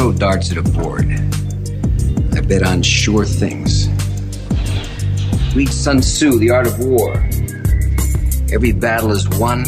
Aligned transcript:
throw 0.00 0.12
darts 0.12 0.50
at 0.50 0.56
a 0.56 0.62
board. 0.62 1.04
I 2.32 2.40
bet 2.40 2.62
on 2.62 2.82
sure 2.82 3.26
things. 3.26 3.86
Read 5.54 5.68
Sun 5.68 6.00
Tzu, 6.00 6.38
The 6.38 6.48
Art 6.48 6.66
of 6.66 6.78
War. 6.78 7.12
Every 8.50 8.72
battle 8.72 9.12
is 9.12 9.28
won 9.38 9.64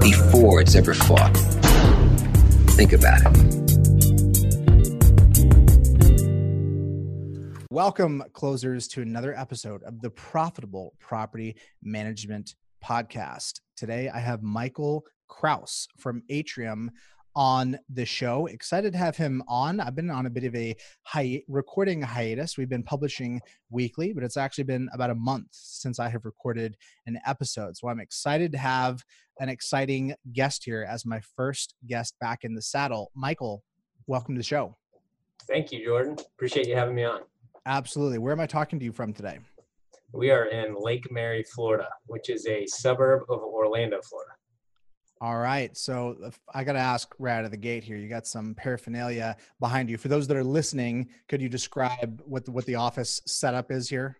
before 0.00 0.60
it's 0.60 0.74
ever 0.74 0.92
fought. 0.92 1.36
Think 2.70 2.92
about 2.92 3.20
it. 3.22 3.36
Welcome, 7.70 8.24
closers, 8.32 8.88
to 8.88 9.02
another 9.02 9.38
episode 9.38 9.84
of 9.84 10.00
the 10.00 10.10
Profitable 10.10 10.94
Property 10.98 11.54
Management 11.80 12.56
Podcast. 12.84 13.60
Today, 13.76 14.08
I 14.08 14.18
have 14.18 14.42
Michael 14.42 15.04
Krause 15.28 15.86
from 15.96 16.24
Atrium 16.28 16.90
on 17.38 17.78
the 17.88 18.04
show. 18.04 18.46
Excited 18.46 18.92
to 18.92 18.98
have 18.98 19.16
him 19.16 19.44
on. 19.46 19.78
I've 19.78 19.94
been 19.94 20.10
on 20.10 20.26
a 20.26 20.30
bit 20.30 20.42
of 20.42 20.56
a 20.56 20.74
hi- 21.04 21.40
recording 21.46 22.02
hiatus. 22.02 22.58
We've 22.58 22.68
been 22.68 22.82
publishing 22.82 23.40
weekly, 23.70 24.12
but 24.12 24.24
it's 24.24 24.36
actually 24.36 24.64
been 24.64 24.88
about 24.92 25.10
a 25.10 25.14
month 25.14 25.46
since 25.52 26.00
I 26.00 26.08
have 26.08 26.24
recorded 26.24 26.76
an 27.06 27.20
episode. 27.24 27.76
So 27.76 27.86
I'm 27.86 28.00
excited 28.00 28.50
to 28.52 28.58
have 28.58 29.04
an 29.38 29.48
exciting 29.48 30.16
guest 30.32 30.64
here 30.64 30.84
as 30.90 31.06
my 31.06 31.20
first 31.36 31.76
guest 31.86 32.16
back 32.20 32.40
in 32.42 32.56
the 32.56 32.62
saddle. 32.62 33.12
Michael, 33.14 33.62
welcome 34.08 34.34
to 34.34 34.40
the 34.40 34.44
show. 34.44 34.76
Thank 35.46 35.70
you, 35.70 35.84
Jordan. 35.84 36.16
Appreciate 36.34 36.66
you 36.66 36.74
having 36.74 36.96
me 36.96 37.04
on. 37.04 37.20
Absolutely. 37.66 38.18
Where 38.18 38.32
am 38.32 38.40
I 38.40 38.46
talking 38.46 38.80
to 38.80 38.84
you 38.84 38.90
from 38.92 39.12
today? 39.12 39.38
We 40.12 40.32
are 40.32 40.46
in 40.46 40.74
Lake 40.74 41.06
Mary, 41.12 41.44
Florida, 41.44 41.88
which 42.06 42.30
is 42.30 42.48
a 42.48 42.66
suburb 42.66 43.22
of 43.28 43.42
Orlando, 43.42 44.00
Florida. 44.02 44.27
All 45.20 45.38
right. 45.38 45.76
So 45.76 46.30
I 46.54 46.62
got 46.62 46.74
to 46.74 46.78
ask 46.78 47.12
right 47.18 47.38
out 47.38 47.44
of 47.44 47.50
the 47.50 47.56
gate 47.56 47.82
here. 47.82 47.96
You 47.96 48.08
got 48.08 48.26
some 48.26 48.54
paraphernalia 48.54 49.36
behind 49.58 49.90
you. 49.90 49.98
For 49.98 50.08
those 50.08 50.28
that 50.28 50.36
are 50.36 50.44
listening, 50.44 51.08
could 51.26 51.42
you 51.42 51.48
describe 51.48 52.22
what 52.24 52.44
the, 52.44 52.52
what 52.52 52.66
the 52.66 52.76
office 52.76 53.20
setup 53.26 53.72
is 53.72 53.88
here? 53.88 54.18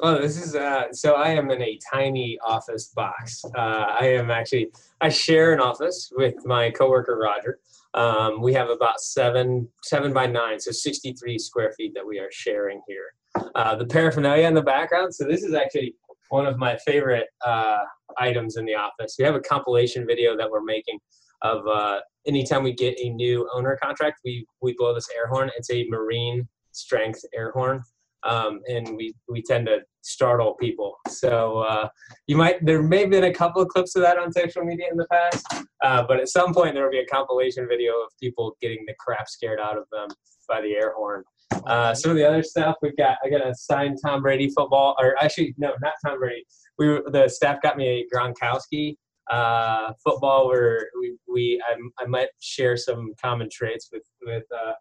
Oh, 0.00 0.20
this 0.20 0.36
is 0.36 0.54
uh, 0.54 0.92
so 0.92 1.14
I 1.14 1.30
am 1.30 1.50
in 1.50 1.62
a 1.62 1.78
tiny 1.90 2.38
office 2.46 2.88
box. 2.88 3.42
Uh, 3.56 3.86
I 3.98 4.08
am 4.08 4.30
actually 4.30 4.68
I 5.00 5.08
share 5.08 5.54
an 5.54 5.60
office 5.60 6.12
with 6.14 6.34
my 6.44 6.70
coworker 6.70 7.16
Roger. 7.16 7.60
Um, 7.94 8.42
we 8.42 8.52
have 8.52 8.68
about 8.68 9.00
seven 9.00 9.66
seven 9.82 10.12
by 10.12 10.26
nine, 10.26 10.60
so 10.60 10.70
63 10.70 11.38
square 11.38 11.72
feet 11.78 11.94
that 11.94 12.06
we 12.06 12.18
are 12.18 12.30
sharing 12.30 12.82
here. 12.86 13.14
Uh, 13.54 13.74
the 13.74 13.86
paraphernalia 13.86 14.46
in 14.46 14.52
the 14.52 14.62
background. 14.62 15.14
So 15.14 15.24
this 15.24 15.42
is 15.42 15.54
actually 15.54 15.94
one 16.30 16.46
of 16.46 16.58
my 16.58 16.76
favorite 16.86 17.26
uh, 17.44 17.78
items 18.18 18.56
in 18.56 18.64
the 18.64 18.74
office. 18.74 19.16
We 19.18 19.24
have 19.24 19.34
a 19.34 19.40
compilation 19.40 20.06
video 20.06 20.36
that 20.36 20.50
we're 20.50 20.64
making 20.64 20.98
of 21.42 21.66
uh, 21.66 22.00
anytime 22.26 22.62
we 22.62 22.72
get 22.72 22.98
a 23.00 23.10
new 23.10 23.48
owner 23.52 23.78
contract, 23.82 24.20
we 24.24 24.46
we 24.62 24.74
blow 24.76 24.94
this 24.94 25.08
air 25.16 25.26
horn. 25.28 25.50
It's 25.56 25.70
a 25.70 25.86
marine 25.88 26.48
strength 26.72 27.20
air 27.34 27.52
horn, 27.52 27.82
um, 28.24 28.60
and 28.68 28.96
we 28.96 29.14
we 29.28 29.42
tend 29.42 29.66
to 29.66 29.80
startle 30.02 30.54
people. 30.54 30.96
So 31.08 31.58
uh, 31.60 31.88
you 32.26 32.36
might 32.36 32.64
there 32.64 32.82
may 32.82 33.00
have 33.00 33.10
been 33.10 33.24
a 33.24 33.34
couple 33.34 33.62
of 33.62 33.68
clips 33.68 33.96
of 33.96 34.02
that 34.02 34.18
on 34.18 34.32
social 34.32 34.64
media 34.64 34.86
in 34.90 34.96
the 34.96 35.06
past, 35.10 35.46
uh, 35.82 36.04
but 36.06 36.18
at 36.20 36.28
some 36.28 36.54
point 36.54 36.74
there 36.74 36.84
will 36.84 36.90
be 36.90 37.00
a 37.00 37.06
compilation 37.06 37.66
video 37.68 37.92
of 37.92 38.10
people 38.20 38.56
getting 38.60 38.84
the 38.86 38.94
crap 38.98 39.28
scared 39.28 39.60
out 39.60 39.76
of 39.76 39.84
them 39.90 40.08
by 40.48 40.60
the 40.60 40.74
air 40.74 40.94
horn. 40.96 41.24
Uh, 41.50 41.94
some 41.94 42.10
of 42.10 42.16
the 42.16 42.26
other 42.26 42.42
stuff 42.42 42.76
we've 42.82 42.96
got, 42.96 43.18
I 43.24 43.30
got 43.30 43.46
a 43.46 43.54
signed 43.54 43.98
Tom 44.04 44.22
Brady 44.22 44.50
football, 44.56 44.96
or 45.00 45.16
actually 45.22 45.54
no, 45.58 45.72
not 45.82 45.94
Tom 46.04 46.18
Brady. 46.18 46.44
We 46.78 46.88
were, 46.88 47.02
the 47.06 47.28
staff 47.28 47.60
got 47.62 47.76
me 47.76 47.88
a 47.88 48.16
Gronkowski 48.16 48.96
uh, 49.30 49.92
football 50.04 50.48
where 50.48 50.88
we, 51.00 51.16
we 51.28 51.62
I, 51.68 52.02
I 52.02 52.06
might 52.06 52.28
share 52.40 52.76
some 52.76 53.14
common 53.22 53.48
traits 53.50 53.88
with 53.92 54.04
with 54.22 54.44
uh, 54.52 54.72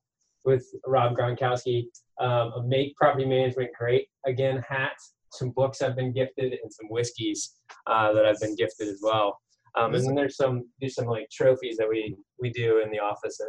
with 0.43 0.65
Rob 0.85 1.15
Gronkowski. 1.15 1.85
Um, 2.19 2.53
a 2.53 2.63
make 2.63 2.95
property 2.95 3.25
management 3.25 3.71
great 3.77 4.07
again 4.25 4.63
hat, 4.67 4.93
some 5.31 5.51
books 5.51 5.81
I've 5.81 5.95
been 5.95 6.13
gifted, 6.13 6.53
and 6.53 6.71
some 6.71 6.87
whiskeys 6.89 7.55
uh, 7.87 8.13
that 8.13 8.25
I've 8.25 8.39
been 8.39 8.55
gifted 8.55 8.87
as 8.87 8.99
well. 9.01 9.39
Um, 9.77 9.93
and 9.93 10.05
then 10.05 10.15
there's 10.15 10.37
some 10.37 10.63
there's 10.79 10.95
some 10.95 11.07
like 11.07 11.29
trophies 11.31 11.77
that 11.77 11.89
we 11.89 12.15
we 12.39 12.49
do 12.51 12.81
in 12.83 12.91
the 12.91 12.99
office 12.99 13.39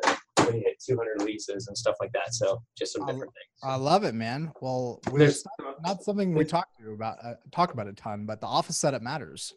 when 0.47 0.57
you 0.57 0.63
hit 0.65 0.83
200 0.85 1.23
leases 1.23 1.69
and 1.69 1.77
stuff 1.77 1.97
like 2.01 2.13
that. 2.13 2.35
So 2.35 2.63
just 2.77 2.93
some 2.93 3.07
different 3.07 3.33
things. 3.33 3.61
I 3.63 3.77
love 3.77 4.05
it, 4.05 4.15
man. 4.15 4.53
Well, 4.61 5.01
there's 5.13 5.45
not, 5.61 5.77
not 5.83 6.03
something 6.03 6.35
we 6.35 6.45
talk 6.45 6.69
to 6.79 6.93
about 6.93 7.19
uh, 7.25 7.35
talk 7.53 7.73
about 7.73 7.89
a 7.89 7.93
ton, 7.93 8.27
but 8.27 8.41
the 8.41 8.47
office 8.47 8.77
setup 8.77 9.03
matters. 9.03 9.53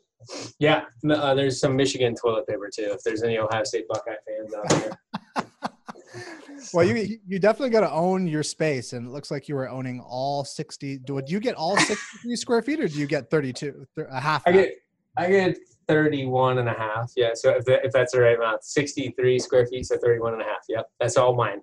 Yeah, 0.59 0.83
uh, 1.09 1.33
there's 1.33 1.59
some 1.59 1.75
Michigan 1.75 2.13
toilet 2.13 2.45
paper 2.47 2.69
too. 2.73 2.91
If 2.93 3.03
there's 3.03 3.23
any 3.23 3.37
Ohio 3.37 3.63
State 3.63 3.87
Buckeye 3.87 4.15
fans 4.27 4.53
out 4.53 4.69
there. 4.69 5.45
well, 6.73 6.85
you 6.85 7.19
you 7.25 7.39
definitely 7.39 7.69
got 7.69 7.81
to 7.81 7.91
own 7.91 8.27
your 8.27 8.43
space, 8.43 8.93
and 8.93 9.07
it 9.07 9.11
looks 9.11 9.31
like 9.31 9.47
you 9.47 9.55
were 9.55 9.69
owning 9.69 10.01
all 10.01 10.43
60. 10.43 10.99
Do 10.99 11.21
you 11.27 11.39
get 11.39 11.55
all 11.55 11.77
63 11.77 12.35
square 12.35 12.61
feet, 12.61 12.81
or 12.81 12.87
do 12.87 12.99
you 12.99 13.07
get 13.07 13.29
32, 13.29 13.85
a 14.09 14.19
half? 14.19 14.43
I 14.45 14.51
get 14.51 14.71
I 15.17 15.29
get 15.29 15.57
31 15.89 16.59
and 16.59 16.69
a 16.69 16.73
half. 16.73 17.11
Yeah. 17.17 17.31
So 17.33 17.49
if, 17.49 17.67
if 17.67 17.91
that's 17.91 18.13
the 18.13 18.21
right 18.21 18.37
amount, 18.37 18.63
63 18.63 19.39
square 19.39 19.65
feet, 19.65 19.87
so 19.87 19.97
31 19.97 20.33
and 20.33 20.41
a 20.43 20.45
half. 20.45 20.63
Yep. 20.69 20.89
That's 20.99 21.17
all 21.17 21.35
mine. 21.35 21.61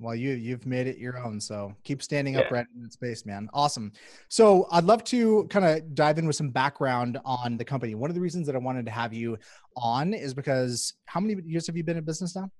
Well, 0.00 0.14
you 0.14 0.30
you've 0.30 0.64
made 0.64 0.86
it 0.86 0.96
your 0.96 1.18
own, 1.18 1.38
so 1.38 1.74
keep 1.84 2.02
standing 2.02 2.32
yeah. 2.32 2.40
upright 2.40 2.64
in 2.74 2.82
that 2.82 2.94
space, 2.94 3.26
man. 3.26 3.50
Awesome. 3.52 3.92
So 4.28 4.66
I'd 4.72 4.84
love 4.84 5.04
to 5.04 5.46
kind 5.50 5.66
of 5.66 5.94
dive 5.94 6.16
in 6.16 6.26
with 6.26 6.36
some 6.36 6.48
background 6.48 7.18
on 7.22 7.58
the 7.58 7.66
company. 7.66 7.94
One 7.94 8.08
of 8.08 8.14
the 8.14 8.20
reasons 8.22 8.46
that 8.46 8.56
I 8.56 8.58
wanted 8.58 8.86
to 8.86 8.92
have 8.92 9.12
you 9.12 9.36
on 9.76 10.14
is 10.14 10.32
because 10.32 10.94
how 11.04 11.20
many 11.20 11.36
years 11.44 11.66
have 11.66 11.76
you 11.76 11.84
been 11.84 11.98
in 11.98 12.04
business 12.04 12.34
now? 12.34 12.50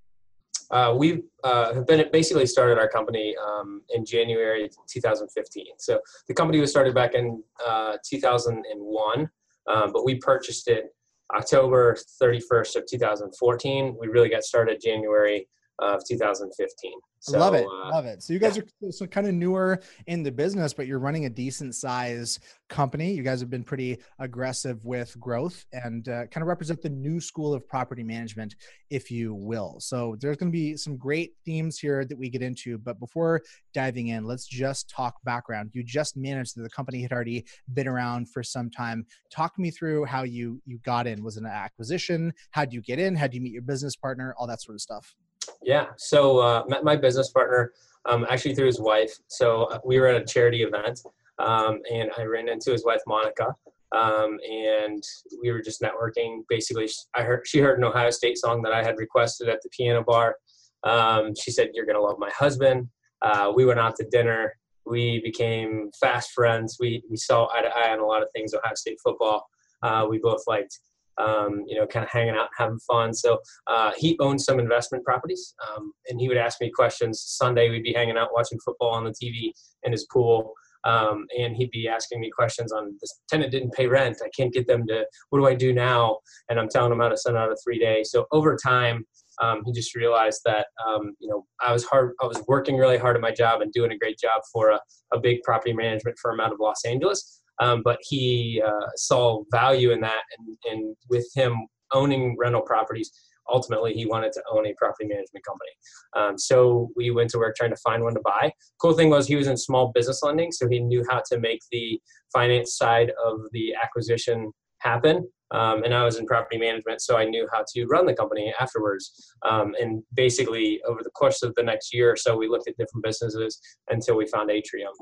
Uh, 0.71 0.95
we 0.97 1.23
uh, 1.43 1.75
have 1.75 1.87
been 1.87 2.07
basically 2.13 2.47
started 2.47 2.79
our 2.79 2.89
company 2.89 3.35
um, 3.45 3.81
in 3.89 4.05
January 4.05 4.71
2015. 4.89 5.67
So 5.79 5.99
the 6.29 6.35
company 6.35 6.61
was 6.61 6.71
started 6.71 6.95
back 6.95 7.15
in 7.15 7.43
uh, 7.67 7.97
2001 8.05 9.31
um, 9.69 9.93
but 9.93 10.05
we 10.05 10.17
purchased 10.17 10.69
it 10.69 10.95
October 11.35 11.97
31st 12.21 12.77
of 12.77 12.87
2014. 12.87 13.97
We 13.99 14.09
really 14.09 14.29
got 14.29 14.43
started 14.43 14.81
January 14.83 15.49
of 15.81 16.03
2015. 16.07 16.93
So, 17.23 17.39
love 17.39 17.53
it, 17.53 17.67
uh, 17.67 17.91
love 17.91 18.07
it. 18.07 18.23
So 18.23 18.33
you 18.33 18.39
guys 18.39 18.57
yeah. 18.57 18.63
are 18.89 18.93
so 18.93 19.07
kind 19.07 19.27
of 19.27 19.35
newer 19.35 19.83
in 20.07 20.23
the 20.23 20.33
business, 20.33 20.73
but 20.73 20.87
you're 20.87 20.99
running 20.99 21.27
a 21.27 21.31
decent 21.31 21.75
size 21.75 22.41
company. 22.71 23.13
You 23.13 23.23
guys 23.23 23.41
have 23.41 23.51
been 23.51 23.63
pretty 23.63 23.99
aggressive 24.19 24.83
with 24.85 25.19
growth 25.21 25.67
and 25.75 26.09
uh, 26.09 26.27
kind 26.29 26.43
of 26.43 26.49
represent 26.49 26.81
the 26.81 26.89
new 26.89 27.21
school 27.21 27.53
of 27.53 27.69
property 27.69 28.03
management, 28.03 28.57
if 28.89 29.11
you 29.11 29.35
will. 29.35 29.77
So 29.81 30.17
there's 30.19 30.39
going 30.39 30.51
to 30.51 30.57
be 30.57 30.79
some 30.79 30.97
great 30.97 31.33
themes 31.45 31.79
here 31.79 32.07
that 32.07 32.17
we 32.17 32.31
get 32.31 32.41
into. 32.41 32.79
But 32.79 32.99
before 32.99 33.43
diving 33.75 34.09
in, 34.09 34.25
let's 34.25 34.47
just 34.47 34.89
talk 34.89 35.17
background. 35.23 35.71
You 35.75 35.85
just 35.85 36.17
managed 36.17 36.57
that 36.57 36.63
the 36.63 36.71
company 36.71 37.03
had 37.03 37.13
already 37.13 37.45
been 37.75 37.87
around 37.87 38.31
for 38.31 38.43
some 38.43 38.71
time. 38.71 39.05
Talk 39.31 39.59
me 39.59 39.71
through 39.71 40.07
how 40.07 40.23
you 40.23 40.63
you 40.65 40.79
got 40.87 41.07
in. 41.07 41.23
Was 41.23 41.37
it 41.37 41.43
an 41.43 41.51
acquisition? 41.51 42.33
How 42.53 42.65
did 42.65 42.73
you 42.73 42.81
get 42.81 42.99
in? 42.99 43.15
How 43.15 43.27
did 43.27 43.35
you 43.35 43.43
meet 43.43 43.53
your 43.53 43.63
business 43.63 43.95
partner? 43.95 44.35
All 44.39 44.47
that 44.47 44.63
sort 44.63 44.77
of 44.77 44.81
stuff. 44.81 45.15
Yeah. 45.63 45.87
So 45.99 46.39
uh, 46.39 46.65
met 46.69 46.85
my 46.85 46.97
business 46.97 47.31
partner 47.31 47.73
um, 48.07 48.27
actually 48.31 48.55
through 48.55 48.67
his 48.67 48.81
wife. 48.81 49.13
So 49.29 49.65
uh, 49.65 49.79
we 49.85 49.99
were 49.99 50.07
at 50.07 50.21
a 50.21 50.25
charity 50.25 50.63
event, 50.63 51.01
um, 51.39 51.81
and 51.91 52.11
I 52.17 52.25
ran 52.25 52.49
into 52.49 52.73
his 52.73 52.85
wife 52.85 53.01
Monica, 53.07 53.55
um, 53.95 54.39
and 54.49 55.03
we 55.43 55.51
were 55.51 55.61
just 55.61 55.83
networking. 55.83 56.41
Basically, 56.49 56.89
I 57.15 57.23
heard 57.23 57.47
she 57.47 57.59
heard 57.59 57.79
an 57.79 57.85
Ohio 57.85 58.11
State 58.11 58.39
song 58.39 58.63
that 58.63 58.73
I 58.73 58.83
had 58.83 58.97
requested 58.99 59.49
at 59.49 59.61
the 59.63 59.69
piano 59.71 60.03
bar. 60.03 60.37
Um, 60.85 61.35
she 61.35 61.51
said, 61.51 61.71
"You're 61.75 61.87
gonna 61.87 62.01
love 62.01 62.19
my 62.19 62.31
husband." 62.31 62.89
Uh, 63.23 63.53
we 63.55 63.67
went 63.67 63.81
out 63.81 63.97
to 63.97 64.05
dinner. 64.11 64.55
We 64.87 65.21
became 65.23 65.91
fast 66.01 66.33
friends. 66.33 66.79
We 66.81 67.03
we 67.11 67.17
saw 67.17 67.49
eye 67.53 67.63
to 67.63 67.69
eye 67.69 67.93
on 67.93 68.01
a 68.01 68.07
lot 68.07 68.23
of 68.23 68.29
things 68.35 68.55
Ohio 68.55 68.75
State 68.75 68.99
football. 69.03 69.47
Uh, 69.83 70.07
we 70.09 70.19
both 70.19 70.43
liked 70.47 70.79
um, 71.19 71.65
you 71.67 71.77
know, 71.77 71.87
kind 71.87 72.05
of 72.05 72.11
hanging 72.11 72.35
out, 72.35 72.49
having 72.57 72.79
fun. 72.81 73.13
So 73.15 73.39
uh, 73.67 73.93
he 73.97 74.17
owns 74.21 74.45
some 74.45 74.59
investment 74.59 75.05
properties, 75.05 75.55
um, 75.69 75.93
and 76.09 76.21
he 76.21 76.29
would 76.29 76.37
ask 76.37 76.61
me 76.61 76.71
questions. 76.71 77.21
Sunday, 77.21 77.71
we'd 77.71 77.83
be 77.83 77.93
hanging 77.93 78.17
out 78.17 78.31
watching 78.33 78.59
football 78.65 78.91
on 78.91 79.05
the 79.05 79.11
TV 79.11 79.53
in 79.83 79.93
his 79.93 80.07
pool, 80.13 80.53
um, 80.85 81.27
and 81.39 81.57
he'd 81.57 81.71
be 81.71 81.89
asking 81.89 82.21
me 82.21 82.31
questions 82.31 82.73
on 82.73 82.97
this 83.01 83.21
tenant 83.29 83.53
didn't 83.53 83.73
pay 83.73 83.87
rent. 83.87 84.19
I 84.25 84.31
can't 84.37 84.53
get 84.53 84.67
them 84.67 84.87
to. 84.89 85.05
What 85.31 85.39
do 85.41 85.47
I 85.47 85.55
do 85.55 85.73
now? 85.73 86.19
And 86.49 86.59
I'm 86.59 86.69
telling 86.69 86.93
him 86.93 87.01
how 87.01 87.09
to 87.09 87.17
send 87.17 87.37
out 87.37 87.53
a 87.53 87.57
three 87.65 87.79
day. 87.79 88.03
So 88.05 88.27
over 88.33 88.57
time. 88.57 89.07
Um, 89.41 89.63
he 89.65 89.73
just 89.73 89.95
realized 89.95 90.43
that 90.45 90.67
um, 90.87 91.17
you 91.19 91.27
know 91.27 91.47
I 91.63 91.73
was 91.73 91.83
hard. 91.85 92.13
I 92.21 92.27
was 92.27 92.45
working 92.47 92.77
really 92.77 92.99
hard 92.99 93.17
at 93.17 93.23
my 93.23 93.31
job 93.31 93.63
and 93.63 93.73
doing 93.73 93.91
a 93.91 93.97
great 93.97 94.19
job 94.19 94.43
for 94.53 94.69
a, 94.69 94.81
a 95.15 95.19
big 95.19 95.41
property 95.45 95.73
management 95.73 96.19
firm 96.21 96.41
out 96.41 96.53
of 96.53 96.61
Los 96.61 96.85
Angeles 96.85 97.40
um, 97.61 97.83
but 97.85 97.99
he 98.03 98.63
uh, 98.67 98.89
saw 98.97 99.43
value 99.51 99.93
in 99.93 100.01
that, 100.01 100.23
and, 100.39 100.57
and 100.71 100.97
with 101.09 101.29
him 101.35 101.67
owning 101.93 102.37
rental 102.39 102.63
properties, 102.63 103.11
ultimately 103.53 103.93
he 103.93 104.07
wanted 104.07 104.33
to 104.33 104.43
own 104.53 104.67
a 104.67 104.75
property 104.79 105.07
management 105.07 105.45
company. 105.45 105.71
Um, 106.17 106.39
so 106.39 106.91
we 106.97 107.11
went 107.11 107.31
to 107.31 107.39
work 107.39 107.57
trying 107.57 107.71
to 107.71 107.81
find 107.85 108.03
one 108.03 108.15
to 108.15 108.21
buy. 108.25 108.53
Cool 108.81 108.95
thing 108.95 109.11
was 109.11 109.27
he 109.27 109.37
was 109.37 109.49
in 109.49 109.57
small 109.57 109.93
business 109.95 110.23
lending, 110.23 110.53
so 110.53 110.69
he 110.69 110.81
knew 110.81 111.05
how 111.11 111.23
to 111.31 111.39
make 111.39 111.61
the 111.71 112.01
finance 112.33 112.77
side 112.77 113.13
of 113.25 113.41
the 113.53 113.75
acquisition 113.83 114.53
happen. 114.79 115.29
Um, 115.53 115.83
and 115.83 115.93
I 115.93 116.05
was 116.05 116.17
in 116.17 116.27
property 116.27 116.59
management, 116.59 117.01
so 117.03 117.17
I 117.17 117.25
knew 117.25 117.49
how 117.53 117.65
to 117.75 117.87
run 117.87 118.07
the 118.07 118.15
company 118.15 118.53
afterwards. 118.61 119.35
Um, 119.49 119.75
and 119.81 120.03
basically, 120.15 120.81
over 120.87 121.01
the 121.03 121.11
course 121.11 121.43
of 121.43 121.55
the 121.57 121.63
next 121.63 121.93
year 121.93 122.13
or 122.13 122.17
so, 122.17 122.37
we 122.37 122.49
looked 122.49 122.69
at 122.69 122.77
different 122.77 123.05
businesses 123.05 123.61
until 123.89 124.17
we 124.17 124.27
found 124.27 124.51
Atrium. 124.51 124.93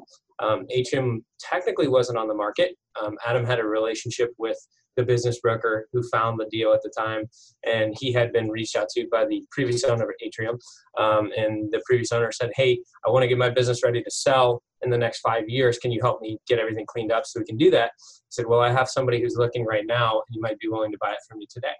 Um, 0.40 0.66
Atrium 0.70 1.24
technically 1.40 1.88
wasn't 1.88 2.18
on 2.18 2.28
the 2.28 2.34
market. 2.34 2.76
Um, 3.02 3.16
Adam 3.26 3.44
had 3.44 3.58
a 3.58 3.64
relationship 3.64 4.30
with 4.38 4.58
the 4.98 5.04
business 5.04 5.40
broker 5.40 5.88
who 5.92 6.02
found 6.10 6.38
the 6.38 6.48
deal 6.50 6.72
at 6.72 6.82
the 6.82 6.92
time, 6.98 7.22
and 7.64 7.94
he 7.98 8.12
had 8.12 8.32
been 8.32 8.50
reached 8.50 8.76
out 8.76 8.88
to 8.90 9.06
by 9.10 9.24
the 9.24 9.44
previous 9.52 9.84
owner 9.84 10.02
of 10.02 10.10
Atrium. 10.20 10.58
Um, 10.98 11.30
and 11.36 11.72
the 11.72 11.80
previous 11.86 12.10
owner 12.12 12.32
said, 12.32 12.50
"Hey, 12.56 12.80
I 13.06 13.10
want 13.10 13.22
to 13.22 13.28
get 13.28 13.38
my 13.38 13.48
business 13.48 13.82
ready 13.84 14.02
to 14.02 14.10
sell 14.10 14.62
in 14.82 14.90
the 14.90 14.98
next 14.98 15.20
five 15.20 15.48
years. 15.48 15.78
Can 15.78 15.92
you 15.92 16.00
help 16.02 16.20
me 16.20 16.38
get 16.48 16.58
everything 16.58 16.84
cleaned 16.86 17.12
up 17.12 17.24
so 17.26 17.38
we 17.38 17.46
can 17.46 17.56
do 17.56 17.70
that?" 17.70 17.92
He 17.96 18.30
said, 18.30 18.46
"Well, 18.46 18.60
I 18.60 18.72
have 18.72 18.88
somebody 18.88 19.22
who's 19.22 19.36
looking 19.36 19.64
right 19.64 19.86
now, 19.86 20.22
you 20.30 20.40
might 20.40 20.58
be 20.58 20.68
willing 20.68 20.90
to 20.90 20.98
buy 21.00 21.12
it 21.12 21.20
from 21.28 21.38
me 21.38 21.46
today." 21.48 21.76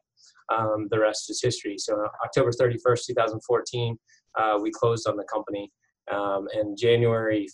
Um, 0.51 0.87
the 0.91 1.01
rest 1.01 1.29
is 1.29 1.43
history. 1.43 1.77
So 1.77 2.09
October 2.25 2.53
31st, 2.53 3.07
2014, 3.07 3.99
uh, 4.39 4.59
we 4.63 4.71
closed 4.71 5.09
on 5.09 5.17
the 5.17 5.25
company, 5.25 5.73
um, 6.11 6.47
and 6.55 6.79
January 6.79 7.49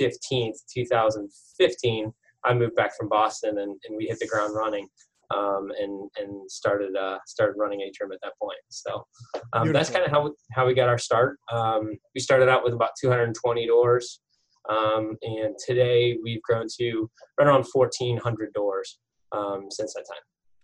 15th, 0.00 0.58
2015 0.72 2.14
I 2.44 2.54
moved 2.54 2.76
back 2.76 2.96
from 2.96 3.08
Boston 3.08 3.58
and, 3.58 3.76
and 3.86 3.96
we 3.96 4.06
hit 4.06 4.18
the 4.18 4.26
ground 4.26 4.54
running. 4.54 4.88
Um, 5.34 5.70
and 5.78 6.10
and 6.18 6.50
started 6.50 6.94
uh, 6.94 7.16
started 7.26 7.54
running 7.56 7.80
Atrium 7.80 8.12
at 8.12 8.18
that 8.22 8.32
point. 8.38 8.58
So 8.68 9.06
um, 9.54 9.72
that's 9.72 9.88
kind 9.88 10.04
of 10.04 10.10
how 10.10 10.24
we, 10.24 10.30
how 10.52 10.66
we 10.66 10.74
got 10.74 10.90
our 10.90 10.98
start. 10.98 11.38
Um, 11.50 11.96
we 12.14 12.20
started 12.20 12.50
out 12.50 12.62
with 12.62 12.74
about 12.74 12.90
220 13.00 13.66
doors, 13.66 14.20
um, 14.68 15.16
and 15.22 15.54
today 15.64 16.18
we've 16.22 16.42
grown 16.42 16.66
to 16.78 17.10
right 17.38 17.48
around 17.48 17.64
1,400 17.72 18.52
doors 18.52 18.98
um, 19.32 19.68
since 19.70 19.94
that 19.94 20.04
time. 20.06 20.20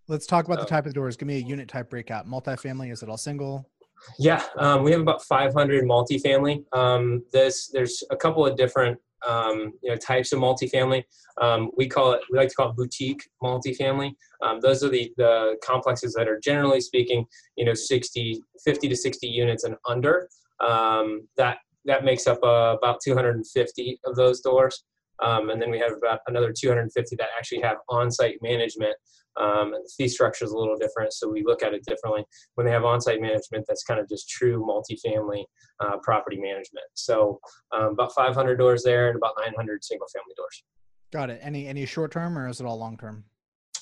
Let's 0.07 0.27
talk 0.27 0.45
about 0.45 0.59
so, 0.59 0.65
the 0.65 0.71
type 0.71 0.85
of 0.85 0.93
doors. 0.93 1.17
Give 1.17 1.29
me 1.29 1.37
a 1.37 1.47
unit 1.47 1.69
type 1.69 1.89
breakout. 1.89 2.27
Multifamily? 2.27 2.93
Is 2.93 3.03
it 3.03 3.09
all 3.09 3.17
single? 3.17 3.71
Yeah, 4.19 4.43
um, 4.59 4.85
we 4.85 4.93
have 4.93 5.01
about 5.01 5.23
500 5.25 5.85
multifamily. 5.85 6.65
Um, 6.73 7.25
this 7.33 7.69
there's 7.73 8.03
a 8.11 8.17
couple 8.17 8.47
of 8.47 8.57
different 8.57 8.99
um, 9.27 9.73
you 9.83 9.91
know 9.91 9.97
types 9.97 10.33
of 10.33 10.41
multifamily. 10.41 11.05
Um, 11.41 11.71
we 11.77 11.89
call 11.89 12.13
it 12.13 12.21
we 12.31 12.39
like 12.39 12.49
to 12.49 12.55
call 12.55 12.71
it 12.71 12.77
boutique 12.77 13.23
multifamily. 13.43 14.13
Um, 14.43 14.61
those 14.61 14.83
are 14.85 14.89
the 14.89 15.13
the 15.17 15.57
complexes 15.65 16.15
that 16.15 16.29
are 16.29 16.41
generally 16.41 16.81
speaking 16.81 17.25
you 17.57 17.65
know 17.65 17.75
60 17.75 18.43
50 18.65 18.89
to 18.89 18.97
60 18.97 19.27
units 19.27 19.65
and 19.65 19.77
under. 19.89 20.29
Um, 20.61 21.29
that 21.37 21.59
that 21.85 22.05
makes 22.05 22.27
up 22.27 22.39
uh, 22.43 22.77
about 22.77 23.01
250 23.03 24.01
of 24.05 24.17
those 24.17 24.41
doors. 24.41 24.85
Um, 25.21 25.51
and 25.51 25.61
then 25.61 25.71
we 25.71 25.79
have 25.79 25.93
about 25.97 26.21
another 26.29 26.53
250 26.57 27.17
that 27.17 27.29
actually 27.37 27.61
have 27.63 27.79
on-site 27.89 28.39
management. 28.41 28.95
Um, 29.39 29.73
and 29.75 29.85
the 29.85 29.91
fee 29.97 30.09
structure 30.09 30.45
is 30.45 30.51
a 30.51 30.57
little 30.57 30.77
different, 30.77 31.13
so 31.13 31.29
we 31.29 31.45
look 31.45 31.63
at 31.63 31.73
it 31.73 31.85
differently. 31.87 32.25
When 32.55 32.67
they 32.67 32.73
have 32.73 32.85
on-site 32.85 33.21
management, 33.21 33.67
that's 33.69 33.85
kind 33.85 34.01
of 34.01 34.09
just 34.09 34.29
true 34.29 34.65
multifamily 34.65 35.45
uh, 35.81 35.99
property 36.03 36.39
management. 36.39 36.87
So 36.95 37.41
um, 37.73 37.93
about 37.93 38.13
500 38.15 38.57
doors 38.57 38.83
there 38.83 39.09
and 39.09 39.17
about 39.17 39.35
900 39.39 39.85
single-family 39.85 40.35
doors. 40.37 40.65
Got 41.13 41.31
it. 41.31 41.41
Any 41.43 41.67
any 41.67 41.87
short-term 41.87 42.37
or 42.37 42.49
is 42.49 42.61
it 42.61 42.67
all 42.67 42.79
long-term? 42.79 43.25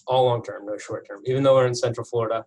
All 0.06 0.26
long-term, 0.26 0.67
no 0.67 0.79
short-term. 0.79 1.23
Even 1.26 1.43
though 1.43 1.55
we're 1.55 1.67
in 1.67 1.75
Central 1.75 2.05
Florida, 2.05 2.44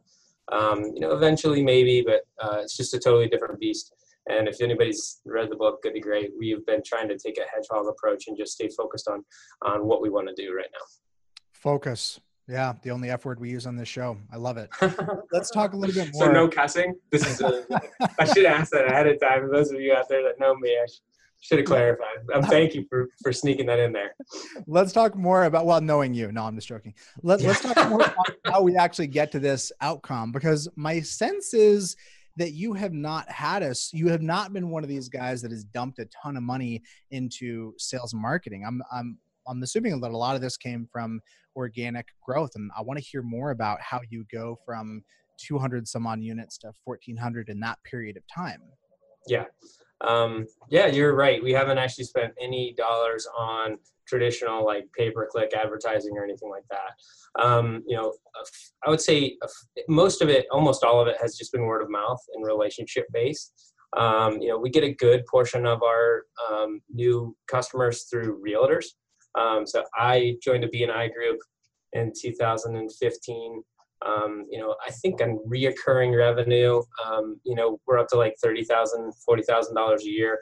um, 0.51 0.83
you 0.93 1.01
know, 1.01 1.11
eventually 1.11 1.63
maybe, 1.63 2.01
but 2.01 2.21
uh, 2.41 2.59
it's 2.61 2.77
just 2.77 2.93
a 2.93 2.99
totally 2.99 3.27
different 3.27 3.59
beast. 3.59 3.93
And 4.29 4.47
if 4.47 4.61
anybody's 4.61 5.21
read 5.25 5.49
the 5.49 5.55
book, 5.55 5.81
Good 5.81 5.93
to 5.93 5.99
Great, 5.99 6.31
we've 6.37 6.65
been 6.65 6.81
trying 6.85 7.09
to 7.09 7.17
take 7.17 7.37
a 7.37 7.45
hedgehog 7.53 7.87
approach 7.87 8.25
and 8.27 8.37
just 8.37 8.53
stay 8.53 8.69
focused 8.69 9.07
on 9.07 9.25
on 9.63 9.85
what 9.85 10.01
we 10.01 10.09
want 10.09 10.27
to 10.27 10.35
do 10.35 10.53
right 10.55 10.69
now. 10.71 10.85
Focus. 11.51 12.19
Yeah, 12.49 12.73
the 12.81 12.89
only 12.89 13.11
F 13.11 13.25
word 13.25 13.39
we 13.39 13.51
use 13.51 13.67
on 13.67 13.75
this 13.75 13.87
show. 13.87 14.17
I 14.33 14.37
love 14.37 14.57
it. 14.57 14.71
Let's 15.31 15.51
talk 15.51 15.73
a 15.73 15.77
little 15.77 15.93
bit 15.93 16.11
more. 16.13 16.25
So 16.25 16.31
no 16.31 16.47
cussing. 16.47 16.95
This 17.11 17.27
is. 17.27 17.41
A, 17.41 17.63
I 18.19 18.25
should 18.25 18.45
ask 18.45 18.71
that 18.71 18.85
ahead 18.85 19.05
of 19.05 19.19
time. 19.21 19.41
For 19.41 19.51
those 19.51 19.71
of 19.71 19.79
you 19.79 19.93
out 19.93 20.09
there 20.09 20.23
that 20.23 20.39
know 20.39 20.55
me, 20.55 20.71
I 20.71 20.87
should 21.41 21.59
have 21.59 21.67
clarified. 21.67 22.17
Um, 22.33 22.41
thank 22.49 22.73
you 22.73 22.87
for 22.89 23.09
for 23.21 23.31
sneaking 23.31 23.67
that 23.67 23.77
in 23.77 23.93
there. 23.93 24.15
Let's 24.65 24.91
talk 24.91 25.15
more 25.15 25.43
about 25.43 25.67
well, 25.67 25.79
knowing 25.79 26.15
you. 26.15 26.31
No, 26.31 26.43
I'm 26.43 26.55
just 26.55 26.67
joking. 26.67 26.95
Let, 27.21 27.41
let's 27.41 27.61
talk 27.61 27.87
more 27.87 28.01
about 28.01 28.25
how 28.45 28.63
we 28.63 28.75
actually 28.75 29.07
get 29.07 29.31
to 29.33 29.39
this 29.39 29.71
outcome 29.81 30.31
because 30.31 30.67
my 30.75 31.01
sense 31.01 31.53
is 31.53 31.95
that 32.35 32.53
you 32.53 32.73
have 32.73 32.93
not 32.93 33.29
had 33.29 33.61
us 33.61 33.91
you 33.93 34.07
have 34.07 34.21
not 34.21 34.53
been 34.53 34.69
one 34.69 34.81
of 34.81 34.87
these 34.89 35.09
guys 35.09 35.41
that 35.41 35.51
has 35.51 35.65
dumped 35.65 35.99
a 35.99 36.05
ton 36.05 36.37
of 36.37 36.43
money 36.43 36.81
into 37.11 37.73
sales 37.77 38.13
and 38.13 38.21
marketing 38.21 38.63
i'm 38.65 38.81
i'm 38.93 39.17
i'm 39.45 39.61
assuming 39.61 39.99
that 39.99 40.11
a 40.11 40.17
lot 40.17 40.35
of 40.35 40.41
this 40.41 40.55
came 40.55 40.87
from 40.89 41.19
organic 41.59 42.07
growth 42.25 42.51
and 42.55 42.71
i 42.77 42.81
want 42.81 42.97
to 42.97 43.03
hear 43.03 43.21
more 43.21 43.51
about 43.51 43.79
how 43.81 43.99
you 44.09 44.25
go 44.31 44.57
from 44.65 45.03
200 45.37 45.87
some 45.87 46.07
on 46.07 46.21
units 46.21 46.57
to 46.57 46.71
1400 46.85 47.49
in 47.49 47.59
that 47.59 47.77
period 47.83 48.17
of 48.17 48.23
time 48.33 48.61
yeah 49.27 49.45
um, 50.01 50.45
yeah 50.69 50.87
you're 50.87 51.13
right 51.13 51.43
we 51.43 51.51
haven't 51.51 51.77
actually 51.77 52.05
spent 52.05 52.33
any 52.41 52.73
dollars 52.77 53.27
on 53.37 53.77
traditional 54.07 54.65
like 54.65 54.85
pay 54.97 55.11
per 55.11 55.27
click 55.27 55.53
advertising 55.53 56.17
or 56.17 56.23
anything 56.23 56.49
like 56.49 56.63
that 56.69 56.91
um, 57.37 57.83
you 57.85 57.95
know, 57.95 58.13
I 58.85 58.89
would 58.89 59.01
say 59.01 59.37
most 59.87 60.21
of 60.21 60.29
it, 60.29 60.45
almost 60.51 60.83
all 60.83 61.01
of 61.01 61.07
it, 61.07 61.17
has 61.21 61.37
just 61.37 61.51
been 61.51 61.65
word 61.65 61.81
of 61.81 61.89
mouth 61.89 62.21
and 62.33 62.45
relationship 62.45 63.05
based. 63.13 63.73
Um, 63.97 64.39
you 64.39 64.49
know, 64.49 64.57
we 64.57 64.69
get 64.69 64.83
a 64.83 64.93
good 64.93 65.25
portion 65.25 65.65
of 65.65 65.81
our 65.83 66.23
um, 66.49 66.81
new 66.93 67.35
customers 67.47 68.03
through 68.03 68.41
realtors. 68.45 68.85
Um, 69.35 69.65
so 69.65 69.83
I 69.95 70.35
joined 70.43 70.63
a 70.63 70.69
BNI 70.69 71.13
group 71.13 71.39
in 71.93 72.11
2015. 72.19 73.63
Um, 74.05 74.45
you 74.49 74.59
know, 74.59 74.75
I 74.85 74.91
think 74.91 75.21
on 75.21 75.39
reoccurring 75.47 76.17
revenue, 76.17 76.81
um, 77.05 77.39
you 77.43 77.55
know, 77.55 77.79
we're 77.85 77.97
up 77.97 78.07
to 78.09 78.17
like 78.17 78.35
$30,000, 78.43 79.11
$40,000 79.29 79.99
a 79.99 80.05
year 80.05 80.39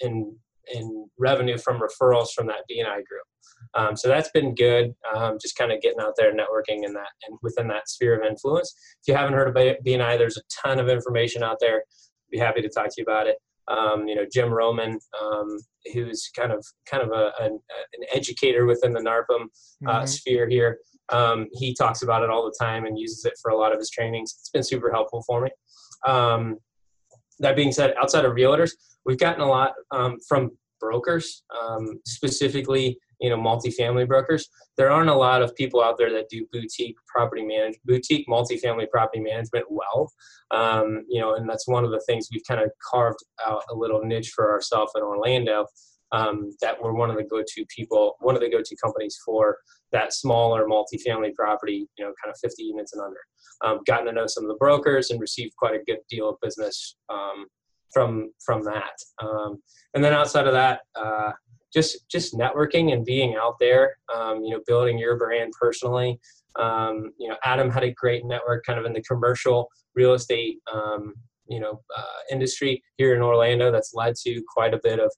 in, 0.00 0.34
in 0.72 1.08
revenue 1.18 1.58
from 1.58 1.80
referrals 1.80 2.28
from 2.34 2.46
that 2.46 2.64
BNI 2.70 2.94
group. 2.94 3.26
Um, 3.74 3.96
so 3.96 4.08
that's 4.08 4.30
been 4.30 4.54
good. 4.54 4.94
Um, 5.14 5.38
just 5.40 5.56
kind 5.56 5.72
of 5.72 5.80
getting 5.80 6.00
out 6.00 6.14
there, 6.16 6.32
networking 6.32 6.84
in 6.84 6.92
that 6.94 7.08
and 7.28 7.38
within 7.42 7.68
that 7.68 7.88
sphere 7.88 8.18
of 8.18 8.26
influence. 8.26 8.74
If 9.02 9.08
you 9.08 9.14
haven't 9.14 9.34
heard 9.34 9.48
of 9.48 9.54
BNI, 9.54 10.18
there's 10.18 10.36
a 10.36 10.42
ton 10.64 10.78
of 10.78 10.88
information 10.88 11.42
out 11.42 11.58
there. 11.60 11.84
Be 12.30 12.38
happy 12.38 12.62
to 12.62 12.68
talk 12.68 12.86
to 12.86 12.94
you 12.96 13.04
about 13.04 13.26
it. 13.26 13.36
Um, 13.68 14.08
you 14.08 14.14
know, 14.14 14.26
Jim 14.30 14.52
Roman, 14.52 14.98
um, 15.20 15.58
who's 15.92 16.30
kind 16.36 16.52
of 16.52 16.64
kind 16.86 17.02
of 17.02 17.10
a, 17.10 17.32
an, 17.40 17.58
an 17.94 18.06
educator 18.12 18.66
within 18.66 18.92
the 18.92 19.00
NARPM 19.00 19.46
uh, 19.86 19.98
mm-hmm. 19.98 20.06
sphere 20.06 20.48
here. 20.48 20.78
Um, 21.08 21.48
he 21.52 21.74
talks 21.74 22.02
about 22.02 22.22
it 22.22 22.30
all 22.30 22.44
the 22.44 22.56
time 22.64 22.86
and 22.86 22.98
uses 22.98 23.24
it 23.24 23.34
for 23.40 23.50
a 23.50 23.56
lot 23.56 23.72
of 23.72 23.78
his 23.78 23.90
trainings. 23.90 24.34
It's 24.38 24.50
been 24.50 24.62
super 24.62 24.90
helpful 24.90 25.22
for 25.26 25.42
me. 25.42 25.50
Um, 26.06 26.58
that 27.40 27.56
being 27.56 27.72
said, 27.72 27.94
outside 28.00 28.24
of 28.24 28.32
realtors, 28.32 28.72
we've 29.04 29.18
gotten 29.18 29.42
a 29.42 29.48
lot 29.48 29.72
from 30.28 30.50
brokers, 30.80 31.42
specifically 32.06 32.98
you 33.22 33.30
know 33.30 33.38
multifamily 33.38 34.06
brokers 34.06 34.48
there 34.76 34.90
aren't 34.90 35.08
a 35.08 35.14
lot 35.14 35.42
of 35.42 35.54
people 35.54 35.82
out 35.82 35.96
there 35.96 36.12
that 36.12 36.28
do 36.28 36.46
boutique 36.52 36.96
property 37.06 37.42
manage 37.42 37.76
boutique 37.84 38.26
multifamily 38.28 38.88
property 38.90 39.20
management 39.20 39.64
well. 39.70 40.12
Um, 40.50 41.04
you 41.08 41.20
know 41.20 41.36
and 41.36 41.48
that's 41.48 41.68
one 41.68 41.84
of 41.84 41.90
the 41.90 42.02
things 42.06 42.28
we've 42.30 42.42
kind 42.46 42.60
of 42.60 42.70
carved 42.90 43.20
out 43.46 43.62
a 43.70 43.74
little 43.74 44.02
niche 44.04 44.32
for 44.34 44.52
ourselves 44.52 44.92
in 44.96 45.02
orlando 45.02 45.66
um, 46.10 46.50
that 46.60 46.76
we're 46.82 46.92
one 46.92 47.10
of 47.10 47.16
the 47.16 47.24
go-to 47.24 47.64
people 47.74 48.16
one 48.20 48.34
of 48.34 48.42
the 48.42 48.50
go-to 48.50 48.76
companies 48.82 49.18
for 49.24 49.58
that 49.92 50.12
smaller 50.12 50.66
multifamily 50.66 51.34
property 51.34 51.86
you 51.96 52.04
know 52.04 52.12
kind 52.22 52.32
of 52.32 52.38
50 52.40 52.62
units 52.62 52.92
and 52.92 53.02
under. 53.02 53.20
Um, 53.64 53.80
gotten 53.86 54.06
to 54.06 54.12
know 54.12 54.26
some 54.26 54.44
of 54.44 54.48
the 54.48 54.56
brokers 54.56 55.10
and 55.10 55.20
received 55.20 55.54
quite 55.56 55.74
a 55.74 55.84
good 55.84 55.98
deal 56.10 56.28
of 56.28 56.36
business 56.42 56.96
um, 57.08 57.46
from 57.92 58.32
from 58.44 58.64
that. 58.64 58.96
Um, 59.22 59.62
and 59.94 60.02
then 60.02 60.12
outside 60.12 60.46
of 60.46 60.54
that 60.54 60.80
uh, 60.94 61.32
just 61.72 62.08
just 62.10 62.34
networking 62.34 62.92
and 62.92 63.04
being 63.04 63.36
out 63.36 63.54
there 63.60 63.96
um, 64.14 64.42
you 64.42 64.50
know 64.50 64.60
building 64.66 64.98
your 64.98 65.16
brand 65.16 65.52
personally. 65.60 66.20
Um, 66.58 67.12
you 67.18 67.28
know 67.28 67.36
adam 67.44 67.70
had 67.70 67.84
a 67.84 67.92
great 67.92 68.24
network 68.26 68.64
kind 68.64 68.78
of 68.78 68.84
in 68.84 68.92
the 68.92 69.02
commercial 69.02 69.68
real 69.94 70.14
estate 70.14 70.58
um, 70.72 71.14
you 71.48 71.60
know 71.60 71.80
uh, 71.96 72.20
industry 72.30 72.82
here 72.98 73.14
in 73.14 73.22
orlando 73.22 73.72
that's 73.72 73.94
led 73.94 74.14
to 74.16 74.42
quite 74.54 74.74
a 74.74 74.80
bit 74.82 75.00
of 75.00 75.10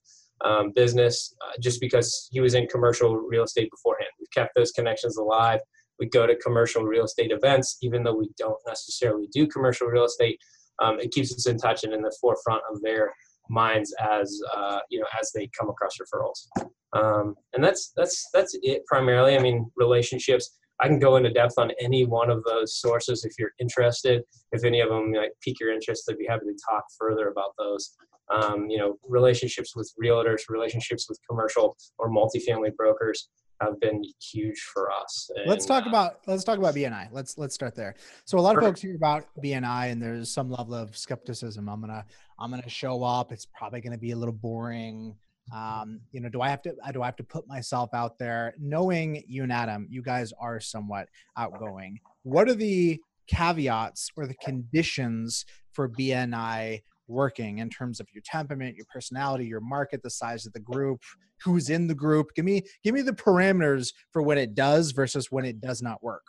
um, 0.43 0.71
business 0.75 1.33
uh, 1.41 1.53
just 1.61 1.81
because 1.81 2.27
he 2.31 2.39
was 2.39 2.53
in 2.55 2.67
commercial 2.67 3.15
real 3.15 3.43
estate 3.43 3.69
beforehand. 3.71 4.09
We've 4.19 4.31
kept 4.31 4.53
those 4.55 4.71
connections 4.71 5.15
alive. 5.17 5.61
We 5.97 6.07
go 6.07 6.27
to 6.27 6.35
commercial 6.35 6.83
real 6.83 7.05
estate 7.05 7.31
events 7.31 7.77
even 7.81 8.03
though 8.03 8.15
we 8.15 8.29
don't 8.37 8.59
necessarily 8.67 9.27
do 9.33 9.47
commercial 9.47 9.87
real 9.87 10.05
estate 10.05 10.39
um, 10.81 10.99
it 10.99 11.11
keeps 11.11 11.33
us 11.33 11.47
in 11.47 11.57
touch 11.57 11.83
and 11.83 11.93
in 11.93 12.01
the 12.01 12.15
forefront 12.19 12.61
of 12.71 12.81
their 12.81 13.13
minds 13.49 13.93
as 14.01 14.39
uh, 14.55 14.79
you 14.89 14.99
know 14.99 15.07
as 15.19 15.31
they 15.33 15.49
come 15.57 15.69
across 15.69 15.93
referrals. 15.97 16.69
Um, 16.93 17.35
and 17.53 17.63
that's 17.63 17.91
that's 17.95 18.29
that's 18.33 18.57
it 18.61 18.85
primarily. 18.85 19.35
I 19.35 19.39
mean 19.39 19.71
relationships 19.75 20.57
i 20.81 20.87
can 20.87 20.99
go 20.99 21.15
into 21.15 21.31
depth 21.31 21.53
on 21.57 21.71
any 21.79 22.05
one 22.05 22.29
of 22.29 22.43
those 22.43 22.75
sources 22.79 23.23
if 23.23 23.33
you're 23.39 23.51
interested. 23.59 24.23
If 24.51 24.63
any 24.63 24.81
of 24.81 24.89
them 24.89 25.13
like 25.13 25.31
pique 25.41 25.59
your 25.59 25.71
interest 25.73 26.09
i'd 26.09 26.17
be 26.17 26.27
happy 26.27 26.45
to 26.45 26.57
talk 26.69 26.83
further 26.97 27.29
about 27.29 27.51
those 27.57 27.95
Um, 28.29 28.69
you 28.69 28.77
know, 28.77 28.97
relationships 29.07 29.75
with 29.75 29.91
realtors, 30.03 30.49
relationships 30.49 31.07
with 31.07 31.19
commercial 31.29 31.77
or 31.99 32.09
multifamily 32.09 32.75
brokers 32.75 33.29
have 33.61 33.79
been 33.79 34.03
huge 34.21 34.59
for 34.73 34.91
us. 34.91 35.29
And, 35.35 35.47
let's 35.47 35.65
talk 35.65 35.85
uh, 35.85 35.89
about 35.89 36.19
let's 36.27 36.43
talk 36.43 36.57
about 36.57 36.75
BNI. 36.75 37.09
Let's 37.11 37.37
let's 37.37 37.55
start 37.55 37.75
there. 37.75 37.95
So 38.25 38.37
a 38.37 38.41
lot 38.41 38.57
of 38.57 38.63
folks 38.63 38.81
hear 38.81 38.95
about 38.95 39.25
BNI 39.43 39.91
and 39.91 40.01
there's 40.01 40.31
some 40.31 40.49
level 40.49 40.73
of 40.73 40.97
skepticism. 40.97 41.69
I'm 41.69 41.81
gonna 41.81 42.05
I'm 42.39 42.49
gonna 42.49 42.69
show 42.69 43.03
up. 43.03 43.31
It's 43.31 43.45
probably 43.45 43.81
gonna 43.81 43.97
be 43.97 44.11
a 44.11 44.15
little 44.15 44.33
boring. 44.33 45.15
Um, 45.53 45.99
you 46.11 46.21
know, 46.21 46.29
do 46.29 46.41
I 46.41 46.49
have 46.49 46.61
to 46.63 46.75
do 46.91 47.01
I 47.01 47.05
have 47.05 47.15
to 47.17 47.23
put 47.23 47.47
myself 47.47 47.91
out 47.93 48.17
there? 48.17 48.55
Knowing 48.59 49.23
you 49.27 49.43
and 49.43 49.51
Adam, 49.51 49.87
you 49.89 50.01
guys 50.01 50.33
are 50.39 50.59
somewhat 50.59 51.07
outgoing. 51.37 51.99
What 52.23 52.49
are 52.49 52.55
the 52.55 52.99
caveats 53.27 54.11
or 54.15 54.27
the 54.27 54.35
conditions 54.35 55.45
for 55.71 55.89
BNI 55.89 56.81
working 57.07 57.59
in 57.59 57.69
terms 57.69 57.99
of 57.99 58.07
your 58.13 58.23
temperament, 58.25 58.75
your 58.75 58.85
personality, 58.91 59.45
your 59.45 59.61
market, 59.61 60.01
the 60.03 60.09
size 60.09 60.45
of 60.45 60.53
the 60.53 60.59
group, 60.59 61.01
who's 61.43 61.69
in 61.69 61.87
the 61.87 61.95
group. 61.95 62.33
Give 62.35 62.45
me 62.45 62.63
give 62.83 62.93
me 62.93 63.01
the 63.01 63.13
parameters 63.13 63.93
for 64.11 64.21
when 64.21 64.37
it 64.37 64.55
does 64.55 64.91
versus 64.91 65.31
when 65.31 65.45
it 65.45 65.61
does 65.61 65.81
not 65.81 66.03
work. 66.03 66.25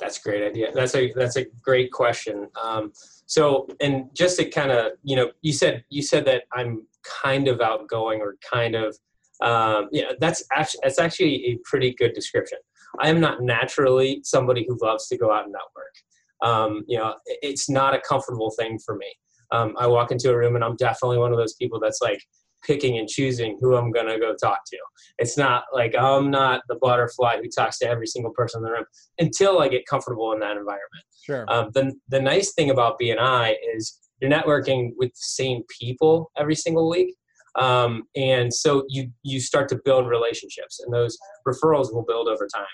That's 0.00 0.18
a 0.18 0.22
great 0.22 0.42
idea. 0.42 0.72
That's 0.74 0.94
a 0.94 1.12
that's 1.14 1.36
a 1.36 1.46
great 1.62 1.90
question. 1.90 2.48
Um, 2.62 2.92
so, 3.26 3.66
and 3.80 4.10
just 4.14 4.38
to 4.38 4.44
kind 4.48 4.70
of 4.70 4.92
you 5.02 5.16
know, 5.16 5.30
you 5.42 5.52
said 5.52 5.84
you 5.88 6.02
said 6.02 6.24
that 6.26 6.44
I'm 6.52 6.86
kind 7.22 7.48
of 7.48 7.60
outgoing 7.60 8.20
or 8.20 8.36
kind 8.52 8.74
of 8.74 8.96
um, 9.40 9.88
yeah. 9.92 10.12
That's 10.20 10.44
actually 10.52 10.80
that's 10.82 10.98
actually 10.98 11.46
a 11.46 11.58
pretty 11.64 11.94
good 11.94 12.12
description. 12.12 12.58
I 13.00 13.08
am 13.08 13.20
not 13.20 13.42
naturally 13.42 14.20
somebody 14.22 14.64
who 14.66 14.78
loves 14.80 15.08
to 15.08 15.16
go 15.16 15.32
out 15.32 15.44
and 15.44 15.52
network. 15.52 15.94
Um, 16.42 16.84
you 16.86 16.98
know, 16.98 17.14
it's 17.26 17.68
not 17.68 17.94
a 17.94 18.00
comfortable 18.00 18.50
thing 18.50 18.78
for 18.78 18.96
me 18.96 19.06
um, 19.50 19.74
I 19.78 19.86
walk 19.86 20.10
into 20.10 20.30
a 20.30 20.36
room 20.36 20.54
and 20.54 20.64
I'm 20.64 20.76
definitely 20.76 21.18
one 21.18 21.32
of 21.32 21.38
those 21.38 21.54
people 21.54 21.80
that's 21.80 22.00
like 22.00 22.20
picking 22.64 22.98
and 22.98 23.08
choosing 23.08 23.58
who 23.60 23.76
I'm 23.76 23.92
gonna 23.92 24.18
go 24.18 24.34
talk 24.34 24.60
to. 24.66 24.78
It's 25.18 25.38
not 25.38 25.64
like 25.72 25.94
I'm 25.96 26.30
not 26.30 26.62
the 26.68 26.76
butterfly 26.76 27.36
who 27.36 27.48
talks 27.48 27.78
to 27.78 27.88
every 27.88 28.06
single 28.06 28.32
person 28.32 28.60
in 28.60 28.64
the 28.64 28.70
room 28.70 28.84
until 29.18 29.60
I 29.60 29.68
get 29.68 29.86
comfortable 29.86 30.32
in 30.32 30.40
that 30.40 30.56
environment. 30.56 31.04
Sure. 31.22 31.44
Um, 31.48 31.70
the 31.74 31.92
the 32.08 32.20
nice 32.20 32.52
thing 32.52 32.70
about 32.70 32.98
BNI 33.00 33.54
is 33.74 33.98
you're 34.20 34.30
networking 34.30 34.90
with 34.96 35.10
the 35.10 35.20
same 35.20 35.62
people 35.80 36.30
every 36.36 36.54
single 36.54 36.88
week. 36.88 37.14
Um, 37.56 38.04
and 38.14 38.52
so 38.52 38.84
you 38.88 39.10
you 39.22 39.40
start 39.40 39.68
to 39.70 39.80
build 39.84 40.06
relationships, 40.08 40.80
and 40.84 40.92
those 40.92 41.16
referrals 41.46 41.92
will 41.92 42.04
build 42.06 42.28
over 42.28 42.48
time. 42.52 42.64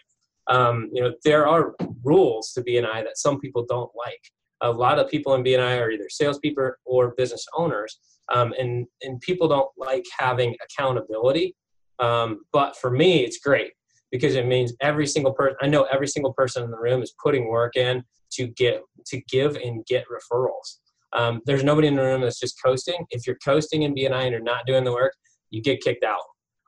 Um, 0.48 0.90
you 0.92 1.02
know 1.02 1.12
there 1.24 1.46
are 1.46 1.74
rules 2.02 2.52
to 2.52 2.62
BNI 2.62 3.04
that 3.04 3.16
some 3.16 3.38
people 3.38 3.64
don't 3.68 3.90
like 3.96 4.20
a 4.62 4.70
lot 4.70 4.98
of 4.98 5.10
people 5.10 5.34
in 5.34 5.42
BNI 5.42 5.80
are 5.80 5.90
either 5.90 6.08
salespeople 6.08 6.72
or 6.84 7.14
business 7.16 7.44
owners, 7.56 7.98
um, 8.32 8.54
and 8.58 8.86
and 9.02 9.20
people 9.20 9.48
don't 9.48 9.68
like 9.76 10.04
having 10.18 10.56
accountability. 10.64 11.54
Um, 11.98 12.44
but 12.52 12.76
for 12.76 12.90
me, 12.90 13.24
it's 13.24 13.38
great 13.38 13.72
because 14.10 14.34
it 14.34 14.46
means 14.46 14.72
every 14.80 15.06
single 15.06 15.32
person. 15.32 15.56
I 15.60 15.66
know 15.66 15.84
every 15.84 16.08
single 16.08 16.32
person 16.32 16.62
in 16.62 16.70
the 16.70 16.78
room 16.78 17.02
is 17.02 17.14
putting 17.22 17.48
work 17.48 17.76
in 17.76 18.04
to 18.32 18.46
get 18.46 18.82
to 19.06 19.20
give 19.28 19.56
and 19.56 19.84
get 19.86 20.04
referrals. 20.08 20.78
Um, 21.14 21.40
there's 21.44 21.64
nobody 21.64 21.88
in 21.88 21.96
the 21.96 22.02
room 22.02 22.22
that's 22.22 22.40
just 22.40 22.62
coasting. 22.64 23.04
If 23.10 23.26
you're 23.26 23.38
coasting 23.44 23.82
in 23.82 23.94
BNI 23.94 24.22
and 24.22 24.30
you're 24.30 24.40
not 24.40 24.66
doing 24.66 24.84
the 24.84 24.92
work, 24.92 25.12
you 25.50 25.62
get 25.62 25.82
kicked 25.82 26.04
out. 26.04 26.20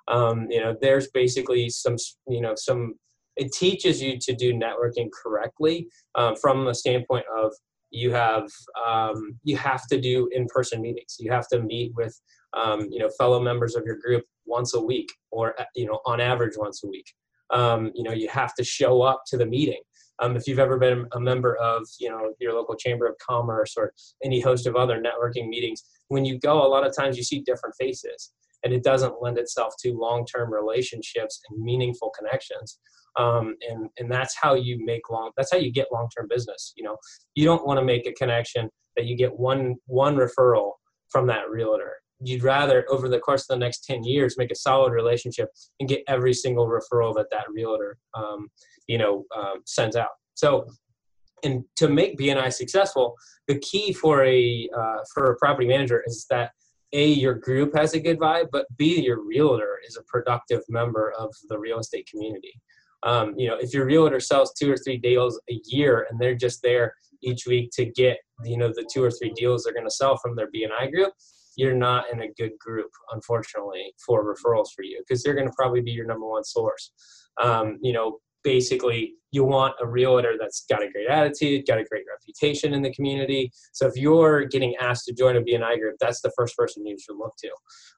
Um, 0.08 0.46
you 0.50 0.60
know, 0.60 0.76
there's 0.80 1.08
basically 1.08 1.70
some, 1.70 1.96
you 2.28 2.40
know, 2.40 2.54
some. 2.56 2.94
It 3.36 3.52
teaches 3.52 4.00
you 4.00 4.18
to 4.20 4.34
do 4.34 4.52
networking 4.52 5.08
correctly 5.10 5.88
um, 6.14 6.36
from 6.36 6.64
the 6.64 6.74
standpoint 6.74 7.24
of 7.36 7.52
you 7.94 8.12
have 8.12 8.48
um, 8.86 9.38
you 9.44 9.56
have 9.56 9.86
to 9.88 10.00
do 10.00 10.28
in-person 10.32 10.82
meetings. 10.82 11.16
You 11.18 11.30
have 11.30 11.48
to 11.48 11.62
meet 11.62 11.92
with 11.94 12.18
um, 12.52 12.88
you 12.90 12.98
know 12.98 13.08
fellow 13.18 13.40
members 13.40 13.76
of 13.76 13.84
your 13.86 13.96
group 13.96 14.24
once 14.46 14.74
a 14.74 14.80
week 14.80 15.10
or 15.30 15.54
you 15.74 15.86
know 15.86 16.00
on 16.04 16.20
average 16.20 16.54
once 16.56 16.82
a 16.84 16.88
week. 16.88 17.06
Um, 17.50 17.92
you 17.94 18.02
know 18.02 18.12
you 18.12 18.28
have 18.28 18.54
to 18.56 18.64
show 18.64 19.02
up 19.02 19.22
to 19.28 19.36
the 19.36 19.46
meeting. 19.46 19.80
Um, 20.20 20.36
if 20.36 20.46
you've 20.46 20.60
ever 20.60 20.78
been 20.78 21.06
a 21.12 21.20
member 21.20 21.56
of 21.56 21.86
you 21.98 22.10
know 22.10 22.34
your 22.40 22.52
local 22.52 22.74
chamber 22.74 23.06
of 23.06 23.16
commerce 23.18 23.74
or 23.76 23.92
any 24.24 24.40
host 24.40 24.66
of 24.66 24.76
other 24.76 25.00
networking 25.00 25.48
meetings 25.48 25.82
when 26.08 26.24
you 26.24 26.38
go 26.38 26.64
a 26.64 26.68
lot 26.68 26.86
of 26.86 26.94
times 26.94 27.16
you 27.16 27.24
see 27.24 27.40
different 27.40 27.74
faces 27.80 28.32
and 28.64 28.73
it 28.73 28.83
doesn't 28.83 29.21
lend 29.21 29.38
itself 29.38 29.75
to 29.80 29.92
long-term 29.92 30.52
relationships 30.52 31.40
and 31.49 31.62
meaningful 31.62 32.11
connections. 32.18 32.78
Um, 33.16 33.54
and 33.68 33.88
and 33.99 34.11
that's 34.11 34.35
how 34.40 34.54
you 34.54 34.85
make 34.85 35.09
long 35.09 35.30
that's 35.37 35.52
how 35.52 35.59
you 35.59 35.71
get 35.71 35.87
long-term 35.92 36.26
business 36.28 36.73
you 36.76 36.83
know? 36.83 36.97
You 37.37 37.44
don't 37.44 37.64
want 37.64 37.78
to 37.78 37.85
make 37.85 38.09
a 38.09 38.12
connection 38.12 38.68
that 38.97 39.06
you 39.06 39.16
get 39.16 39.38
one 39.38 39.76
one 39.87 40.16
referral 40.16 40.73
from 41.11 41.26
that 41.28 41.49
realtor. 41.49 41.92
You'd 42.21 42.42
rather 42.42 42.85
over 42.90 43.09
the 43.09 43.21
course 43.21 43.42
of 43.42 43.49
the 43.49 43.64
next 43.64 43.85
10 43.85 44.02
years 44.04 44.37
make 44.37 44.50
a 44.50 44.56
solid 44.56 44.92
relationship 44.92 45.49
and 45.78 45.88
get 45.88 46.02
every 46.09 46.33
single 46.33 46.66
referral 46.66 47.14
that 47.14 47.30
that 47.30 47.44
realtor 47.54 47.99
um, 48.14 48.49
you 48.88 48.99
know 48.99 49.25
um, 49.37 49.61
sends 49.64 49.94
out. 49.94 50.14
So 50.35 50.66
and 51.44 51.64
to 51.76 51.88
make 51.88 52.18
bni 52.18 52.52
successful 52.52 53.14
the 53.49 53.59
key 53.59 53.92
for 53.92 54.25
a 54.25 54.68
uh, 54.76 54.97
for 55.12 55.30
a 55.30 55.37
property 55.37 55.68
manager 55.68 56.02
is 56.06 56.26
that 56.30 56.50
a 56.94 57.06
your 57.06 57.34
group 57.34 57.76
has 57.76 57.92
a 57.92 58.00
good 58.00 58.18
vibe 58.18 58.46
but 58.50 58.66
b 58.76 59.00
your 59.00 59.22
realtor 59.22 59.78
is 59.86 59.96
a 59.96 60.02
productive 60.04 60.62
member 60.68 61.12
of 61.18 61.30
the 61.48 61.58
real 61.58 61.78
estate 61.78 62.08
community 62.10 62.54
um, 63.04 63.34
you 63.36 63.48
know, 63.48 63.56
if 63.56 63.72
your 63.72 63.84
realtor 63.84 64.18
sells 64.18 64.54
two 64.54 64.72
or 64.72 64.76
three 64.76 64.96
deals 64.96 65.38
a 65.50 65.60
year 65.66 66.06
and 66.10 66.18
they're 66.18 66.34
just 66.34 66.62
there 66.62 66.94
each 67.22 67.46
week 67.46 67.70
to 67.74 67.84
get, 67.84 68.18
you 68.44 68.56
know, 68.56 68.68
the 68.68 68.88
two 68.92 69.04
or 69.04 69.10
three 69.10 69.32
deals 69.36 69.62
they're 69.62 69.74
going 69.74 69.86
to 69.86 69.90
sell 69.90 70.16
from 70.16 70.34
their 70.34 70.50
BNI 70.50 70.90
group, 70.90 71.12
you're 71.56 71.76
not 71.76 72.06
in 72.12 72.22
a 72.22 72.32
good 72.38 72.52
group, 72.58 72.90
unfortunately, 73.12 73.92
for 74.04 74.24
referrals 74.24 74.68
for 74.74 74.82
you 74.82 75.02
because 75.06 75.22
they're 75.22 75.34
going 75.34 75.46
to 75.46 75.54
probably 75.56 75.82
be 75.82 75.92
your 75.92 76.06
number 76.06 76.26
one 76.26 76.44
source. 76.44 76.92
Um, 77.42 77.78
you 77.82 77.92
know, 77.92 78.18
basically, 78.44 79.14
you 79.32 79.42
want 79.42 79.74
a 79.80 79.86
realtor 79.86 80.34
that's 80.38 80.64
got 80.70 80.82
a 80.82 80.90
great 80.90 81.08
attitude, 81.08 81.66
got 81.66 81.78
a 81.78 81.84
great 81.84 82.04
reputation 82.08 82.72
in 82.72 82.82
the 82.82 82.92
community. 82.92 83.50
So 83.72 83.86
if 83.88 83.96
you're 83.96 84.44
getting 84.44 84.76
asked 84.76 85.06
to 85.06 85.12
join 85.12 85.36
a 85.36 85.40
BNI 85.40 85.80
group, 85.80 85.96
that's 85.98 86.20
the 86.20 86.30
first 86.36 86.56
person 86.56 86.86
you 86.86 86.96
should 86.98 87.16
look 87.16 87.34
to. 87.38 87.50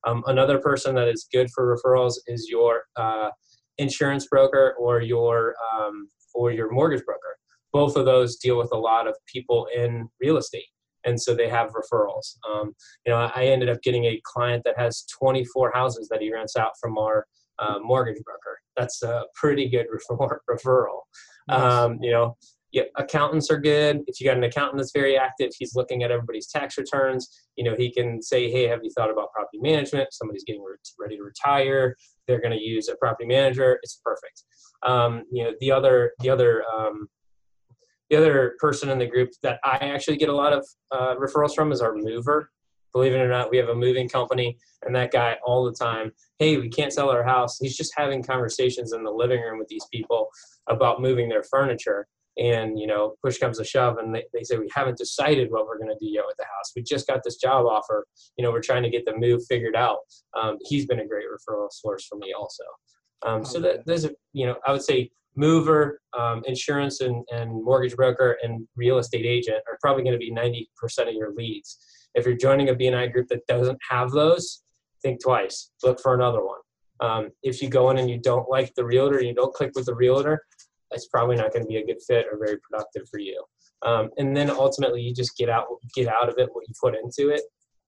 Um, 0.07 0.23
another 0.27 0.59
person 0.59 0.95
that 0.95 1.09
is 1.09 1.29
good 1.31 1.51
for 1.55 1.77
referrals 1.77 2.15
is 2.27 2.49
your 2.49 2.85
uh, 2.97 3.31
insurance 3.77 4.27
broker 4.27 4.75
or 4.79 5.03
your 5.03 5.55
um, 5.75 6.09
or 6.35 6.53
your 6.53 6.71
mortgage 6.71 7.05
broker. 7.05 7.37
Both 7.73 7.97
of 7.97 8.07
those 8.07 8.37
deal 8.37 8.57
with 8.57 8.71
a 8.73 8.79
lot 8.79 9.07
of 9.07 9.15
people 9.27 9.67
in 9.77 10.09
real 10.23 10.39
estate, 10.39 10.69
and 11.05 11.21
so 11.21 11.35
they 11.35 11.49
have 11.49 11.73
referrals. 11.73 12.37
Um, 12.51 12.75
you 13.05 13.13
know, 13.13 13.31
I 13.35 13.45
ended 13.45 13.69
up 13.69 13.83
getting 13.83 14.07
a 14.07 14.21
client 14.25 14.63
that 14.65 14.79
has 14.79 15.05
24 15.19 15.73
houses 15.75 16.09
that 16.09 16.23
he 16.23 16.33
rents 16.33 16.57
out 16.57 16.73
from 16.81 16.97
our 16.97 17.27
uh, 17.59 17.79
mortgage 17.83 18.23
broker. 18.25 18.61
That's 18.77 19.03
a 19.03 19.25
pretty 19.35 19.69
good 19.69 19.87
refer- 19.91 20.41
referral. 20.49 21.01
Um, 21.49 21.99
you 22.03 22.11
know, 22.11 22.37
yeah, 22.73 22.83
accountants 22.97 23.51
are 23.51 23.59
good. 23.59 24.03
If 24.07 24.21
you 24.21 24.27
got 24.27 24.37
an 24.37 24.45
accountant 24.45 24.79
that's 24.79 24.93
very 24.93 25.17
active, 25.17 25.51
he's 25.57 25.75
looking 25.75 26.03
at 26.03 26.11
everybody's 26.11 26.49
tax 26.49 26.77
returns. 26.77 27.47
You 27.57 27.65
know, 27.65 27.75
he 27.77 27.93
can 27.93 28.21
say, 28.21 28.51
"Hey, 28.51 28.65
have 28.65 28.81
you 28.83 28.91
thought 28.91 29.11
about 29.11 29.33
property 29.33 29.59
management? 29.63 30.13
Somebody's 30.13 30.45
getting 30.45 30.63
re- 30.63 30.77
ready 30.99 31.17
to 31.17 31.23
retire. 31.23 31.95
They're 32.27 32.41
going 32.41 32.53
to 32.53 32.61
use 32.61 32.89
a 32.89 32.97
property 32.97 33.27
manager. 33.27 33.79
It's 33.83 34.01
perfect." 34.05 34.45
Um, 34.85 35.23
you 35.33 35.45
know, 35.45 35.53
the 35.61 35.71
other 35.71 36.13
the 36.21 36.29
other 36.29 36.65
um, 36.77 37.09
the 38.11 38.17
other 38.17 38.57
person 38.59 38.91
in 38.91 38.99
the 38.99 39.07
group 39.07 39.31
that 39.43 39.59
I 39.65 39.77
actually 39.77 40.17
get 40.17 40.29
a 40.29 40.37
lot 40.37 40.53
of 40.53 40.67
uh, 40.91 41.15
referrals 41.17 41.55
from 41.55 41.73
is 41.73 41.81
our 41.81 41.95
mover. 41.95 42.51
Believe 42.97 43.13
it 43.13 43.19
or 43.19 43.29
not, 43.29 43.51
we 43.51 43.59
have 43.59 43.69
a 43.69 43.75
moving 43.75 44.09
company, 44.09 44.57
and 44.83 44.97
that 44.97 45.13
guy 45.13 45.37
all 45.45 45.67
the 45.67 45.73
time, 45.73 46.13
hey, 46.39 46.57
we 46.57 46.71
can't 46.71 46.91
sell 46.91 47.11
our 47.11 47.23
house. 47.23 47.59
He's 47.59 47.77
just 47.77 47.93
having 47.95 48.23
conversations 48.23 48.95
in 48.95 49.05
the 49.05 49.11
living 49.11 49.43
room 49.43 49.59
with 49.59 49.69
these 49.69 49.85
people 49.93 50.29
about 50.67 51.03
moving 51.03 51.29
their 51.29 51.43
furniture. 51.43 52.07
And 52.39 52.79
you 52.79 52.87
know 52.87 53.15
push 53.23 53.39
comes 53.39 53.59
to 53.59 53.65
shove 53.65 53.97
and 53.97 54.15
they, 54.15 54.25
they 54.33 54.43
say 54.43 54.59
we 54.59 54.69
haven't 54.75 54.99
decided 54.99 55.51
what 55.51 55.67
we're 55.67 55.79
going 55.79 55.91
to 55.91 55.99
do 55.99 56.11
yet 56.11 56.25
with 56.27 56.37
the 56.39 56.45
house. 56.45 56.73
We 56.75 56.83
just 56.83 57.07
got 57.07 57.23
this 57.23 57.37
job 57.37 57.67
offer. 57.67 58.07
You 58.39 58.45
know 58.45 58.51
we're 58.51 58.61
trying 58.63 58.83
to 58.83 58.91
get 58.91 59.05
the 59.05 59.17
move 59.17 59.43
figured 59.47 59.77
out. 59.77 59.99
Um, 60.39 60.57
he's 60.63 60.87
been 60.87 61.01
a 61.01 61.07
great 61.07 61.27
referral 61.27 61.69
source 61.71 62.07
for 62.07 62.17
me 62.17 62.35
also. 62.39 62.65
Um, 63.27 63.45
so 63.45 63.59
that 63.61 63.87
there's 63.87 64.05
a 64.05 64.11
you 64.35 64.45
know 64.45 64.57
i 64.67 64.73
would 64.73 64.83
say 64.83 65.11
mover 65.35 66.01
um, 66.19 66.43
insurance 66.47 67.01
and, 67.01 67.25
and 67.31 67.65
mortgage 67.65 67.97
broker 67.97 68.37
and 68.43 68.67
real 68.77 68.99
estate 68.99 69.25
agent 69.25 69.59
are 69.69 69.79
probably 69.81 70.03
going 70.03 70.13
to 70.13 70.19
be 70.19 70.33
90% 70.33 71.09
of 71.09 71.15
your 71.15 71.33
leads 71.35 71.79
if 72.17 72.27
you're 72.27 72.37
joining 72.37 72.71
a 72.71 72.75
bni 72.75 73.13
group 73.13 73.29
that 73.29 73.47
doesn't 73.47 73.79
have 73.89 74.11
those 74.11 74.63
think 75.03 75.23
twice 75.23 75.71
look 75.83 76.01
for 76.01 76.15
another 76.15 76.45
one 76.45 76.59
um, 77.01 77.29
if 77.43 77.61
you 77.61 77.69
go 77.69 77.91
in 77.91 77.99
and 77.99 78.09
you 78.11 78.19
don't 78.19 78.49
like 78.51 78.75
the 78.75 78.85
realtor 78.85 79.23
you 79.23 79.35
don't 79.35 79.55
click 79.55 79.71
with 79.75 79.87
the 79.87 79.95
realtor 79.95 80.43
it's 80.91 81.07
probably 81.09 81.37
not 81.37 81.53
going 81.53 81.63
to 81.63 81.69
be 81.69 81.77
a 81.77 81.87
good 81.87 82.01
fit 82.07 82.27
or 82.31 82.39
very 82.39 82.59
productive 82.59 83.09
for 83.09 83.19
you. 83.19 83.43
Um, 83.85 84.11
and 84.19 84.37
then 84.37 84.51
ultimately, 84.51 85.03
you 85.03 85.15
just 85.15 85.37
get 85.37 85.49
out 85.49 85.67
get 85.95 86.09
out 86.09 86.29
of 86.29 86.37
it 86.39 86.49
what 86.53 86.67
you 86.67 86.75
put 86.81 86.95
into 86.95 87.31
it. 87.31 87.43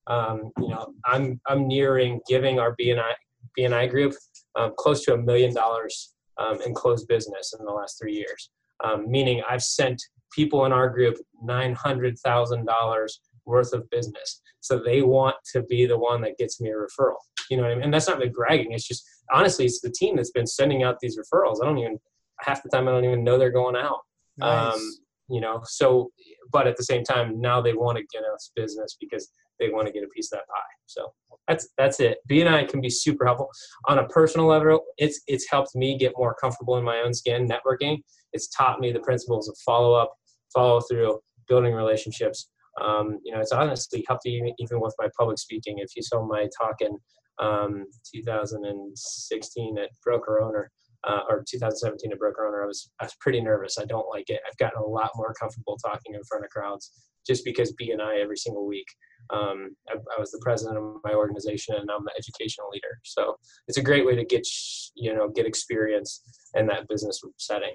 Um, 0.06 0.50
you 0.60 0.68
know, 0.68 0.92
I'm 1.06 1.40
I'm 1.46 1.66
nearing 1.66 2.20
giving 2.28 2.58
our 2.58 2.76
BNI 2.76 3.12
BNI 3.58 3.90
group 3.90 4.14
um, 4.56 4.72
close 4.76 5.04
to 5.04 5.14
a 5.14 5.18
million 5.18 5.54
dollars 5.54 6.14
um, 6.38 6.60
in 6.62 6.74
closed 6.74 7.08
business 7.08 7.54
in 7.58 7.64
the 7.64 7.72
last 7.72 7.98
three 8.00 8.14
years. 8.14 8.50
Um, 8.84 9.10
meaning, 9.10 9.42
I've 9.48 9.62
sent 9.62 10.00
people 10.32 10.66
in 10.66 10.72
our 10.72 10.90
group 10.90 11.16
nine 11.42 11.74
hundred 11.74 12.18
thousand 12.18 12.66
dollars 12.66 13.20
worth 13.48 13.72
of 13.72 13.88
business. 13.90 14.40
So 14.60 14.80
they 14.84 15.02
want 15.02 15.36
to 15.52 15.62
be 15.62 15.86
the 15.86 15.98
one 15.98 16.20
that 16.22 16.38
gets 16.38 16.60
me 16.60 16.70
a 16.70 16.74
referral. 16.74 17.16
You 17.50 17.56
know 17.56 17.62
what 17.64 17.72
I 17.72 17.74
mean? 17.76 17.84
And 17.84 17.94
that's 17.94 18.08
not 18.08 18.18
me 18.18 18.28
bragging. 18.28 18.72
It's 18.72 18.86
just 18.86 19.04
honestly, 19.32 19.64
it's 19.64 19.80
the 19.80 19.90
team 19.90 20.16
that's 20.16 20.30
been 20.30 20.46
sending 20.46 20.82
out 20.82 21.00
these 21.00 21.18
referrals. 21.18 21.62
I 21.62 21.66
don't 21.66 21.78
even 21.78 21.98
half 22.40 22.62
the 22.62 22.68
time 22.68 22.86
I 22.86 22.92
don't 22.92 23.04
even 23.04 23.24
know 23.24 23.38
they're 23.38 23.50
going 23.50 23.76
out. 23.76 24.00
Nice. 24.36 24.74
Um, 24.74 24.80
you 25.28 25.40
know, 25.40 25.60
so 25.64 26.10
but 26.52 26.66
at 26.66 26.76
the 26.76 26.84
same 26.84 27.04
time, 27.04 27.40
now 27.40 27.60
they 27.60 27.74
want 27.74 27.98
to 27.98 28.04
get 28.12 28.22
us 28.24 28.50
business 28.56 28.96
because 28.98 29.30
they 29.58 29.70
want 29.70 29.86
to 29.86 29.92
get 29.92 30.04
a 30.04 30.08
piece 30.08 30.32
of 30.32 30.38
that 30.38 30.48
pie. 30.48 30.62
So 30.86 31.12
that's 31.46 31.68
that's 31.76 32.00
it. 32.00 32.18
BNI 32.30 32.68
can 32.68 32.80
be 32.80 32.90
super 32.90 33.26
helpful 33.26 33.50
on 33.86 33.98
a 33.98 34.06
personal 34.08 34.46
level. 34.46 34.80
It's 34.96 35.20
it's 35.26 35.50
helped 35.50 35.74
me 35.74 35.98
get 35.98 36.12
more 36.16 36.34
comfortable 36.40 36.76
in 36.76 36.84
my 36.84 37.00
own 37.00 37.12
skin 37.12 37.48
networking. 37.48 38.02
It's 38.32 38.48
taught 38.48 38.80
me 38.80 38.92
the 38.92 39.00
principles 39.00 39.48
of 39.48 39.56
follow 39.64 39.94
up, 39.94 40.14
follow 40.52 40.80
through, 40.80 41.20
building 41.48 41.74
relationships. 41.74 42.50
Um, 42.80 43.18
you 43.24 43.32
know, 43.32 43.40
it's 43.40 43.52
honestly 43.52 44.04
helped 44.06 44.26
me 44.26 44.54
even 44.58 44.80
with 44.80 44.94
my 44.98 45.08
public 45.18 45.38
speaking. 45.38 45.78
If 45.78 45.96
you 45.96 46.02
saw 46.02 46.26
my 46.26 46.48
talk 46.60 46.80
in 46.80 46.96
um, 47.38 47.84
2016 48.14 49.78
at 49.78 49.90
Broker 50.04 50.40
Owner, 50.40 50.70
uh, 51.04 51.20
or 51.28 51.44
2017 51.48 52.12
at 52.12 52.18
Broker 52.18 52.46
Owner, 52.46 52.62
I 52.64 52.66
was 52.66 52.90
I 53.00 53.04
was 53.04 53.14
pretty 53.20 53.40
nervous. 53.40 53.78
I 53.78 53.84
don't 53.84 54.08
like 54.08 54.30
it. 54.30 54.40
I've 54.46 54.56
gotten 54.56 54.82
a 54.82 54.86
lot 54.86 55.10
more 55.16 55.32
comfortable 55.34 55.78
talking 55.84 56.14
in 56.14 56.22
front 56.24 56.44
of 56.44 56.50
crowds 56.50 56.90
just 57.26 57.44
because 57.44 57.74
BNI 57.80 58.20
every 58.22 58.36
single 58.36 58.66
week. 58.66 58.86
Um, 59.30 59.76
I, 59.90 59.94
I, 59.94 60.20
was 60.20 60.30
the 60.30 60.40
president 60.42 60.78
of 60.78 60.96
my 61.04 61.12
organization, 61.12 61.74
and 61.74 61.90
I'm 61.90 62.04
the 62.04 62.12
educational 62.18 62.68
leader. 62.72 62.98
So 63.04 63.36
it's 63.66 63.76
a 63.76 63.82
great 63.82 64.06
way 64.06 64.16
to 64.16 64.24
get 64.24 64.46
you 64.94 65.14
know 65.14 65.28
get 65.28 65.46
experience 65.46 66.22
in 66.54 66.66
that 66.66 66.88
business 66.88 67.20
setting. 67.36 67.74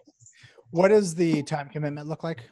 What 0.72 0.88
does 0.90 1.14
the 1.16 1.44
time 1.44 1.70
commitment 1.70 2.08
look 2.08 2.24
like? 2.24 2.50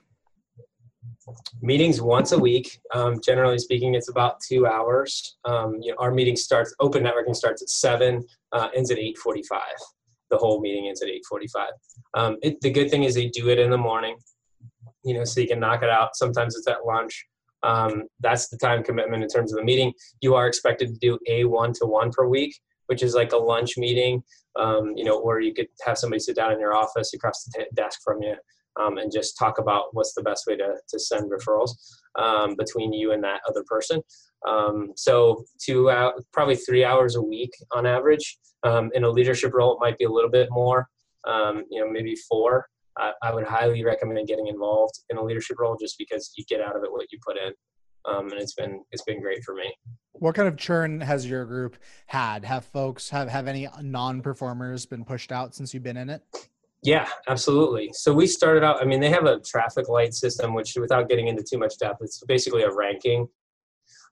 Meetings 1.62 2.02
once 2.02 2.32
a 2.32 2.40
week. 2.40 2.80
Um, 2.94 3.20
generally 3.24 3.60
speaking, 3.60 3.96
it's 3.96 4.10
about 4.10 4.40
two 4.48 4.66
hours. 4.66 5.38
Um, 5.46 5.78
you 5.82 5.92
know, 5.92 5.98
our 6.00 6.12
meeting 6.12 6.36
starts. 6.36 6.74
Open 6.80 7.04
networking 7.04 7.36
starts 7.36 7.62
at 7.62 7.70
seven, 7.70 8.24
uh, 8.52 8.70
ends 8.76 8.92
at 8.92 8.98
eight 8.98 9.18
forty-five. 9.18 9.76
The 10.30 10.38
whole 10.38 10.62
meeting 10.62 10.88
ends 10.88 11.02
at 11.02 11.10
eight 11.10 11.24
forty-five. 11.28 11.72
Um, 12.14 12.38
it, 12.42 12.60
the 12.62 12.72
good 12.72 12.90
thing 12.90 13.04
is 13.04 13.16
they 13.16 13.28
do 13.28 13.50
it 13.50 13.60
in 13.60 13.70
the 13.70 13.78
morning. 13.78 14.18
You 15.04 15.16
know, 15.16 15.24
so 15.24 15.42
you 15.42 15.48
can 15.48 15.60
knock 15.60 15.84
it 15.84 15.90
out. 15.90 16.16
Sometimes 16.16 16.56
it's 16.56 16.68
at 16.68 16.86
lunch. 16.86 17.26
Um, 17.64 18.04
that's 18.20 18.50
the 18.50 18.58
time 18.58 18.84
commitment 18.84 19.24
in 19.24 19.30
terms 19.30 19.52
of 19.54 19.58
the 19.58 19.66
meeting. 19.66 19.94
You 20.22 20.36
are 20.36 20.48
expected 20.48 20.88
to 20.90 21.00
do 21.00 21.20
a 21.28 21.46
one 21.46 21.74
to 21.74 21.86
one 21.86 22.12
per 22.12 22.28
week, 22.28 22.60
which 22.88 23.04
is 23.04 23.14
like 23.14 23.34
a 23.34 23.38
lunch 23.38 23.78
meeting, 23.78 24.24
um, 24.56 24.94
you 24.96 25.04
know, 25.04 25.20
or 25.20 25.40
you 25.40 25.54
could 25.54 25.68
have 25.86 25.98
somebody 25.98 26.20
sit 26.20 26.36
down 26.36 26.52
in 26.52 26.60
your 26.60 26.76
office 26.76 27.14
across 27.14 27.44
the 27.44 27.60
t- 27.60 27.70
desk 27.76 28.00
from 28.04 28.22
you 28.22 28.36
um, 28.80 28.98
and 28.98 29.12
just 29.12 29.38
talk 29.38 29.58
about 29.58 29.86
what's 29.94 30.14
the 30.14 30.24
best 30.24 30.46
way 30.48 30.56
to, 30.58 30.76
to 30.88 31.00
send 31.00 31.32
referrals 31.32 31.72
um, 32.18 32.56
between 32.56 32.94
you 32.94 33.12
and 33.12 33.24
that 33.24 33.42
other 33.48 33.64
person. 33.68 34.02
Um, 34.48 34.92
so 34.96 35.44
two 35.64 35.90
out, 35.90 36.14
probably 36.34 36.56
three 36.56 36.84
hours 36.84 37.16
a 37.16 37.22
week 37.22 37.52
on 37.72 37.86
average. 37.86 38.38
Um, 38.64 38.92
in 38.94 39.04
a 39.04 39.10
leadership 39.10 39.54
role, 39.54 39.74
it 39.74 39.80
might 39.82 39.98
be 39.98 40.06
a 40.06 40.12
little 40.12 40.30
bit 40.30 40.50
more, 40.52 40.88
you 41.26 41.82
know, 41.82 41.90
maybe 41.90 42.16
four. 42.30 42.68
I, 42.98 43.14
I, 43.24 43.34
would 43.34 43.46
highly 43.46 43.84
recommend 43.84 44.28
getting 44.28 44.48
involved 44.48 45.00
in 45.10 45.18
a 45.18 45.24
leadership 45.24 45.58
role 45.60 45.78
just 45.80 45.98
because 45.98 46.34
you 46.36 46.44
get 46.46 46.62
out 46.62 46.76
of 46.76 46.84
it 46.84 46.92
what 46.92 47.12
you 47.12 47.20
put 47.26 47.38
in. 47.38 47.54
Um, 48.06 48.32
and 48.32 48.42
it's 48.42 48.54
been 48.54 48.84
it's 48.92 49.04
been 49.04 49.22
great 49.22 49.44
for 49.44 49.54
me. 49.54 49.74
What 50.14 50.36
kind 50.36 50.48
of 50.48 50.58
churn 50.58 51.02
has 51.02 51.26
your 51.28 51.46
group 51.46 51.78
had? 52.08 52.44
Have 52.46 52.66
folks 52.66 53.10
have 53.10 53.30
have 53.30 53.48
any 53.48 53.68
non-performers 53.82 54.86
been 54.86 55.06
pushed 55.06 55.32
out 55.32 55.54
since 55.54 55.74
you've 55.74 55.84
been 55.84 55.98
in 55.98 56.10
it? 56.10 56.24
Yeah, 56.84 57.08
absolutely. 57.28 57.92
So 57.94 58.12
we 58.12 58.26
started 58.26 58.64
out. 58.64 58.82
I 58.82 58.86
mean, 58.86 59.00
they 59.00 59.10
have 59.12 59.26
a 59.26 59.40
traffic 59.42 59.88
light 59.88 60.14
system, 60.16 60.54
which, 60.56 60.76
without 60.76 61.10
getting 61.10 61.28
into 61.28 61.44
too 61.44 61.60
much 61.60 61.78
depth, 61.78 62.00
it's 62.02 62.24
basically 62.28 62.64
a 62.64 62.74
ranking. 62.74 63.28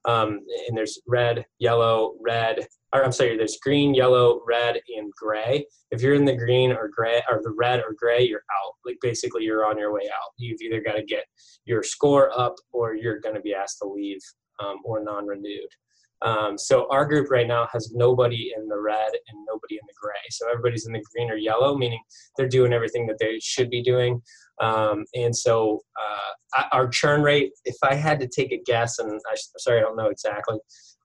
Um, 0.06 0.40
and 0.68 0.76
there's 0.76 0.98
red, 1.06 1.44
yellow, 1.58 2.14
red, 2.20 2.66
or 2.92 3.04
I'm 3.04 3.12
sorry, 3.12 3.36
there's 3.36 3.58
green, 3.62 3.94
yellow, 3.94 4.40
red, 4.46 4.80
and 4.96 5.12
gray. 5.12 5.66
If 5.90 6.00
you're 6.00 6.14
in 6.14 6.24
the 6.24 6.36
green 6.36 6.72
or 6.72 6.88
gray 6.88 7.22
or 7.30 7.40
the 7.42 7.54
red 7.56 7.80
or 7.80 7.94
gray, 7.96 8.22
you're 8.22 8.44
out. 8.64 8.74
Like 8.86 8.96
basically, 9.02 9.44
you're 9.44 9.66
on 9.66 9.76
your 9.76 9.92
way 9.92 10.06
out. 10.06 10.32
You've 10.38 10.60
either 10.62 10.80
got 10.80 10.94
to 10.94 11.02
get 11.02 11.24
your 11.64 11.82
score 11.82 12.30
up 12.38 12.54
or 12.72 12.94
you're 12.94 13.20
going 13.20 13.34
to 13.34 13.40
be 13.40 13.54
asked 13.54 13.78
to 13.82 13.88
leave 13.88 14.20
um, 14.60 14.78
or 14.84 15.02
non-renewed. 15.02 15.68
Um, 16.22 16.58
so 16.58 16.86
our 16.90 17.06
group 17.06 17.30
right 17.30 17.46
now 17.46 17.66
has 17.72 17.92
nobody 17.94 18.52
in 18.56 18.68
the 18.68 18.78
red 18.78 19.10
and 19.28 19.46
nobody 19.48 19.76
in 19.76 19.86
the 19.86 19.94
gray. 20.00 20.14
So 20.30 20.48
everybody's 20.50 20.86
in 20.86 20.92
the 20.92 21.02
green 21.14 21.30
or 21.30 21.36
yellow, 21.36 21.76
meaning 21.76 22.00
they're 22.36 22.48
doing 22.48 22.72
everything 22.72 23.06
that 23.06 23.18
they 23.18 23.38
should 23.40 23.70
be 23.70 23.82
doing. 23.82 24.20
Um, 24.60 25.04
and 25.14 25.34
so 25.34 25.80
uh, 25.98 26.64
our 26.72 26.88
churn 26.88 27.22
rate, 27.22 27.52
if 27.64 27.76
I 27.82 27.94
had 27.94 28.20
to 28.20 28.28
take 28.28 28.52
a 28.52 28.60
guess, 28.64 28.98
and 28.98 29.20
I, 29.30 29.36
sorry, 29.58 29.78
I 29.78 29.82
don't 29.82 29.96
know 29.96 30.08
exactly, 30.08 30.58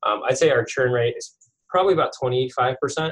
um, 0.06 0.21
I'd 0.28 0.38
say 0.38 0.49
our 0.51 0.65
churn 0.65 0.91
rate 0.91 1.15
is 1.17 1.36
probably 1.69 1.93
about 1.93 2.13
25% 2.21 3.12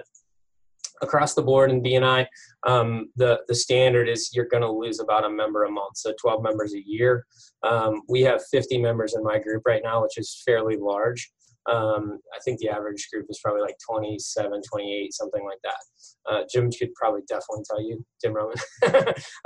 across 1.02 1.34
the 1.34 1.42
board 1.42 1.70
in 1.70 1.84
BNI. 1.84 2.26
Um, 2.66 3.10
the 3.16 3.42
the 3.48 3.56
standard 3.56 4.08
is 4.08 4.32
you're 4.34 4.48
going 4.48 4.62
to 4.62 4.72
lose 4.72 5.00
about 5.00 5.26
a 5.26 5.30
member 5.30 5.66
a 5.66 5.72
month, 5.72 5.98
so 5.98 6.14
12 6.20 6.42
members 6.42 6.74
a 6.74 6.82
year. 6.86 7.26
Um, 7.64 8.02
we 8.10 8.22
have 8.22 8.42
50 8.52 8.80
members 8.80 9.14
in 9.16 9.24
my 9.24 9.38
group 9.40 9.64
right 9.66 9.82
now, 9.84 10.02
which 10.02 10.18
is 10.18 10.42
fairly 10.46 10.78
large. 10.78 11.32
Um, 11.72 12.20
I 12.36 12.40
think 12.44 12.60
the 12.60 12.70
average 12.70 13.08
group 13.12 13.28
is 13.30 13.40
probably 13.44 13.62
like 13.62 13.78
27, 13.90 14.62
28, 14.70 15.14
something 15.14 15.46
like 15.46 15.60
that. 15.64 16.32
Uh, 16.32 16.44
Jim 16.52 16.70
could 16.72 16.94
probably 16.96 17.22
definitely 17.28 17.64
tell 17.70 17.82
you, 17.82 18.06
Jim 18.22 18.34
Roman. 18.34 18.58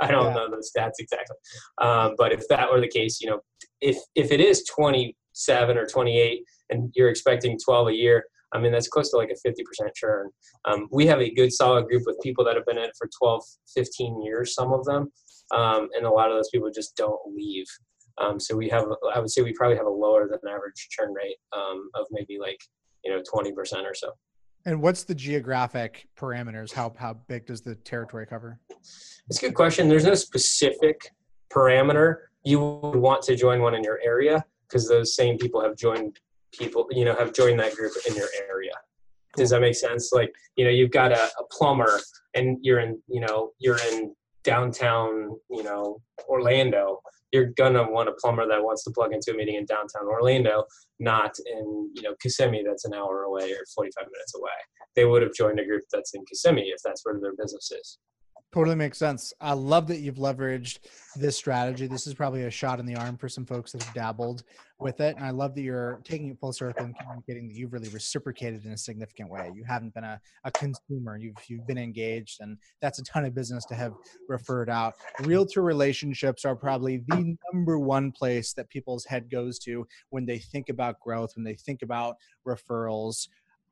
I 0.00 0.10
don't 0.10 0.26
yeah. 0.26 0.34
know 0.34 0.48
the 0.50 0.68
stats 0.76 0.92
exactly, 0.98 1.36
um, 1.80 2.14
but 2.18 2.32
if 2.32 2.46
that 2.48 2.70
were 2.70 2.80
the 2.80 2.88
case, 2.88 3.20
you 3.20 3.30
know, 3.30 3.40
if 3.80 3.96
if 4.14 4.32
it 4.32 4.40
is 4.40 4.64
27 4.64 5.78
or 5.78 5.86
28 5.86 6.42
and 6.70 6.92
you're 6.96 7.08
expecting 7.08 7.58
12 7.64 7.88
a 7.88 7.94
year, 7.94 8.24
I 8.52 8.58
mean, 8.58 8.72
that's 8.72 8.88
close 8.88 9.10
to 9.10 9.16
like 9.16 9.30
a 9.30 9.48
50% 9.48 9.54
churn. 9.94 10.30
Um, 10.64 10.88
we 10.90 11.06
have 11.06 11.20
a 11.20 11.32
good 11.32 11.52
solid 11.52 11.86
group 11.86 12.02
with 12.06 12.20
people 12.22 12.44
that 12.44 12.56
have 12.56 12.66
been 12.66 12.78
in 12.78 12.84
it 12.84 12.96
for 12.98 13.08
12, 13.18 13.42
15 13.74 14.22
years, 14.22 14.54
some 14.54 14.72
of 14.72 14.84
them. 14.84 15.12
Um, 15.54 15.88
and 15.96 16.06
a 16.06 16.10
lot 16.10 16.30
of 16.30 16.36
those 16.36 16.50
people 16.50 16.70
just 16.74 16.96
don't 16.96 17.20
leave. 17.34 17.66
Um, 18.20 18.40
so 18.40 18.56
we 18.56 18.68
have, 18.68 18.86
I 19.14 19.20
would 19.20 19.30
say 19.30 19.42
we 19.42 19.52
probably 19.52 19.76
have 19.76 19.86
a 19.86 19.90
lower 19.90 20.28
than 20.28 20.38
average 20.50 20.88
churn 20.90 21.12
rate 21.12 21.36
um, 21.52 21.90
of 21.94 22.06
maybe 22.10 22.38
like, 22.40 22.60
you 23.04 23.12
know, 23.12 23.22
20% 23.22 23.84
or 23.84 23.94
so. 23.94 24.12
And 24.66 24.82
what's 24.82 25.04
the 25.04 25.14
geographic 25.14 26.08
parameters? 26.18 26.72
How, 26.72 26.92
how 26.98 27.14
big 27.14 27.46
does 27.46 27.60
the 27.60 27.74
territory 27.76 28.26
cover? 28.26 28.60
It's 28.70 29.38
a 29.38 29.40
good 29.40 29.54
question. 29.54 29.88
There's 29.88 30.04
no 30.04 30.14
specific 30.14 31.12
parameter. 31.50 32.16
You 32.44 32.60
would 32.60 32.96
want 32.96 33.22
to 33.22 33.36
join 33.36 33.62
one 33.62 33.74
in 33.74 33.84
your 33.84 34.00
area 34.04 34.44
because 34.68 34.88
those 34.88 35.14
same 35.14 35.38
people 35.38 35.62
have 35.62 35.76
joined 35.76 36.18
people 36.52 36.86
you 36.90 37.04
know 37.04 37.14
have 37.14 37.32
joined 37.32 37.58
that 37.58 37.74
group 37.74 37.92
in 38.08 38.14
your 38.14 38.28
area 38.48 38.72
does 39.36 39.50
that 39.50 39.60
make 39.60 39.74
sense 39.74 40.12
like 40.12 40.34
you 40.56 40.64
know 40.64 40.70
you've 40.70 40.90
got 40.90 41.12
a, 41.12 41.24
a 41.24 41.44
plumber 41.50 42.00
and 42.34 42.58
you're 42.62 42.80
in 42.80 43.00
you 43.08 43.20
know 43.20 43.52
you're 43.58 43.78
in 43.92 44.14
downtown 44.44 45.36
you 45.50 45.62
know 45.62 46.00
orlando 46.28 47.00
you're 47.32 47.52
gonna 47.56 47.88
want 47.90 48.08
a 48.08 48.12
plumber 48.12 48.46
that 48.46 48.62
wants 48.62 48.84
to 48.84 48.90
plug 48.90 49.12
into 49.12 49.32
a 49.32 49.34
meeting 49.34 49.56
in 49.56 49.66
downtown 49.66 50.06
Orlando, 50.06 50.64
not 50.98 51.34
in 51.46 51.90
you 51.94 52.02
know 52.02 52.14
Kissimmee 52.22 52.64
that's 52.66 52.84
an 52.84 52.94
hour 52.94 53.24
away 53.24 53.52
or 53.52 53.64
45 53.74 54.04
minutes 54.04 54.34
away. 54.34 54.50
They 54.96 55.04
would 55.04 55.22
have 55.22 55.34
joined 55.34 55.60
a 55.60 55.64
group 55.64 55.84
that's 55.92 56.14
in 56.14 56.24
Kissimmee 56.24 56.72
if 56.74 56.80
that's 56.84 57.04
where 57.04 57.18
their 57.20 57.34
business 57.36 57.70
is. 57.70 57.98
Totally 58.54 58.76
makes 58.76 58.96
sense. 58.96 59.34
I 59.42 59.52
love 59.52 59.86
that 59.88 59.98
you've 59.98 60.16
leveraged 60.16 60.78
this 61.16 61.36
strategy. 61.36 61.86
This 61.86 62.06
is 62.06 62.14
probably 62.14 62.44
a 62.44 62.50
shot 62.50 62.80
in 62.80 62.86
the 62.86 62.94
arm 62.96 63.18
for 63.18 63.28
some 63.28 63.44
folks 63.44 63.72
that 63.72 63.82
have 63.82 63.92
dabbled 63.92 64.42
with 64.80 65.00
it. 65.00 65.16
And 65.16 65.24
I 65.24 65.30
love 65.30 65.54
that 65.54 65.60
you're 65.60 66.00
taking 66.02 66.30
it 66.30 66.38
full 66.40 66.54
circle 66.54 66.86
and 66.86 66.96
communicating 66.98 67.48
that 67.48 67.54
you've 67.54 67.74
really 67.74 67.90
reciprocated 67.90 68.64
in 68.64 68.72
a 68.72 68.76
significant 68.78 69.28
way. 69.28 69.52
You 69.54 69.64
haven't 69.64 69.92
been 69.92 70.04
a, 70.04 70.18
a 70.44 70.50
consumer, 70.52 71.18
you've, 71.18 71.36
you've 71.46 71.66
been 71.66 71.76
engaged, 71.76 72.40
and 72.40 72.56
that's 72.80 72.98
a 72.98 73.04
ton 73.04 73.26
of 73.26 73.34
business 73.34 73.66
to 73.66 73.74
have 73.74 73.92
referred 74.28 74.70
out. 74.70 74.94
Realtor 75.20 75.60
relationships 75.60 76.46
are 76.46 76.56
probably 76.56 77.02
the 77.06 77.36
number 77.52 77.78
one 77.78 78.10
place 78.10 78.54
that 78.54 78.70
people's 78.70 79.04
head 79.04 79.30
goes 79.30 79.58
to 79.58 79.86
when 80.08 80.24
they 80.24 80.38
think 80.38 80.70
about 80.70 81.00
growth, 81.00 81.32
when 81.36 81.44
they 81.44 81.54
think 81.54 81.82
about 81.82 82.16
referrals 82.46 83.28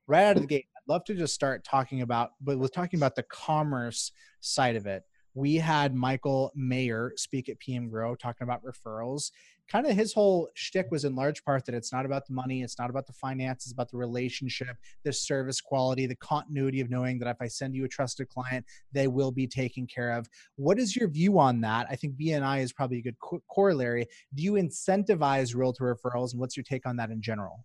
right 0.07 0.25
out 0.25 0.37
of 0.37 0.43
the 0.43 0.49
gate, 0.49 0.67
I'd 0.77 0.93
love 0.93 1.05
to 1.05 1.15
just 1.15 1.35
start 1.35 1.65
talking 1.65 2.03
about, 2.03 2.33
but 2.41 2.59
with 2.59 2.73
talking 2.73 2.99
about 2.99 3.17
the 3.17 3.25
commerce 3.25 4.13
side 4.41 4.77
of 4.77 4.87
it. 4.87 5.03
We 5.35 5.57
had 5.57 5.95
Michael 5.95 6.51
Mayer 6.55 7.13
speak 7.17 7.51
at 7.51 7.59
PM 7.59 7.91
Grow 7.91 8.15
talking 8.15 8.45
about 8.45 8.63
referrals. 8.65 9.33
Kind 9.69 9.87
of 9.87 9.95
his 9.95 10.15
whole 10.15 10.49
shtick 10.55 10.87
was 10.91 11.05
in 11.05 11.15
large 11.15 11.45
part 11.45 11.67
that 11.67 11.75
it's 11.75 11.93
not 11.93 12.07
about 12.07 12.27
the 12.27 12.33
money, 12.33 12.63
it's 12.63 12.79
not 12.79 12.89
about 12.89 13.07
the 13.07 13.13
finances, 13.13 13.67
it's 13.67 13.73
about 13.75 13.91
the 13.91 13.99
relationship, 13.99 14.79
the 15.05 15.13
service 15.13 15.61
quality, 15.61 16.07
the 16.07 16.17
continuity 16.17 16.81
of 16.81 16.89
knowing 16.89 17.19
that 17.19 17.29
if 17.29 17.37
I 17.39 17.49
send 17.49 17.75
you 17.75 17.85
a 17.85 17.89
trusted 17.89 18.31
client, 18.31 18.65
they 18.93 19.09
will 19.09 19.31
be 19.31 19.47
taken 19.47 19.87
care 19.87 20.13
of. 20.13 20.27
What 20.55 20.79
is 20.79 20.97
your 20.97 21.09
view 21.09 21.39
on 21.39 21.61
that? 21.61 21.87
I 21.91 21.97
think 21.97 22.15
BNI 22.17 22.63
is 22.63 22.73
probably 22.73 22.99
a 22.99 23.03
good 23.03 23.19
co- 23.19 23.43
corollary. 23.51 24.07
Do 24.35 24.43
you 24.43 24.53
incentivize 24.53 25.55
realtor 25.55 25.95
referrals, 25.95 26.33
and 26.33 26.41
what's 26.41 26.57
your 26.57 26.65
take 26.65 26.87
on 26.87 26.97
that 26.97 27.11
in 27.11 27.21
general? 27.21 27.63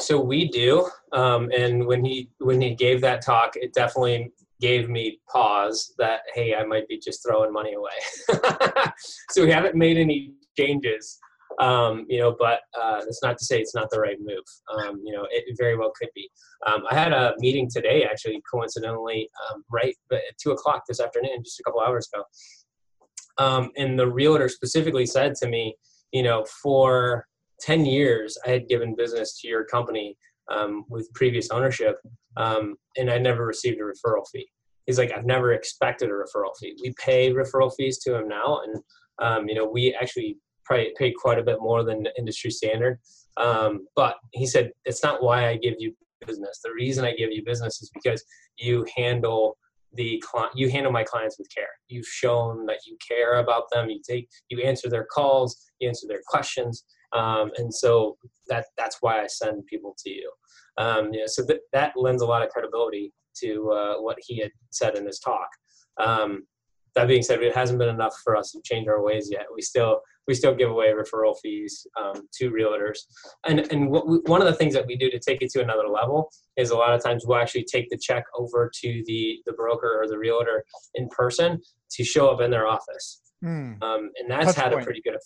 So 0.00 0.20
we 0.20 0.48
do, 0.48 0.88
um, 1.12 1.50
and 1.56 1.86
when 1.86 2.04
he 2.04 2.30
when 2.38 2.60
he 2.60 2.74
gave 2.74 3.00
that 3.02 3.24
talk, 3.24 3.54
it 3.54 3.72
definitely 3.74 4.32
gave 4.60 4.88
me 4.88 5.20
pause 5.30 5.94
that 5.98 6.20
hey, 6.34 6.54
I 6.54 6.64
might 6.64 6.88
be 6.88 6.98
just 6.98 7.22
throwing 7.24 7.52
money 7.52 7.74
away. 7.74 7.92
so 9.30 9.44
we 9.44 9.50
haven't 9.50 9.74
made 9.74 9.96
any 9.96 10.32
changes 10.56 11.18
Um, 11.60 12.06
you 12.08 12.18
know, 12.18 12.34
but 12.38 12.60
uh, 12.80 13.00
that's 13.00 13.22
not 13.22 13.38
to 13.38 13.44
say 13.44 13.60
it's 13.60 13.74
not 13.74 13.88
the 13.90 14.00
right 14.00 14.18
move. 14.20 14.44
Um, 14.76 15.00
you 15.04 15.12
know, 15.12 15.26
it 15.30 15.56
very 15.56 15.76
well 15.76 15.92
could 15.96 16.08
be. 16.14 16.28
Um, 16.66 16.82
I 16.90 16.94
had 16.94 17.12
a 17.12 17.34
meeting 17.38 17.68
today, 17.72 18.04
actually, 18.04 18.42
coincidentally, 18.50 19.28
um, 19.50 19.64
right 19.70 19.94
at 20.12 20.22
two 20.42 20.50
o'clock 20.50 20.82
this 20.88 21.00
afternoon, 21.00 21.44
just 21.44 21.60
a 21.60 21.62
couple 21.62 21.80
hours 21.80 22.08
ago. 22.12 22.24
Um, 23.38 23.70
and 23.76 23.98
the 23.98 24.10
realtor 24.10 24.48
specifically 24.48 25.06
said 25.06 25.34
to 25.36 25.48
me, 25.48 25.76
you 26.12 26.22
know, 26.22 26.44
for 26.62 27.26
10 27.60 27.86
years, 27.86 28.36
I 28.46 28.50
had 28.50 28.68
given 28.68 28.94
business 28.96 29.40
to 29.40 29.48
your 29.48 29.64
company 29.64 30.16
um, 30.50 30.84
with 30.88 31.12
previous 31.14 31.50
ownership, 31.50 31.96
and 32.36 33.10
I 33.10 33.18
never 33.18 33.46
received 33.46 33.80
a 33.80 33.84
referral 33.84 34.24
fee 34.32 34.48
he's 34.86 34.98
like, 34.98 35.12
I've 35.12 35.24
never 35.24 35.52
expected 35.52 36.10
a 36.10 36.12
referral 36.12 36.56
fee. 36.58 36.76
We 36.82 36.94
pay 37.02 37.32
referral 37.32 37.72
fees 37.76 37.98
to 38.00 38.16
him 38.16 38.28
now, 38.28 38.60
and 38.64 38.82
um, 39.20 39.48
you 39.48 39.54
know, 39.54 39.68
we 39.68 39.94
actually 40.00 40.36
pay, 40.68 40.92
pay 40.98 41.12
quite 41.12 41.38
a 41.38 41.42
bit 41.42 41.58
more 41.60 41.84
than 41.84 42.06
industry 42.18 42.50
standard. 42.50 42.98
Um, 43.36 43.86
but 43.96 44.16
he 44.32 44.46
said, 44.46 44.70
it's 44.84 45.02
not 45.02 45.22
why 45.22 45.48
I 45.48 45.56
give 45.56 45.74
you 45.78 45.94
business. 46.26 46.60
The 46.62 46.72
reason 46.72 47.04
I 47.04 47.12
give 47.12 47.30
you 47.32 47.44
business 47.44 47.80
is 47.82 47.90
because 47.92 48.24
you 48.58 48.84
handle 48.96 49.56
the 49.92 50.22
client, 50.24 50.52
you 50.56 50.70
handle 50.70 50.90
my 50.90 51.04
clients 51.04 51.38
with 51.38 51.48
care. 51.54 51.68
You've 51.88 52.06
shown 52.06 52.66
that 52.66 52.78
you 52.86 52.96
care 53.06 53.36
about 53.36 53.64
them. 53.72 53.90
You 53.90 54.00
take, 54.08 54.28
you 54.48 54.60
answer 54.62 54.88
their 54.88 55.04
calls, 55.04 55.56
you 55.78 55.88
answer 55.88 56.06
their 56.08 56.22
questions, 56.26 56.84
um, 57.14 57.50
and 57.56 57.72
so 57.72 58.16
that 58.48 58.66
that's 58.76 58.98
why 59.00 59.22
I 59.22 59.26
send 59.26 59.66
people 59.66 59.94
to 60.04 60.10
you. 60.10 60.30
Um, 60.76 61.12
you 61.12 61.20
know, 61.20 61.26
so 61.26 61.42
that 61.44 61.60
that 61.72 61.92
lends 61.96 62.22
a 62.22 62.26
lot 62.26 62.42
of 62.42 62.48
credibility 62.50 63.12
to 63.42 63.70
uh, 63.70 64.02
what 64.02 64.18
he 64.20 64.40
had 64.40 64.50
said 64.70 64.96
in 64.96 65.06
his 65.06 65.18
talk. 65.18 65.48
Um, 65.98 66.44
that 66.94 67.08
being 67.08 67.22
said, 67.22 67.42
it 67.42 67.54
hasn't 67.54 67.78
been 67.78 67.88
enough 67.88 68.14
for 68.22 68.36
us 68.36 68.52
to 68.52 68.60
change 68.64 68.86
our 68.86 69.02
ways 69.02 69.28
yet. 69.30 69.46
We 69.54 69.62
still 69.62 70.00
we 70.26 70.34
still 70.34 70.54
give 70.54 70.70
away 70.70 70.92
referral 70.92 71.34
fees 71.42 71.86
um, 72.00 72.28
to 72.38 72.50
realtors, 72.50 72.98
and 73.46 73.60
and 73.72 73.90
we, 73.90 73.98
one 74.26 74.40
of 74.40 74.46
the 74.46 74.54
things 74.54 74.74
that 74.74 74.86
we 74.86 74.96
do 74.96 75.10
to 75.10 75.18
take 75.18 75.42
it 75.42 75.50
to 75.50 75.62
another 75.62 75.88
level 75.88 76.30
is 76.56 76.70
a 76.70 76.76
lot 76.76 76.94
of 76.94 77.02
times 77.02 77.24
we'll 77.26 77.38
actually 77.38 77.64
take 77.64 77.88
the 77.90 77.98
check 77.98 78.24
over 78.36 78.70
to 78.82 79.02
the 79.06 79.38
the 79.46 79.52
broker 79.52 80.00
or 80.00 80.08
the 80.08 80.18
realtor 80.18 80.64
in 80.94 81.08
person 81.08 81.60
to 81.90 82.04
show 82.04 82.28
up 82.28 82.40
in 82.40 82.50
their 82.50 82.66
office, 82.66 83.20
mm. 83.44 83.80
um, 83.82 84.10
and 84.18 84.30
that's 84.30 84.46
Touch 84.46 84.56
had 84.56 84.72
point. 84.72 84.82
a 84.82 84.84
pretty 84.84 85.02
good 85.02 85.16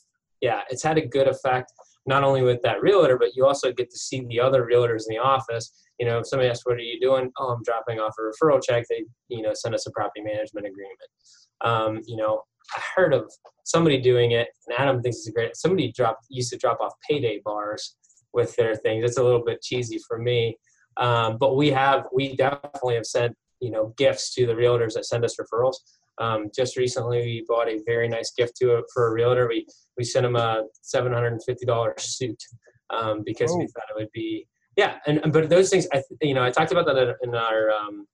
yeah, 0.41 0.63
it's 0.71 0.83
had 0.83 0.99
a 0.99 1.07
good 1.07 1.29
effect 1.29 1.73
not 2.07 2.25
only 2.25 2.43
with 2.43 2.63
that 2.63 2.81
realtor, 2.81 3.19
but 3.19 3.37
you 3.37 3.45
also 3.47 3.71
get 3.71 3.91
to 3.91 3.99
see 3.99 4.25
the 4.29 4.41
other 4.41 4.65
realtors 4.65 5.05
in 5.09 5.15
the 5.15 5.19
office. 5.19 5.71
You 6.01 6.07
know, 6.07 6.19
if 6.19 6.27
somebody 6.27 6.49
asks, 6.49 6.65
"What 6.65 6.77
are 6.77 6.81
you 6.81 6.99
doing?" 7.01 7.31
Oh, 7.39 7.49
I'm 7.49 7.63
dropping 7.63 8.01
off 8.01 8.15
a 8.19 8.23
referral 8.23 8.63
check. 8.63 8.87
They, 8.89 9.05
you 9.29 9.43
know, 9.43 9.53
send 9.53 9.75
us 9.75 9.87
a 9.87 9.91
property 9.91 10.23
management 10.23 10.67
agreement. 10.67 10.99
Um, 11.61 12.01
you 12.07 12.17
know, 12.17 12.43
I 12.75 12.81
heard 12.97 13.13
of 13.13 13.31
somebody 13.65 14.01
doing 14.01 14.33
it, 14.33 14.49
and 14.67 14.79
Adam 14.79 15.03
thinks 15.03 15.19
it's 15.19 15.29
a 15.29 15.33
great. 15.33 15.57
Somebody 15.57 15.93
dropped 15.93 16.25
used 16.31 16.51
to 16.53 16.57
drop 16.57 16.81
off 16.81 16.95
payday 17.09 17.41
bars 17.45 17.97
with 18.33 18.57
their 18.57 18.75
things. 18.75 19.05
It's 19.05 19.19
a 19.19 19.23
little 19.23 19.45
bit 19.45 19.61
cheesy 19.61 19.99
for 20.09 20.19
me, 20.19 20.57
um, 20.97 21.37
but 21.39 21.57
we 21.57 21.71
have 21.71 22.07
we 22.13 22.37
definitely 22.37 22.95
have 22.95 23.07
sent 23.07 23.37
you 23.61 23.71
know 23.71 23.95
gifts 23.97 24.35
to 24.35 24.47
the 24.47 24.55
realtors 24.55 24.95
that 24.95 25.07
send 25.07 25.25
us 25.25 25.37
referrals. 25.37 25.77
Um, 26.21 26.51
just 26.55 26.77
recently, 26.77 27.21
we 27.21 27.45
bought 27.47 27.69
a 27.69 27.81
very 27.87 28.09
nice 28.09 28.33
gift 28.37 28.57
to 28.57 28.73
a, 28.73 28.83
for 28.93 29.09
a 29.09 29.13
realtor. 29.13 29.49
We 29.49 29.67
we 29.97 30.05
sent 30.05 30.27
him 30.27 30.37
a 30.37 30.65
seven 30.83 31.13
hundred 31.13 31.33
and 31.33 31.45
fifty 31.45 31.67
dollars 31.67 32.03
suit 32.03 32.43
um, 32.91 33.23
because 33.25 33.51
oh. 33.53 33.59
we 33.59 33.67
thought 33.67 33.91
it 33.91 33.97
would 33.97 34.13
be 34.13 34.47
yeah. 34.79 34.99
And 35.07 35.33
but 35.33 35.51
those 35.51 35.71
things, 35.71 35.89
I 35.93 36.03
you 36.23 36.35
know, 36.35 36.45
I 36.45 36.51
talked 36.51 36.73
about 36.73 36.87
that 36.87 37.17
in 37.23 37.35
our 37.35 37.71
um, 37.71 38.07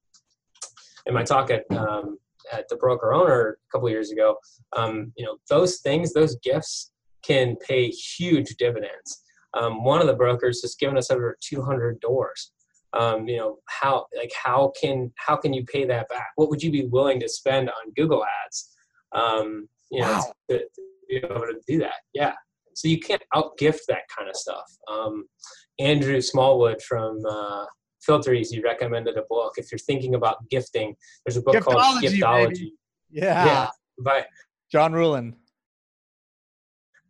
in 1.06 1.14
my 1.14 1.22
talk 1.22 1.50
at 1.50 1.64
um, 1.70 2.18
at 2.52 2.68
the 2.68 2.76
broker 2.76 3.12
owner 3.12 3.50
a 3.50 3.72
couple 3.72 3.88
years 3.90 4.10
ago. 4.10 4.36
Um, 4.74 5.12
you 5.16 5.26
know, 5.26 5.36
those 5.50 5.80
things, 5.80 6.14
those 6.14 6.36
gifts 6.36 6.90
can 7.22 7.56
pay 7.56 7.88
huge 7.88 8.56
dividends. 8.56 9.22
Um, 9.52 9.84
one 9.84 10.00
of 10.00 10.06
the 10.06 10.14
brokers 10.14 10.62
has 10.62 10.74
given 10.74 10.96
us 10.96 11.10
over 11.10 11.36
200 11.40 12.00
doors 12.00 12.50
um, 12.94 13.28
you 13.28 13.38
know 13.38 13.58
how 13.66 14.06
like 14.16 14.32
how 14.42 14.72
can 14.80 15.12
how 15.16 15.36
can 15.36 15.52
you 15.52 15.64
pay 15.64 15.84
that 15.86 16.08
back? 16.08 16.28
What 16.36 16.48
would 16.50 16.62
you 16.62 16.70
be 16.70 16.86
willing 16.86 17.20
to 17.20 17.28
spend 17.28 17.68
on 17.68 17.92
google 17.96 18.24
ads 18.44 18.70
um, 19.14 19.68
you 19.90 20.00
know 20.00 20.12
wow. 20.12 20.32
to, 20.50 20.58
to, 20.58 20.82
be 21.08 21.16
able 21.16 21.40
to 21.40 21.60
do 21.66 21.78
that? 21.80 21.94
Yeah. 22.12 22.32
So 22.74 22.88
you 22.88 22.98
can't 22.98 23.22
outgift 23.34 23.80
that 23.88 24.02
kind 24.16 24.28
of 24.28 24.36
stuff. 24.36 24.64
Um, 24.90 25.26
andrew 25.78 26.20
smallwood 26.20 26.80
from 26.82 27.20
uh, 27.28 27.64
FilterEasy 28.08 28.62
recommended 28.62 29.16
a 29.16 29.22
book. 29.28 29.54
If 29.56 29.70
you're 29.72 29.78
thinking 29.78 30.14
about 30.14 30.48
gifting 30.50 30.94
there's 31.24 31.36
a 31.36 31.42
book 31.42 31.56
giftology, 31.56 31.64
called 31.64 32.04
giftology. 32.04 32.70
Yeah. 33.10 33.44
Yeah. 33.44 33.68
By 34.00 34.24
john 34.72 34.92
ruhlin 34.92 35.34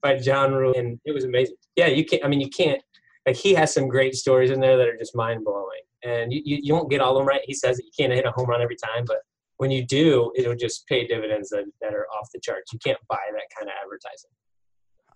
by 0.02 0.18
john 0.18 0.50
ruhlin 0.52 0.98
it 1.04 1.12
was 1.12 1.24
amazing. 1.24 1.54
Yeah 1.76 1.86
you 1.86 2.04
can't 2.04 2.22
i 2.24 2.28
mean 2.28 2.40
you 2.40 2.50
can't 2.50 2.82
like 3.26 3.36
he 3.36 3.54
has 3.54 3.72
some 3.72 3.88
great 3.88 4.14
stories 4.14 4.50
in 4.50 4.60
there 4.60 4.76
that 4.76 4.88
are 4.88 4.96
just 4.96 5.16
mind 5.16 5.44
blowing. 5.44 5.80
And 6.04 6.32
you, 6.32 6.42
you, 6.44 6.58
you, 6.62 6.74
won't 6.74 6.90
get 6.90 7.00
all 7.00 7.16
of 7.16 7.20
them 7.20 7.26
right. 7.26 7.40
He 7.44 7.54
says 7.54 7.78
that 7.78 7.84
you 7.84 7.90
can't 7.98 8.12
hit 8.12 8.26
a 8.26 8.30
home 8.30 8.48
run 8.48 8.60
every 8.60 8.76
time, 8.76 9.04
but 9.06 9.18
when 9.56 9.70
you 9.70 9.86
do, 9.86 10.30
it'll 10.36 10.54
just 10.54 10.86
pay 10.86 11.06
dividends 11.06 11.48
that, 11.50 11.64
that 11.80 11.94
are 11.94 12.06
off 12.08 12.28
the 12.34 12.40
charts. 12.40 12.72
You 12.72 12.78
can't 12.84 12.98
buy 13.08 13.20
that 13.32 13.44
kind 13.56 13.68
of 13.68 13.74
advertising. 13.82 14.30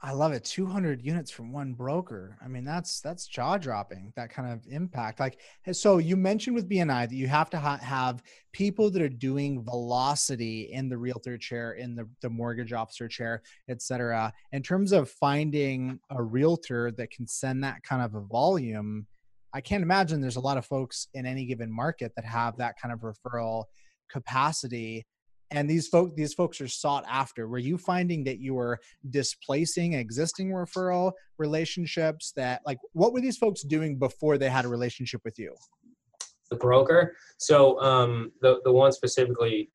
I 0.01 0.13
love 0.13 0.31
it. 0.31 0.45
200 0.45 1.03
units 1.03 1.29
from 1.29 1.53
one 1.53 1.73
broker. 1.73 2.39
I 2.43 2.47
mean, 2.47 2.65
that's 2.65 3.01
that's 3.01 3.27
jaw 3.27 3.59
dropping. 3.59 4.13
That 4.15 4.31
kind 4.31 4.53
of 4.53 4.65
impact. 4.69 5.19
Like, 5.19 5.41
so 5.73 5.99
you 5.99 6.17
mentioned 6.17 6.55
with 6.55 6.69
BNI 6.69 7.09
that 7.09 7.17
you 7.17 7.27
have 7.27 7.51
to 7.51 7.59
ha- 7.59 7.79
have 7.79 8.23
people 8.53 8.91
that 8.91 9.03
are 9.03 9.09
doing 9.09 9.65
velocity 9.65 10.71
in 10.73 10.89
the 10.89 10.97
realtor 10.97 11.37
chair, 11.37 11.73
in 11.73 11.97
the, 11.97 12.09
the 12.23 12.31
mortgage 12.31 12.73
officer 12.73 13.09
chair, 13.09 13.43
et 13.69 13.83
cetera. 13.83 14.33
In 14.53 14.63
terms 14.63 14.93
of 14.93 15.11
finding 15.11 15.99
a 16.11 16.23
realtor 16.23 16.93
that 16.93 17.11
can 17.11 17.27
send 17.27 17.65
that 17.65 17.83
kind 17.83 18.01
of 18.01 18.15
a 18.15 18.21
volume, 18.21 19.05
I 19.53 19.61
can't 19.61 19.83
imagine 19.83 20.21
there's 20.21 20.37
a 20.37 20.41
lot 20.41 20.59
of 20.59 20.67
folks 20.67 21.09
in 21.15 21.27
any 21.27 21.45
given 21.45 21.73
market 21.73 22.13
that 22.15 22.25
have 22.25 22.57
that 22.59 22.77
kind 22.81 22.95
of 22.95 23.01
referral 23.01 23.65
capacity 24.09 25.07
and 25.51 25.69
these 25.69 25.89
folk 25.89 26.15
these 26.17 26.35
folks 26.35 26.61
are 26.61 26.69
sought 26.69 27.05
after. 27.09 27.49
Were 27.49 27.59
you 27.59 27.79
finding 27.79 28.25
that 28.25 28.39
you 28.39 28.55
were 28.55 28.79
displacing 29.11 29.95
existing 29.95 30.51
referral 30.51 31.13
relationships 31.39 32.33
that 32.37 32.61
like 32.67 32.79
what 32.93 33.13
were 33.13 33.21
these 33.21 33.39
folks 33.39 33.63
doing 33.63 33.99
before 33.99 34.39
they 34.39 34.49
had 34.49 34.65
a 34.65 34.69
relationship 34.69 35.21
with 35.25 35.39
you? 35.39 35.55
The 36.51 36.57
broker? 36.57 37.17
So 37.39 37.81
um 37.81 38.33
the 38.43 38.61
the 38.65 38.73
one 38.73 38.93
specifically 38.93 39.71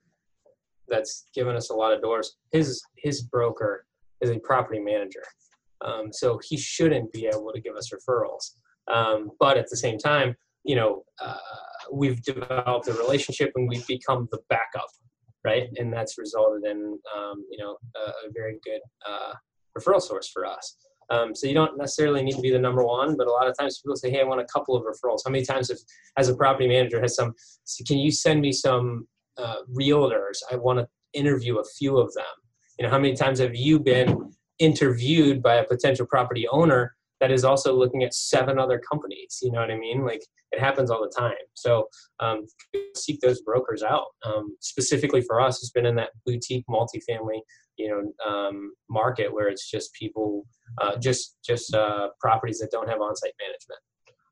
that's 0.87 1.25
given 1.33 1.55
us 1.55 1.69
a 1.69 1.73
lot 1.73 1.93
of 1.93 2.01
doors 2.01 2.37
his 2.51 2.83
his 2.97 3.21
broker 3.21 3.85
is 4.21 4.29
a 4.29 4.39
property 4.39 4.79
manager. 4.79 5.23
Um, 5.81 6.13
so 6.13 6.39
he 6.41 6.57
shouldn't 6.57 7.11
be 7.11 7.25
able 7.25 7.51
to 7.53 7.59
give 7.59 7.75
us 7.75 7.91
referrals. 7.91 8.51
Um, 8.87 9.31
but 9.39 9.57
at 9.57 9.69
the 9.69 9.77
same 9.77 9.97
time 9.97 10.35
you 10.63 10.75
know 10.75 11.03
uh, 11.21 11.37
we've 11.91 12.21
developed 12.23 12.87
a 12.87 12.93
relationship 12.93 13.51
and 13.55 13.67
we've 13.67 13.85
become 13.87 14.27
the 14.31 14.39
backup 14.49 14.89
right? 15.43 15.69
And 15.77 15.91
that's 15.91 16.17
resulted 16.17 16.63
in 16.69 16.99
um, 17.15 17.45
you 17.49 17.57
know 17.57 17.77
a, 17.95 18.09
a 18.09 18.31
very 18.33 18.59
good 18.63 18.81
uh, 19.07 19.33
referral 19.77 20.01
source 20.01 20.29
for 20.29 20.45
us. 20.45 20.77
Um, 21.09 21.35
so 21.35 21.47
you 21.47 21.53
don't 21.53 21.77
necessarily 21.77 22.23
need 22.23 22.35
to 22.35 22.41
be 22.41 22.49
the 22.49 22.59
number 22.59 22.83
one, 22.83 23.17
but 23.17 23.27
a 23.27 23.31
lot 23.31 23.47
of 23.47 23.57
times 23.57 23.79
people 23.79 23.95
say, 23.95 24.09
"Hey, 24.09 24.21
I 24.21 24.23
want 24.23 24.41
a 24.41 24.45
couple 24.45 24.75
of 24.75 24.83
referrals." 24.83 25.19
How 25.25 25.31
many 25.31 25.45
times, 25.45 25.69
if, 25.69 25.79
as 26.17 26.29
a 26.29 26.35
property 26.35 26.67
manager, 26.67 27.01
has 27.01 27.15
some? 27.15 27.33
Can 27.87 27.97
you 27.97 28.11
send 28.11 28.41
me 28.41 28.51
some 28.51 29.07
uh, 29.37 29.57
realtors? 29.71 30.37
I 30.51 30.55
want 30.55 30.79
to 30.79 30.87
interview 31.13 31.59
a 31.59 31.63
few 31.77 31.97
of 31.97 32.13
them. 32.13 32.25
You 32.79 32.85
know, 32.85 32.91
how 32.91 32.99
many 32.99 33.15
times 33.15 33.39
have 33.39 33.55
you 33.55 33.79
been 33.79 34.31
interviewed 34.59 35.43
by 35.43 35.55
a 35.55 35.63
potential 35.63 36.05
property 36.05 36.47
owner 36.47 36.95
that 37.23 37.31
is 37.31 37.45
also 37.45 37.73
looking 37.73 38.03
at 38.03 38.13
seven 38.13 38.59
other 38.59 38.81
companies. 38.91 39.39
You 39.41 39.53
know 39.53 39.61
what 39.61 39.71
I 39.71 39.77
mean? 39.77 40.03
Like 40.03 40.21
it 40.51 40.59
happens 40.59 40.91
all 40.91 41.01
the 41.01 41.13
time. 41.17 41.37
So 41.53 41.87
um, 42.19 42.45
seek 42.97 43.21
those 43.21 43.41
brokers 43.43 43.81
out. 43.81 44.07
Um, 44.25 44.57
specifically 44.59 45.21
for 45.21 45.39
us, 45.39 45.63
it's 45.63 45.71
been 45.71 45.85
in 45.85 45.95
that 45.95 46.09
boutique 46.25 46.65
multifamily, 46.69 47.39
you 47.77 47.87
know, 47.87 48.29
um, 48.29 48.73
market 48.89 49.33
where 49.33 49.47
it's 49.47 49.71
just 49.71 49.93
people, 49.93 50.45
uh, 50.81 50.97
just 50.97 51.37
just 51.45 51.73
uh, 51.73 52.09
properties 52.19 52.59
that 52.59 52.71
don't 52.71 52.89
have 52.89 52.99
on-site 52.99 53.35
management. 53.39 53.79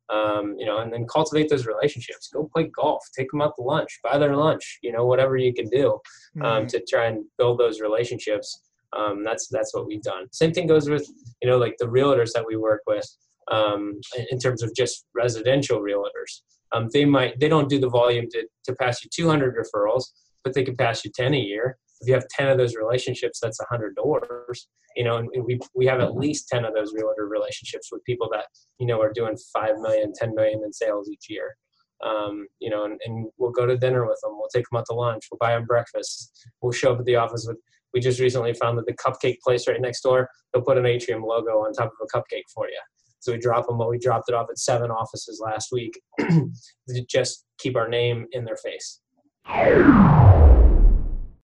Um, 0.09 0.55
you 0.59 0.65
know, 0.65 0.79
and 0.79 0.91
then 0.91 1.07
cultivate 1.07 1.47
those 1.47 1.65
relationships. 1.65 2.29
Go 2.33 2.49
play 2.53 2.69
golf, 2.75 3.01
take 3.17 3.31
them 3.31 3.39
out 3.39 3.53
to 3.55 3.61
lunch, 3.61 4.01
buy 4.03 4.17
their 4.17 4.35
lunch. 4.35 4.79
You 4.83 4.91
know, 4.91 5.05
whatever 5.05 5.37
you 5.37 5.53
can 5.53 5.69
do 5.69 5.93
um, 5.93 6.41
mm-hmm. 6.41 6.67
to 6.67 6.83
try 6.89 7.05
and 7.05 7.23
build 7.37 7.57
those 7.57 7.79
relationships 7.79 8.59
um, 8.97 9.23
that's 9.23 9.47
that's 9.47 9.73
what 9.73 9.87
we've 9.87 10.01
done. 10.01 10.27
Same 10.31 10.51
thing 10.51 10.67
goes 10.67 10.89
with 10.89 11.07
you 11.41 11.49
know 11.49 11.57
like 11.57 11.75
the 11.79 11.85
realtors 11.85 12.31
that 12.33 12.45
we 12.45 12.55
work 12.55 12.81
with 12.87 13.07
um, 13.51 13.99
in 14.31 14.39
terms 14.39 14.63
of 14.63 14.73
just 14.75 15.05
residential 15.15 15.79
realtors. 15.79 16.41
Um, 16.73 16.87
they 16.93 17.05
might 17.05 17.39
they 17.39 17.49
don't 17.49 17.69
do 17.69 17.79
the 17.79 17.89
volume 17.89 18.27
to, 18.31 18.47
to 18.65 18.75
pass 18.75 19.03
you 19.03 19.09
200 19.13 19.55
referrals, 19.55 20.05
but 20.43 20.53
they 20.53 20.63
can 20.63 20.75
pass 20.75 21.03
you 21.05 21.11
10 21.13 21.33
a 21.33 21.37
year. 21.37 21.77
If 22.01 22.07
you 22.07 22.13
have 22.15 22.27
10 22.29 22.49
of 22.49 22.57
those 22.57 22.75
relationships, 22.75 23.39
that's 23.39 23.59
100 23.59 23.95
doors. 23.95 24.67
You 24.95 25.03
know, 25.05 25.17
and 25.17 25.29
we 25.45 25.59
we 25.75 25.85
have 25.85 26.01
at 26.01 26.15
least 26.15 26.49
10 26.49 26.65
of 26.65 26.73
those 26.73 26.93
realtor 26.93 27.27
relationships 27.27 27.89
with 27.91 28.03
people 28.03 28.29
that 28.33 28.45
you 28.79 28.87
know 28.87 28.99
are 29.01 29.13
doing 29.13 29.37
5 29.53 29.79
million, 29.79 30.11
10 30.13 30.35
million 30.35 30.61
in 30.65 30.73
sales 30.73 31.09
each 31.09 31.29
year. 31.29 31.55
Um, 32.03 32.47
you 32.59 32.71
know, 32.71 32.85
and, 32.85 32.99
and, 33.05 33.27
we'll 33.37 33.51
go 33.51 33.67
to 33.67 33.77
dinner 33.77 34.07
with 34.07 34.19
them. 34.23 34.31
We'll 34.35 34.49
take 34.51 34.67
them 34.67 34.79
out 34.79 34.87
to 34.89 34.95
lunch. 34.95 35.27
We'll 35.29 35.37
buy 35.37 35.51
them 35.51 35.65
breakfast. 35.65 36.47
We'll 36.59 36.71
show 36.71 36.93
up 36.93 36.99
at 36.99 37.05
the 37.05 37.15
office 37.15 37.45
with 37.47 37.59
we 37.93 37.99
just 37.99 38.19
recently 38.19 38.53
found 38.53 38.77
that 38.77 38.85
the 38.85 38.93
cupcake 38.93 39.39
place 39.43 39.67
right 39.67 39.81
next 39.81 40.01
door, 40.01 40.29
they'll 40.53 40.63
put 40.63 40.77
an 40.77 40.85
Atrium 40.85 41.23
logo 41.23 41.59
on 41.59 41.73
top 41.73 41.91
of 41.99 42.07
a 42.07 42.17
cupcake 42.17 42.43
for 42.53 42.67
you. 42.67 42.79
So 43.19 43.31
we 43.31 43.37
drop 43.37 43.67
them, 43.67 43.77
but 43.77 43.89
we 43.89 43.99
dropped 43.99 44.29
it 44.29 44.35
off 44.35 44.47
at 44.49 44.57
seven 44.57 44.89
offices 44.89 45.41
last 45.43 45.69
week 45.71 45.99
to 46.19 47.05
just 47.07 47.45
keep 47.59 47.75
our 47.75 47.87
name 47.87 48.25
in 48.31 48.45
their 48.45 48.57
face. 48.57 48.99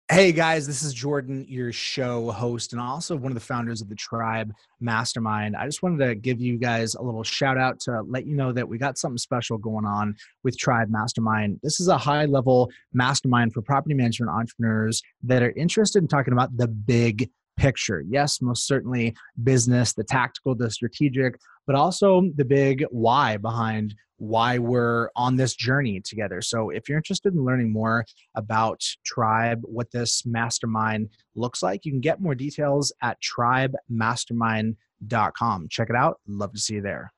Hey 0.09 0.31
guys, 0.31 0.69
this 0.69 0.85
is 0.85 0.95
Jordan, 0.95 1.45
your 1.49 1.73
show 1.73 2.31
host, 2.31 2.73
and 2.73 2.81
also 2.81 3.17
one 3.17 3.33
of 3.33 3.35
the 3.35 3.41
founders 3.41 3.81
of 3.83 3.89
the 3.89 3.97
Tribe 3.97 4.53
Mastermind. 4.79 5.57
I 5.57 5.65
just 5.65 5.83
wanted 5.83 6.07
to 6.07 6.15
give 6.15 6.41
you 6.41 6.59
guys 6.59 6.95
a 6.95 7.03
little 7.03 7.25
shout 7.25 7.59
out 7.59 7.81
to 7.81 8.03
let 8.03 8.25
you 8.25 8.37
know 8.37 8.53
that 8.53 8.69
we 8.69 8.79
got 8.79 8.99
something 8.99 9.19
special 9.19 9.59
going 9.59 9.85
on 9.85 10.15
with 10.45 10.57
Tribe 10.57 10.91
Mastermind. 10.91 11.59
This 11.61 11.81
is 11.81 11.89
a 11.89 11.99
high 11.99 12.27
level 12.27 12.71
mastermind 12.93 13.53
for 13.53 13.63
property 13.63 13.97
management 13.97 14.31
entrepreneurs 14.31 15.03
that 15.25 15.43
are 15.43 15.51
interested 15.57 16.03
in 16.03 16.07
talking 16.07 16.33
about 16.33 16.57
the 16.57 16.69
big 16.69 17.29
picture. 17.57 18.05
Yes, 18.09 18.41
most 18.41 18.65
certainly 18.65 19.13
business, 19.43 19.93
the 19.93 20.05
tactical, 20.05 20.55
the 20.55 20.71
strategic, 20.71 21.37
but 21.67 21.75
also 21.75 22.31
the 22.37 22.45
big 22.45 22.85
why 22.93 23.39
behind 23.39 23.93
why 24.19 24.59
we're 24.59 25.09
on 25.17 25.37
this 25.37 25.55
journey 25.55 26.01
together. 26.01 26.41
So, 26.41 26.71
if 26.71 26.89
you're 26.89 26.99
interested 26.99 27.35
in 27.35 27.45
learning 27.45 27.73
more 27.73 28.05
about 28.35 28.83
Tribe, 29.05 29.61
what 29.65 29.91
this 29.91 30.25
mastermind 30.27 31.11
looks 31.35 31.63
like, 31.63 31.85
you 31.85 31.93
can 31.93 32.01
get 32.01 32.21
more 32.21 32.35
details 32.35 32.93
at 33.03 33.19
tribemastermind.com. 33.21 35.69
Check 35.69 35.91
it 35.91 35.97
out. 35.97 36.21
Love 36.27 36.53
to 36.53 36.59
see 36.59 36.75
you 36.75 36.83
there. 36.83 37.13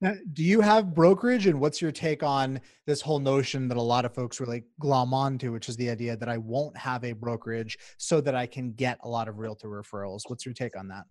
Now, 0.00 0.12
do 0.34 0.44
you 0.44 0.60
have 0.60 0.94
brokerage 0.94 1.46
and 1.46 1.58
what's 1.58 1.80
your 1.80 1.90
take 1.90 2.22
on 2.22 2.60
this 2.84 3.00
whole 3.00 3.18
notion 3.18 3.66
that 3.68 3.78
a 3.78 3.82
lot 3.82 4.04
of 4.04 4.14
folks 4.14 4.40
really 4.40 4.64
glom 4.78 5.14
onto, 5.14 5.52
which 5.52 5.70
is 5.70 5.76
the 5.76 5.88
idea 5.88 6.18
that 6.18 6.28
I 6.28 6.36
won't 6.36 6.76
have 6.76 7.02
a 7.02 7.12
brokerage 7.12 7.78
so 7.96 8.20
that 8.20 8.34
I 8.34 8.46
can 8.46 8.72
get 8.72 8.98
a 9.04 9.08
lot 9.08 9.26
of 9.26 9.38
realtor 9.38 9.68
referrals? 9.68 10.20
What's 10.26 10.44
your 10.44 10.52
take 10.52 10.76
on 10.76 10.88
that? 10.88 11.04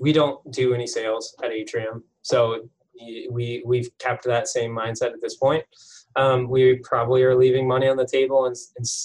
We 0.00 0.12
don't 0.12 0.38
do 0.52 0.74
any 0.74 0.86
sales 0.86 1.36
at 1.42 1.52
Atrium. 1.52 2.04
So 2.22 2.68
we 3.30 3.62
we've 3.66 3.90
kept 3.98 4.24
that 4.24 4.48
same 4.48 4.70
mindset 4.70 5.12
at 5.12 5.20
this 5.20 5.36
point. 5.36 5.64
Um, 6.16 6.48
we 6.48 6.76
probably 6.84 7.22
are 7.24 7.36
leaving 7.36 7.66
money 7.66 7.88
on 7.88 7.96
the 7.96 8.06
table, 8.06 8.46
and 8.46 8.56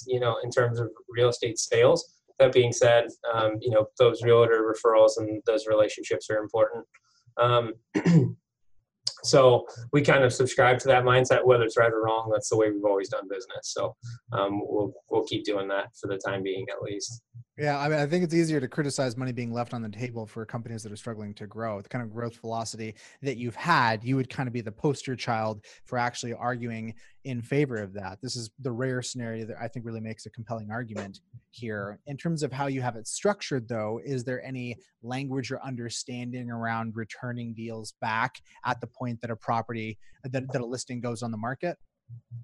you 0.05 0.19
know, 0.19 0.37
in 0.43 0.51
terms 0.51 0.79
of 0.79 0.89
real 1.09 1.29
estate 1.29 1.59
sales. 1.59 2.13
That 2.37 2.53
being 2.53 2.71
said, 2.71 3.07
um, 3.33 3.57
you 3.59 3.69
know, 3.69 3.87
those 3.97 4.23
realtor 4.23 4.73
referrals 4.73 5.17
and 5.17 5.43
those 5.45 5.67
relationships 5.67 6.29
are 6.29 6.37
important. 6.37 6.85
Um, 7.35 7.73
so 9.23 9.65
we 9.91 10.01
kind 10.01 10.23
of 10.23 10.33
subscribe 10.33 10.79
to 10.79 10.87
that 10.87 11.03
mindset 11.03 11.45
whether 11.45 11.63
it's 11.63 11.77
right 11.77 11.91
or 11.91 12.03
wrong 12.03 12.29
that's 12.31 12.49
the 12.49 12.57
way 12.57 12.71
we've 12.71 12.85
always 12.85 13.09
done 13.09 13.27
business 13.29 13.63
so 13.63 13.95
um, 14.31 14.61
we'll 14.63 14.93
we'll 15.09 15.25
keep 15.25 15.43
doing 15.43 15.67
that 15.67 15.87
for 15.99 16.07
the 16.07 16.17
time 16.17 16.41
being 16.43 16.65
at 16.71 16.81
least 16.81 17.21
yeah, 17.59 17.77
I 17.77 17.89
mean, 17.89 17.99
I 17.99 18.05
think 18.05 18.23
it's 18.23 18.33
easier 18.33 18.61
to 18.61 18.67
criticize 18.67 19.17
money 19.17 19.33
being 19.33 19.51
left 19.51 19.73
on 19.73 19.81
the 19.81 19.89
table 19.89 20.25
for 20.25 20.45
companies 20.45 20.81
that 20.83 20.91
are 20.93 20.97
struggling 20.97 21.33
to 21.35 21.45
grow. 21.45 21.81
The 21.81 21.89
kind 21.89 22.01
of 22.01 22.13
growth 22.13 22.37
velocity 22.37 22.95
that 23.21 23.35
you've 23.35 23.55
had, 23.55 24.01
you 24.03 24.15
would 24.15 24.29
kind 24.29 24.47
of 24.47 24.53
be 24.53 24.61
the 24.61 24.71
poster 24.71 25.15
child 25.15 25.65
for 25.85 25.97
actually 25.97 26.33
arguing 26.33 26.93
in 27.25 27.41
favor 27.41 27.75
of 27.75 27.91
that. 27.93 28.19
This 28.21 28.37
is 28.37 28.49
the 28.59 28.71
rare 28.71 29.01
scenario 29.01 29.45
that 29.45 29.57
I 29.61 29.67
think 29.67 29.85
really 29.85 29.99
makes 29.99 30.25
a 30.25 30.29
compelling 30.29 30.71
argument 30.71 31.19
here. 31.51 31.99
In 32.07 32.15
terms 32.15 32.43
of 32.43 32.53
how 32.53 32.67
you 32.67 32.81
have 32.81 32.95
it 32.95 33.07
structured, 33.07 33.67
though, 33.67 33.99
is 34.05 34.23
there 34.23 34.41
any 34.45 34.77
language 35.03 35.51
or 35.51 35.61
understanding 35.61 36.49
around 36.49 36.95
returning 36.95 37.53
deals 37.53 37.93
back 37.99 38.39
at 38.65 38.79
the 38.79 38.87
point 38.87 39.19
that 39.19 39.31
a 39.31 39.35
property 39.35 39.99
that, 40.23 40.49
that 40.53 40.61
a 40.61 40.65
listing 40.65 41.01
goes 41.01 41.21
on 41.21 41.31
the 41.31 41.37
market? 41.37 41.77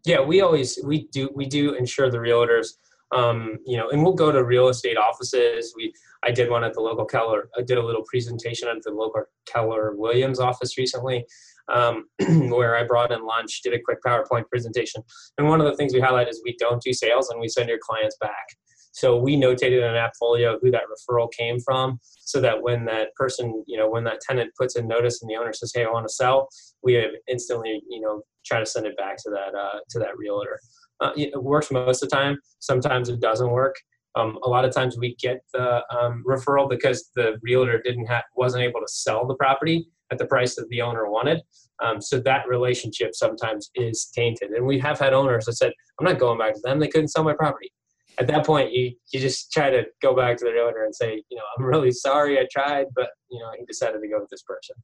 Yeah, 0.05 0.21
we 0.21 0.41
always 0.41 0.77
we 0.83 1.07
do 1.07 1.29
we 1.33 1.47
do 1.47 1.73
ensure 1.73 2.11
the 2.11 2.19
realtors 2.19 2.73
um, 3.11 3.57
you 3.65 3.77
know, 3.77 3.89
and 3.89 4.03
we'll 4.03 4.13
go 4.13 4.31
to 4.31 4.43
real 4.43 4.67
estate 4.69 4.97
offices. 4.97 5.73
We, 5.75 5.93
I 6.23 6.31
did 6.31 6.49
one 6.49 6.63
at 6.63 6.73
the 6.73 6.81
local 6.81 7.05
Keller. 7.05 7.49
I 7.57 7.61
did 7.61 7.77
a 7.77 7.85
little 7.85 8.03
presentation 8.03 8.67
at 8.67 8.81
the 8.83 8.91
local 8.91 9.23
Keller 9.45 9.95
Williams 9.95 10.39
office 10.39 10.77
recently, 10.77 11.25
um, 11.71 12.05
where 12.49 12.75
I 12.75 12.83
brought 12.83 13.11
in 13.11 13.25
lunch, 13.25 13.61
did 13.63 13.73
a 13.73 13.81
quick 13.83 13.99
PowerPoint 14.05 14.49
presentation. 14.49 15.03
And 15.37 15.47
one 15.47 15.61
of 15.61 15.67
the 15.67 15.75
things 15.75 15.93
we 15.93 16.01
highlight 16.01 16.27
is 16.27 16.41
we 16.43 16.55
don't 16.59 16.81
do 16.81 16.93
sales 16.93 17.29
and 17.29 17.39
we 17.39 17.47
send 17.47 17.69
your 17.69 17.79
clients 17.81 18.17
back. 18.19 18.47
So 18.95 19.17
we 19.17 19.35
notated 19.35 19.79
in 19.79 19.93
an 19.93 19.95
AppFolio 19.95 20.57
who 20.61 20.71
that 20.71 20.83
referral 20.83 21.27
came 21.37 21.59
from, 21.59 21.99
so 22.01 22.39
that 22.39 22.63
when 22.63 22.85
that 22.85 23.13
person, 23.15 23.61
you 23.67 23.77
know, 23.77 23.89
when 23.89 24.05
that 24.05 24.21
tenant 24.21 24.51
puts 24.57 24.77
in 24.77 24.87
notice 24.87 25.21
and 25.21 25.29
the 25.29 25.35
owner 25.35 25.51
says, 25.51 25.73
"Hey, 25.75 25.83
I 25.83 25.91
want 25.91 26.07
to 26.07 26.13
sell," 26.13 26.47
we 26.81 27.05
instantly, 27.27 27.83
you 27.89 27.99
know, 27.99 28.21
try 28.45 28.59
to 28.61 28.65
send 28.65 28.85
it 28.85 28.95
back 28.95 29.17
to 29.17 29.29
that 29.31 29.53
uh, 29.53 29.79
to 29.89 29.99
that 29.99 30.17
realtor. 30.17 30.61
Uh, 31.01 31.11
it 31.15 31.41
works 31.41 31.71
most 31.71 32.01
of 32.01 32.09
the 32.09 32.15
time. 32.15 32.37
Sometimes 32.59 33.09
it 33.09 33.19
doesn't 33.19 33.49
work. 33.49 33.75
Um, 34.15 34.39
a 34.43 34.49
lot 34.49 34.63
of 34.63 34.73
times 34.73 34.97
we 34.97 35.15
get 35.15 35.41
the 35.53 35.83
um, 35.95 36.23
referral 36.27 36.69
because 36.69 37.09
the 37.15 37.37
realtor 37.41 37.81
didn't 37.83 38.05
have 38.05 38.23
wasn't 38.35 38.63
able 38.63 38.79
to 38.79 38.87
sell 38.87 39.27
the 39.27 39.35
property 39.35 39.89
at 40.11 40.17
the 40.17 40.25
price 40.25 40.55
that 40.55 40.69
the 40.69 40.81
owner 40.81 41.09
wanted. 41.09 41.41
Um, 41.83 42.01
so 42.01 42.19
that 42.19 42.47
relationship 42.47 43.13
sometimes 43.13 43.69
is 43.75 44.09
tainted. 44.15 44.51
And 44.51 44.65
we 44.65 44.79
have 44.79 44.99
had 44.99 45.13
owners 45.13 45.45
that 45.45 45.53
said, 45.53 45.73
"I'm 45.99 46.05
not 46.05 46.19
going 46.19 46.39
back 46.39 46.53
to 46.53 46.61
them. 46.63 46.79
They 46.79 46.87
couldn't 46.87 47.09
sell 47.09 47.23
my 47.23 47.33
property." 47.33 47.71
At 48.17 48.27
that 48.27 48.45
point, 48.45 48.71
you 48.71 48.93
you 49.11 49.19
just 49.19 49.51
try 49.51 49.69
to 49.69 49.83
go 50.01 50.15
back 50.15 50.37
to 50.37 50.45
the 50.45 50.53
realtor 50.53 50.85
and 50.85 50.95
say, 50.95 51.21
"You 51.29 51.37
know, 51.37 51.43
I'm 51.57 51.65
really 51.65 51.91
sorry. 51.91 52.39
I 52.39 52.47
tried, 52.49 52.85
but 52.95 53.09
you 53.29 53.39
know, 53.39 53.47
I 53.47 53.57
decided 53.67 54.01
to 54.01 54.07
go 54.07 54.19
with 54.19 54.29
this 54.29 54.43
person." 54.43 54.77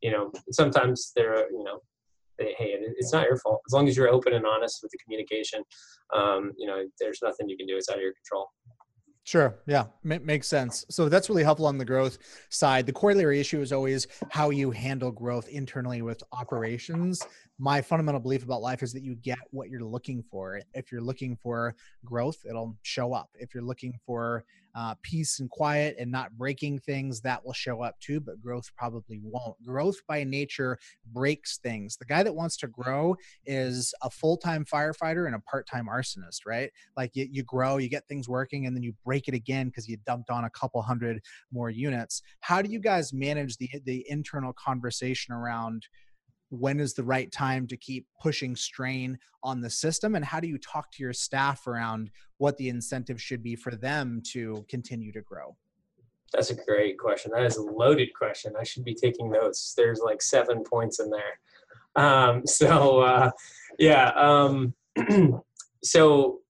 You 0.00 0.12
know, 0.12 0.30
sometimes 0.52 1.12
there, 1.16 1.32
are 1.32 1.50
you 1.50 1.64
know, 1.64 1.80
hey, 2.38 2.76
it's 2.98 3.12
not 3.12 3.26
your 3.26 3.38
fault. 3.38 3.60
As 3.68 3.72
long 3.72 3.88
as 3.88 3.96
you're 3.96 4.08
open 4.08 4.32
and 4.32 4.46
honest 4.46 4.80
with 4.82 4.92
the 4.92 4.98
communication, 4.98 5.62
um, 6.14 6.52
you 6.56 6.66
know, 6.66 6.84
there's 7.00 7.20
nothing 7.22 7.48
you 7.48 7.56
can 7.56 7.66
do. 7.66 7.76
It's 7.76 7.88
out 7.88 7.96
of 7.96 8.02
your 8.02 8.12
control. 8.12 8.48
Sure. 9.24 9.58
Yeah. 9.66 9.86
M- 10.08 10.24
makes 10.24 10.46
sense. 10.46 10.84
So 10.88 11.08
that's 11.08 11.28
really 11.28 11.42
helpful 11.42 11.66
on 11.66 11.78
the 11.78 11.84
growth 11.84 12.18
side. 12.48 12.86
The 12.86 12.92
corollary 12.92 13.40
issue 13.40 13.60
is 13.60 13.72
always 13.72 14.06
how 14.30 14.50
you 14.50 14.70
handle 14.70 15.10
growth 15.10 15.48
internally 15.48 16.00
with 16.00 16.22
operations. 16.32 17.26
My 17.58 17.80
fundamental 17.80 18.20
belief 18.20 18.42
about 18.42 18.60
life 18.60 18.82
is 18.82 18.92
that 18.92 19.02
you 19.02 19.14
get 19.14 19.38
what 19.50 19.70
you're 19.70 19.82
looking 19.82 20.22
for. 20.30 20.60
If 20.74 20.92
you're 20.92 21.00
looking 21.00 21.36
for 21.36 21.74
growth, 22.04 22.36
it'll 22.48 22.76
show 22.82 23.14
up. 23.14 23.30
If 23.34 23.54
you're 23.54 23.62
looking 23.62 23.98
for 24.04 24.44
uh, 24.74 24.94
peace 25.02 25.40
and 25.40 25.48
quiet 25.48 25.96
and 25.98 26.12
not 26.12 26.36
breaking 26.36 26.78
things, 26.80 27.22
that 27.22 27.42
will 27.42 27.54
show 27.54 27.80
up 27.80 27.98
too, 27.98 28.20
but 28.20 28.42
growth 28.42 28.70
probably 28.76 29.20
won't. 29.22 29.56
Growth 29.64 29.96
by 30.06 30.22
nature 30.22 30.78
breaks 31.14 31.56
things. 31.56 31.96
The 31.96 32.04
guy 32.04 32.22
that 32.22 32.34
wants 32.34 32.58
to 32.58 32.66
grow 32.66 33.16
is 33.46 33.94
a 34.02 34.10
full 34.10 34.36
time 34.36 34.66
firefighter 34.66 35.24
and 35.24 35.34
a 35.34 35.40
part 35.40 35.66
time 35.66 35.88
arsonist, 35.90 36.40
right? 36.44 36.70
Like 36.94 37.12
you, 37.14 37.26
you 37.30 37.42
grow, 37.42 37.78
you 37.78 37.88
get 37.88 38.06
things 38.06 38.28
working, 38.28 38.66
and 38.66 38.76
then 38.76 38.82
you 38.82 38.92
break 39.02 39.28
it 39.28 39.34
again 39.34 39.68
because 39.68 39.88
you 39.88 39.96
dumped 40.06 40.28
on 40.28 40.44
a 40.44 40.50
couple 40.50 40.82
hundred 40.82 41.22
more 41.50 41.70
units. 41.70 42.20
How 42.40 42.60
do 42.60 42.70
you 42.70 42.78
guys 42.78 43.14
manage 43.14 43.56
the, 43.56 43.70
the 43.86 44.04
internal 44.10 44.52
conversation 44.52 45.32
around? 45.32 45.86
When 46.50 46.80
is 46.80 46.94
the 46.94 47.02
right 47.02 47.30
time 47.32 47.66
to 47.66 47.76
keep 47.76 48.06
pushing 48.20 48.54
strain 48.54 49.18
on 49.42 49.60
the 49.60 49.70
system 49.70 50.14
and 50.14 50.24
how 50.24 50.40
do 50.40 50.48
you 50.48 50.58
talk 50.58 50.90
to 50.92 51.02
your 51.02 51.12
staff 51.12 51.66
around 51.66 52.10
what 52.38 52.56
the 52.56 52.68
incentive 52.68 53.20
should 53.20 53.42
be 53.42 53.56
for 53.56 53.74
them 53.74 54.22
to 54.32 54.64
continue 54.68 55.12
to 55.12 55.20
grow? 55.22 55.56
That's 56.32 56.50
a 56.50 56.54
great 56.54 56.98
question. 56.98 57.32
That 57.32 57.44
is 57.44 57.56
a 57.56 57.62
loaded 57.62 58.12
question. 58.14 58.54
I 58.58 58.64
should 58.64 58.84
be 58.84 58.94
taking 58.94 59.30
notes. 59.30 59.74
There's 59.76 60.00
like 60.00 60.20
seven 60.20 60.62
points 60.64 61.00
in 61.00 61.10
there. 61.10 62.02
Um, 62.02 62.42
so 62.46 63.00
uh, 63.00 63.30
yeah 63.78 64.10
um, 64.16 64.74
so 65.82 66.40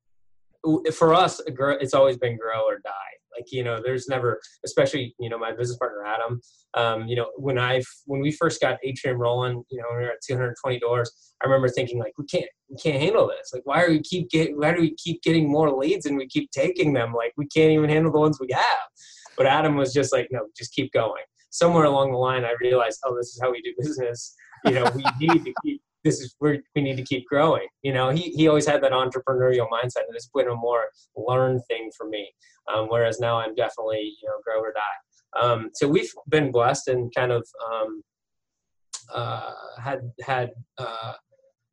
for 0.92 1.14
us 1.14 1.40
it's 1.46 1.94
always 1.94 2.16
been 2.16 2.36
grow 2.36 2.62
or 2.62 2.78
die 2.84 3.16
like 3.36 3.52
you 3.52 3.62
know, 3.62 3.80
there's 3.82 4.08
never, 4.08 4.40
especially 4.64 5.14
you 5.18 5.28
know, 5.28 5.38
my 5.38 5.52
business 5.52 5.78
partner 5.78 6.04
Adam. 6.04 6.40
Um, 6.74 7.06
you 7.06 7.16
know, 7.16 7.30
when 7.36 7.58
I 7.58 7.82
when 8.06 8.20
we 8.20 8.32
first 8.32 8.60
got 8.60 8.78
Atrium 8.82 9.18
rolling, 9.18 9.62
you 9.70 9.78
know, 9.78 9.84
we 9.90 9.96
were 9.96 10.10
at 10.10 10.22
220 10.26 10.78
doors. 10.78 11.34
I 11.42 11.46
remember 11.46 11.68
thinking 11.68 11.98
like, 11.98 12.12
we 12.18 12.24
can't 12.26 12.46
we 12.70 12.76
can't 12.76 13.00
handle 13.00 13.26
this. 13.26 13.50
Like, 13.52 13.62
why 13.64 13.84
do 13.84 13.92
we 13.92 14.00
keep 14.00 14.30
get 14.30 14.56
why 14.56 14.72
do 14.72 14.80
we 14.80 14.94
keep 14.94 15.22
getting 15.22 15.50
more 15.50 15.70
leads 15.70 16.06
and 16.06 16.16
we 16.16 16.26
keep 16.26 16.50
taking 16.50 16.92
them? 16.92 17.12
Like, 17.12 17.32
we 17.36 17.46
can't 17.46 17.70
even 17.70 17.90
handle 17.90 18.12
the 18.12 18.20
ones 18.20 18.38
we 18.40 18.48
have. 18.52 18.88
But 19.36 19.46
Adam 19.46 19.76
was 19.76 19.92
just 19.92 20.12
like, 20.12 20.28
no, 20.30 20.46
just 20.56 20.72
keep 20.72 20.92
going. 20.92 21.24
Somewhere 21.50 21.84
along 21.84 22.12
the 22.12 22.18
line, 22.18 22.44
I 22.44 22.54
realized, 22.60 23.00
oh, 23.04 23.16
this 23.16 23.28
is 23.28 23.40
how 23.42 23.50
we 23.52 23.60
do 23.62 23.72
business. 23.78 24.34
You 24.64 24.72
know, 24.72 24.90
we 24.94 25.04
need 25.20 25.44
to 25.44 25.54
keep 25.62 25.82
this 26.06 26.20
is 26.20 26.36
where 26.38 26.62
we 26.76 26.82
need 26.82 26.96
to 26.96 27.02
keep 27.02 27.26
growing. 27.26 27.66
You 27.82 27.92
know, 27.92 28.10
he, 28.10 28.30
he 28.30 28.46
always 28.46 28.66
had 28.66 28.80
that 28.84 28.92
entrepreneurial 28.92 29.68
mindset, 29.68 30.06
and 30.06 30.14
it's 30.14 30.30
been 30.32 30.48
a 30.48 30.54
more 30.54 30.84
learned 31.16 31.62
thing 31.68 31.90
for 31.96 32.08
me. 32.08 32.32
Um, 32.72 32.86
whereas 32.88 33.18
now 33.18 33.38
I'm 33.38 33.54
definitely 33.54 34.14
you 34.22 34.28
know 34.28 34.36
grow 34.44 34.60
or 34.60 34.72
die. 34.72 35.40
Um, 35.40 35.70
so 35.74 35.88
we've 35.88 36.12
been 36.28 36.52
blessed 36.52 36.88
and 36.88 37.12
kind 37.14 37.32
of 37.32 37.46
um, 37.68 38.02
uh, 39.12 39.52
had 39.82 40.00
had 40.24 40.50
uh, 40.78 41.14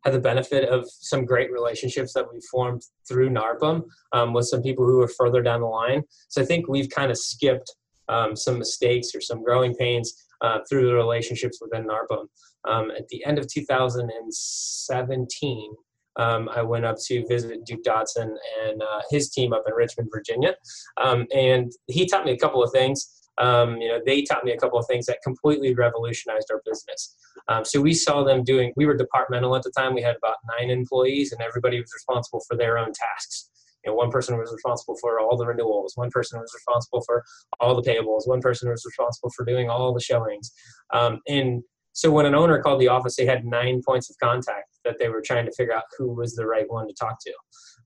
had 0.04 0.14
the 0.14 0.20
benefit 0.20 0.68
of 0.68 0.90
some 0.90 1.26
great 1.26 1.52
relationships 1.52 2.14
that 2.14 2.26
we 2.32 2.40
formed 2.52 2.82
through 3.08 3.30
NARPM 3.30 3.84
um, 4.14 4.34
with 4.34 4.48
some 4.48 4.64
people 4.64 4.86
who 4.86 5.02
are 5.02 5.08
further 5.08 5.42
down 5.42 5.62
the 5.62 5.68
line. 5.68 6.04
So 6.28 6.42
I 6.42 6.46
think 6.46 6.68
we've 6.68 6.90
kind 6.90 7.12
of 7.12 7.18
skipped 7.18 7.72
um, 8.10 8.36
some 8.36 8.58
mistakes 8.58 9.16
or 9.16 9.22
some 9.22 9.44
growing 9.44 9.76
pains 9.76 10.14
uh, 10.42 10.60
through 10.70 10.88
the 10.88 10.94
relationships 10.94 11.60
within 11.62 11.88
NARPM. 11.88 12.26
Um, 12.66 12.92
at 12.92 13.08
the 13.10 13.26
end 13.26 13.38
of 13.38 13.48
2017, 13.48 15.76
um, 16.16 16.48
I 16.50 16.62
went 16.62 16.86
up 16.86 16.96
to 17.06 17.26
visit 17.28 17.66
Duke 17.66 17.84
Dodson 17.84 18.38
and 18.66 18.82
uh, 18.82 19.02
his 19.10 19.30
team 19.30 19.52
up 19.54 19.64
in 19.68 19.74
Richmond, 19.74 20.10
Virginia, 20.14 20.56
um, 21.02 21.26
and 21.34 21.72
he 21.88 22.06
taught 22.06 22.26
me 22.26 22.32
a 22.32 22.38
couple 22.38 22.64
of 22.64 22.72
things. 22.72 23.20
Um, 23.40 23.78
you 23.78 23.88
know, 23.88 24.00
they 24.06 24.22
taught 24.22 24.46
me 24.46 24.52
a 24.52 24.58
couple 24.58 24.78
of 24.78 24.86
things 24.86 25.08
that 25.08 25.18
completely 25.24 25.74
revolutionized 25.74 26.52
our 26.52 26.62
business. 26.66 27.16
Um, 27.48 27.66
so 27.66 27.82
we 27.82 27.96
saw 27.96 28.24
them 28.24 28.44
doing. 28.44 28.74
We 28.76 28.86
were 28.86 28.96
departmental 28.96 29.56
at 29.56 29.64
the 29.64 29.72
time. 29.76 29.96
We 29.96 30.04
had 30.04 30.16
about 30.16 30.36
nine 30.60 30.70
employees, 30.70 31.32
and 31.32 31.42
everybody 31.42 31.80
was 31.80 31.92
responsible 31.94 32.44
for 32.48 32.56
their 32.56 32.78
own 32.78 32.92
tasks. 32.94 33.50
You 33.84 33.92
know, 33.92 33.96
one 33.96 34.12
person 34.12 34.38
was 34.38 34.54
responsible 34.54 34.96
for 35.02 35.20
all 35.20 35.36
the 35.36 35.46
renewals. 35.46 35.94
One 35.96 36.10
person 36.10 36.40
was 36.40 36.52
responsible 36.54 37.02
for 37.02 37.24
all 37.60 37.76
the 37.76 37.82
payables. 37.82 38.28
One 38.28 38.40
person 38.40 38.70
was 38.70 38.86
responsible 38.86 39.32
for 39.36 39.46
doing 39.46 39.70
all 39.70 39.94
the 39.94 40.00
showings. 40.00 40.52
Um, 40.94 41.20
and 41.28 41.64
so 41.94 42.12
when 42.12 42.26
an 42.26 42.36
owner 42.36 42.62
called 42.62 42.82
the 42.82 42.88
office, 42.88 43.16
they 43.16 43.26
had 43.26 43.46
nine 43.46 43.82
points 43.86 44.10
of 44.10 44.18
contact 44.22 44.80
that 44.84 44.98
they 45.00 45.10
were 45.10 45.22
trying 45.22 45.46
to 45.46 45.52
figure 45.52 45.74
out 45.74 45.84
who 45.98 46.14
was 46.14 46.36
the 46.36 46.46
right 46.46 46.70
one 46.70 46.88
to 46.88 46.94
talk 46.94 47.18
to. 47.22 47.34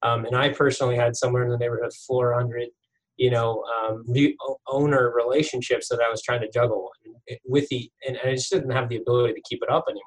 Um, 0.01 0.25
and 0.25 0.35
I 0.35 0.49
personally 0.49 0.95
had 0.95 1.15
somewhere 1.15 1.43
in 1.43 1.49
the 1.49 1.57
neighborhood 1.57 1.91
400, 2.07 2.69
you 3.17 3.31
know, 3.31 3.63
um, 3.63 4.05
owner 4.67 5.13
relationships 5.15 5.89
that 5.89 5.99
I 5.99 6.09
was 6.09 6.21
trying 6.21 6.41
to 6.41 6.49
juggle 6.49 6.89
with 7.45 7.67
the, 7.69 7.91
and 8.07 8.17
I 8.23 8.35
just 8.35 8.51
didn't 8.51 8.71
have 8.71 8.89
the 8.89 8.97
ability 8.97 9.33
to 9.33 9.41
keep 9.47 9.61
it 9.61 9.69
up 9.69 9.85
anymore. 9.89 10.03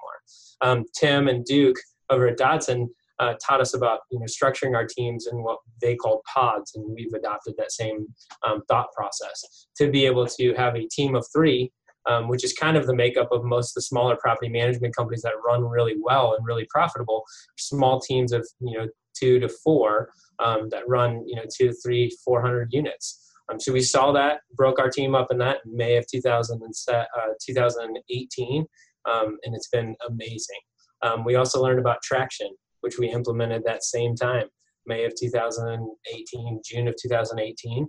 Um, 0.63 0.85
Tim 0.99 1.29
and 1.29 1.45
Duke 1.45 1.77
over 2.09 2.29
at 2.29 2.39
Dodson 2.39 2.89
uh, 3.19 3.35
taught 3.47 3.61
us 3.61 3.75
about 3.75 4.01
you 4.11 4.19
know 4.19 4.27
structuring 4.27 4.75
our 4.75 4.87
teams 4.87 5.29
in 5.31 5.43
what 5.43 5.59
they 5.81 5.95
called 5.95 6.23
pods, 6.25 6.73
and 6.75 6.85
we've 6.95 7.13
adopted 7.13 7.55
that 7.59 7.71
same 7.71 8.07
um, 8.47 8.63
thought 8.67 8.91
process 8.97 9.67
to 9.77 9.91
be 9.91 10.07
able 10.07 10.27
to 10.27 10.55
have 10.55 10.75
a 10.75 10.87
team 10.89 11.15
of 11.15 11.27
three 11.33 11.71
um, 12.07 12.29
which 12.29 12.45
is 12.45 12.53
kind 12.53 12.77
of 12.77 12.87
the 12.87 12.95
makeup 12.95 13.29
of 13.33 13.45
most 13.45 13.71
of 13.71 13.75
the 13.77 13.83
smaller 13.83 14.17
property 14.17 14.49
management 14.49 14.95
companies 14.97 15.23
that 15.23 15.35
run 15.47 15.65
really 15.65 15.97
well 16.01 16.35
and 16.35 16.47
really 16.47 16.67
profitable. 16.71 17.25
Small 17.59 18.01
teams 18.01 18.33
of 18.33 18.47
you 18.61 18.79
know 18.79 18.89
two 19.15 19.41
to 19.41 19.49
four 19.49 20.11
um, 20.39 20.69
that 20.71 20.89
run 20.89 21.25
you 21.27 21.37
know 21.37 21.45
two, 21.55 21.73
three, 21.85 22.11
four 22.25 22.41
hundred 22.41 22.73
units. 22.73 23.27
Um, 23.51 23.59
so 23.59 23.73
we 23.73 23.83
saw 23.83 24.13
that, 24.13 24.41
broke 24.55 24.79
our 24.79 24.91
team 24.91 25.15
up 25.15 25.29
in 25.31 25.39
that 25.39 25.59
in 25.65 25.77
May 25.77 25.97
of 25.97 26.07
2000 26.07 26.63
uh, 26.93 27.03
2018, 27.45 28.67
um, 29.11 29.39
and 29.43 29.57
it's 29.57 29.69
been 29.69 29.97
amazing. 30.09 30.61
Um, 31.03 31.25
we 31.25 31.35
also 31.35 31.61
learned 31.61 31.81
about 31.81 32.03
traction, 32.03 32.49
which 32.83 32.99
we 32.99 33.11
implemented 33.11 33.65
that 33.65 33.83
same 33.83 34.15
time, 34.15 34.47
May 34.87 35.05
of 35.05 35.15
2018, 35.19 36.61
June 36.65 36.87
of 36.87 36.95
2018 37.03 37.89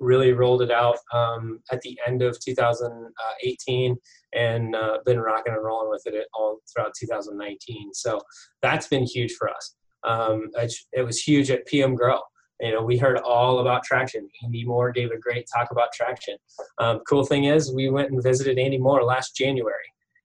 really 0.00 0.32
rolled 0.32 0.62
it 0.62 0.70
out 0.70 0.96
um, 1.12 1.60
at 1.70 1.80
the 1.82 1.96
end 2.06 2.22
of 2.22 2.38
2018 2.40 3.96
and 4.32 4.74
uh, 4.74 4.98
been 5.04 5.20
rocking 5.20 5.52
and 5.52 5.62
rolling 5.62 5.90
with 5.90 6.02
it 6.06 6.26
all 6.34 6.58
throughout 6.72 6.92
2019. 6.98 7.92
So 7.92 8.20
that's 8.62 8.88
been 8.88 9.04
huge 9.04 9.32
for 9.34 9.48
us. 9.50 9.76
Um, 10.02 10.48
it, 10.56 10.72
it, 10.92 11.02
was 11.02 11.20
huge 11.20 11.50
at 11.50 11.66
PM 11.66 11.94
Grow. 11.94 12.18
You 12.60 12.72
know, 12.72 12.82
we 12.82 12.96
heard 12.96 13.18
all 13.18 13.60
about 13.60 13.84
traction. 13.84 14.28
Andy 14.42 14.64
Moore 14.64 14.92
gave 14.92 15.10
a 15.10 15.18
great 15.18 15.46
talk 15.54 15.70
about 15.70 15.92
traction. 15.92 16.36
Um, 16.78 17.00
cool 17.08 17.24
thing 17.24 17.44
is, 17.44 17.72
we 17.72 17.90
went 17.90 18.10
and 18.10 18.22
visited 18.22 18.58
Andy 18.58 18.78
Moore 18.78 19.04
last 19.04 19.36
January, 19.36 19.74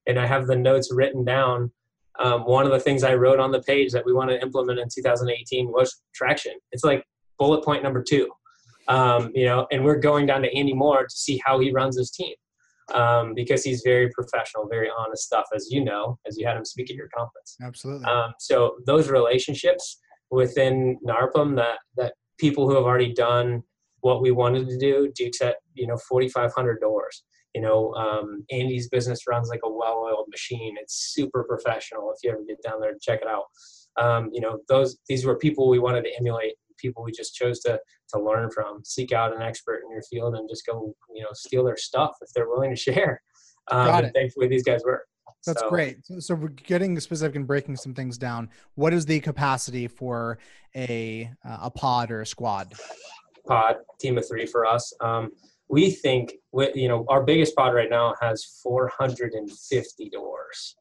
and 0.06 0.18
I 0.18 0.26
have 0.26 0.46
the 0.46 0.56
notes 0.56 0.90
written 0.92 1.24
down. 1.24 1.70
Um, 2.18 2.46
one 2.46 2.64
of 2.64 2.72
the 2.72 2.80
things 2.80 3.04
I 3.04 3.14
wrote 3.14 3.38
on 3.38 3.52
the 3.52 3.62
page 3.62 3.92
that 3.92 4.04
we 4.06 4.14
want 4.14 4.30
to 4.30 4.40
implement 4.40 4.78
in 4.78 4.88
2018 4.88 5.68
was 5.68 6.02
traction. 6.14 6.54
It's 6.72 6.84
like 6.84 7.04
bullet 7.38 7.62
point 7.62 7.82
number 7.82 8.02
two 8.02 8.30
um, 8.88 9.30
you 9.34 9.46
know, 9.46 9.66
and 9.70 9.84
we're 9.84 9.98
going 9.98 10.26
down 10.26 10.42
to 10.42 10.54
Andy 10.56 10.74
Moore 10.74 11.02
to 11.04 11.14
see 11.14 11.40
how 11.44 11.58
he 11.58 11.72
runs 11.72 11.96
his 11.96 12.10
team 12.10 12.34
um, 12.94 13.34
because 13.34 13.64
he's 13.64 13.82
very 13.84 14.10
professional, 14.10 14.68
very 14.68 14.88
honest 14.96 15.24
stuff, 15.24 15.46
as 15.54 15.68
you 15.70 15.84
know, 15.84 16.18
as 16.26 16.36
you 16.38 16.46
had 16.46 16.56
him 16.56 16.64
speak 16.64 16.90
at 16.90 16.96
your 16.96 17.08
conference. 17.16 17.56
Absolutely. 17.62 18.04
Um, 18.06 18.32
so 18.38 18.76
those 18.86 19.08
relationships 19.10 19.98
within 20.30 20.98
NARPM 21.06 21.56
that 21.56 21.78
that 21.96 22.14
people 22.38 22.68
who 22.68 22.74
have 22.74 22.84
already 22.84 23.12
done 23.12 23.62
what 24.00 24.22
we 24.22 24.30
wanted 24.30 24.68
to 24.68 24.78
do, 24.78 25.10
Duke's 25.14 25.40
at 25.40 25.56
you 25.74 25.86
know 25.86 25.96
4,500 26.08 26.80
doors. 26.80 27.24
You 27.54 27.62
know, 27.62 27.94
um, 27.94 28.44
Andy's 28.50 28.88
business 28.90 29.20
runs 29.26 29.48
like 29.48 29.60
a 29.64 29.70
well-oiled 29.70 30.28
machine. 30.30 30.76
It's 30.78 31.12
super 31.14 31.42
professional. 31.44 32.12
If 32.12 32.18
you 32.22 32.30
ever 32.30 32.44
get 32.46 32.62
down 32.62 32.80
there 32.80 32.92
check 33.00 33.20
it 33.22 33.28
out, 33.28 33.44
um, 33.98 34.30
you 34.32 34.40
know 34.40 34.58
those 34.68 34.98
these 35.08 35.24
were 35.24 35.36
people 35.36 35.68
we 35.68 35.78
wanted 35.78 36.04
to 36.04 36.10
emulate 36.18 36.54
people 36.78 37.02
we 37.02 37.12
just 37.12 37.34
chose 37.34 37.60
to 37.60 37.78
to 38.10 38.20
learn 38.20 38.50
from. 38.50 38.84
Seek 38.84 39.12
out 39.12 39.34
an 39.34 39.42
expert 39.42 39.82
in 39.84 39.90
your 39.90 40.02
field 40.02 40.34
and 40.34 40.48
just 40.48 40.66
go, 40.66 40.94
you 41.14 41.22
know, 41.22 41.30
steal 41.32 41.64
their 41.64 41.76
stuff 41.76 42.16
if 42.20 42.28
they're 42.34 42.48
willing 42.48 42.70
to 42.70 42.76
share. 42.76 43.22
Um, 43.68 43.86
Got 43.86 44.04
it. 44.04 44.12
Thankfully, 44.14 44.46
these 44.46 44.62
guys 44.62 44.82
were. 44.84 45.02
That's 45.44 45.58
so. 45.58 45.68
great. 45.68 45.96
So, 46.20 46.36
we're 46.36 46.50
getting 46.50 47.00
specific 47.00 47.34
and 47.34 47.48
breaking 47.48 47.74
some 47.74 47.94
things 47.94 48.16
down. 48.16 48.48
What 48.76 48.94
is 48.94 49.04
the 49.06 49.18
capacity 49.18 49.88
for 49.88 50.38
a 50.76 51.28
uh, 51.44 51.58
a 51.62 51.70
pod 51.72 52.12
or 52.12 52.20
a 52.20 52.26
squad? 52.26 52.74
Pod 53.48 53.78
team 53.98 54.18
of 54.18 54.28
three 54.28 54.46
for 54.46 54.66
us. 54.66 54.92
Um, 55.00 55.32
we 55.68 55.90
think 55.90 56.34
you 56.52 56.86
know 56.86 57.04
our 57.08 57.24
biggest 57.24 57.56
pod 57.56 57.74
right 57.74 57.90
now 57.90 58.14
has 58.20 58.44
450 58.62 60.10
doors. 60.10 60.76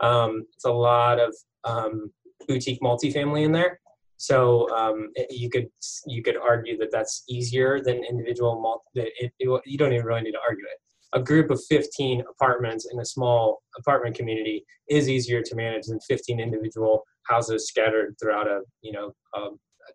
Um, 0.00 0.44
it's 0.54 0.64
a 0.64 0.70
lot 0.70 1.18
of 1.18 1.34
um, 1.64 2.12
boutique 2.46 2.80
multifamily 2.80 3.44
in 3.44 3.52
there. 3.52 3.80
So 4.16 4.68
um, 4.74 5.10
you 5.30 5.50
could 5.50 5.68
you 6.06 6.22
could 6.22 6.36
argue 6.36 6.76
that 6.78 6.90
that's 6.90 7.24
easier 7.28 7.80
than 7.82 8.02
individual. 8.04 8.60
Multi, 8.60 9.10
it, 9.18 9.32
it, 9.38 9.62
you 9.66 9.78
don't 9.78 9.92
even 9.92 10.06
really 10.06 10.22
need 10.22 10.32
to 10.32 10.40
argue 10.48 10.64
it. 10.64 10.80
A 11.12 11.22
group 11.22 11.50
of 11.50 11.62
15 11.68 12.24
apartments 12.28 12.88
in 12.92 12.98
a 12.98 13.04
small 13.04 13.62
apartment 13.78 14.16
community 14.16 14.64
is 14.88 15.08
easier 15.08 15.42
to 15.42 15.54
manage 15.54 15.86
than 15.86 16.00
15 16.00 16.40
individual 16.40 17.04
houses 17.26 17.68
scattered 17.68 18.16
throughout 18.20 18.46
a 18.46 18.60
you 18.82 18.92
know 18.92 19.12
a 19.34 19.48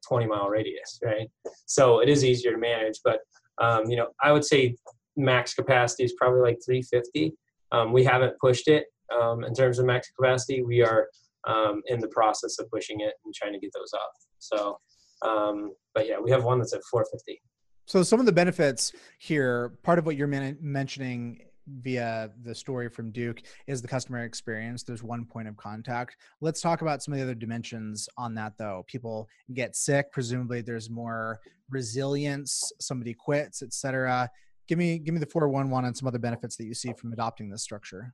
20 0.08 0.28
mile 0.28 0.50
radius, 0.50 1.00
right? 1.04 1.30
So 1.66 2.00
it 2.00 2.10
is 2.10 2.24
easier 2.24 2.52
to 2.52 2.58
manage, 2.58 3.00
but 3.04 3.20
um, 3.60 3.90
you 3.90 3.98
know 3.98 4.10
I 4.22 4.32
would 4.32 4.46
say 4.46 4.76
max 5.18 5.54
capacity 5.54 6.04
is 6.04 6.14
probably 6.14 6.42
like 6.42 6.60
350. 6.66 7.34
Um, 7.72 7.92
we 7.92 8.04
haven't 8.04 8.38
pushed 8.40 8.68
it 8.68 8.86
um, 9.20 9.44
in 9.44 9.54
terms 9.54 9.80
of 9.80 9.86
max 9.86 10.10
capacity. 10.12 10.62
We 10.62 10.82
are 10.82 11.08
um, 11.48 11.82
in 11.88 12.00
the 12.00 12.08
process 12.10 12.60
of 12.60 12.70
pushing 12.70 13.02
it 13.02 13.14
and 13.26 13.34
trying 13.34 13.54
to 13.54 13.60
get 13.60 13.72
those 13.74 13.92
up. 13.94 14.12
So, 14.40 14.78
um, 15.22 15.72
but 15.94 16.08
yeah, 16.08 16.20
we 16.20 16.32
have 16.32 16.44
one 16.44 16.60
that's 16.60 16.74
at 16.74 16.82
450. 16.90 17.42
So 17.86 18.04
some 18.04 18.20
of 18.20 18.26
the 18.26 18.32
benefits 18.32 18.94
here, 19.20 19.74
part 19.84 20.00
of 20.00 20.06
what 20.06 20.16
you're 20.16 20.28
man- 20.28 20.58
mentioning 20.62 21.40
via 21.68 22.30
the 22.44 22.56
story 22.56 22.90
from 22.90 23.12
Duke 23.12 23.42
is 23.68 23.82
the 23.82 23.88
customer 23.88 24.24
experience. 24.24 24.84
There's 24.84 25.04
one 25.04 25.26
point 25.26 25.48
of 25.48 25.58
contact. 25.58 26.18
Let's 26.42 26.62
talk 26.62 26.82
about 26.82 27.04
some 27.04 27.14
of 27.14 27.20
the 27.20 27.24
other 27.24 27.36
dimensions 27.36 28.10
on 28.18 28.36
that 28.36 28.54
though. 28.58 28.84
People 28.88 29.28
get 29.54 29.76
sick, 29.76 30.12
presumably 30.12 30.62
there's 30.62 30.90
more 30.90 31.40
resilience, 31.70 32.72
somebody 32.80 33.14
quits, 33.14 33.62
etc. 33.62 34.30
Give 34.68 34.78
me 34.78 35.00
give 35.00 35.14
me 35.14 35.20
the 35.20 35.26
411 35.26 35.86
and 35.86 35.98
some 35.98 36.08
other 36.08 36.20
benefits 36.20 36.56
that 36.58 36.66
you 36.66 36.74
see 36.74 36.94
from 36.94 37.14
adopting 37.14 37.50
this 37.50 37.64
structure 37.64 38.14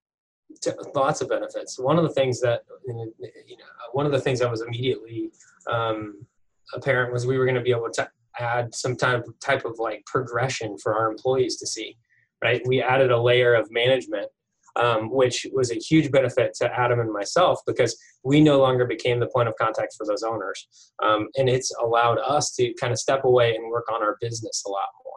lots 0.95 1.21
of 1.21 1.29
benefits. 1.29 1.79
One 1.79 1.97
of 1.97 2.03
the 2.03 2.13
things 2.13 2.39
that 2.41 2.61
you 2.87 2.93
know, 2.95 3.65
one 3.91 4.05
of 4.05 4.11
the 4.11 4.19
things 4.19 4.39
that 4.39 4.49
was 4.49 4.61
immediately 4.61 5.31
um, 5.71 6.25
apparent 6.73 7.13
was 7.13 7.25
we 7.25 7.37
were 7.37 7.45
going 7.45 7.55
to 7.55 7.61
be 7.61 7.71
able 7.71 7.91
to 7.91 8.09
add 8.39 8.73
some 8.73 8.95
type 8.95 9.25
of, 9.27 9.39
type 9.39 9.65
of 9.65 9.79
like 9.79 10.05
progression 10.05 10.77
for 10.77 10.95
our 10.95 11.09
employees 11.09 11.57
to 11.57 11.67
see. 11.67 11.97
Right, 12.43 12.61
we 12.67 12.83
added 12.83 13.09
a 13.09 13.19
layer 13.19 13.55
of 13.55 13.71
management, 13.71 14.27
um, 14.75 15.09
which 15.09 15.47
was 15.51 15.71
a 15.71 15.75
huge 15.75 16.11
benefit 16.11 16.53
to 16.57 16.71
Adam 16.71 16.99
and 16.99 17.11
myself 17.11 17.61
because 17.65 17.97
we 18.23 18.41
no 18.41 18.59
longer 18.59 18.85
became 18.85 19.19
the 19.19 19.25
point 19.27 19.47
of 19.47 19.55
contact 19.59 19.95
for 19.97 20.05
those 20.05 20.21
owners, 20.21 20.67
um, 21.01 21.29
and 21.35 21.49
it's 21.49 21.73
allowed 21.81 22.19
us 22.19 22.53
to 22.57 22.75
kind 22.79 22.93
of 22.93 22.99
step 22.99 23.23
away 23.23 23.55
and 23.55 23.71
work 23.71 23.91
on 23.91 24.03
our 24.03 24.17
business 24.21 24.63
a 24.67 24.69
lot 24.69 24.89
more 25.03 25.07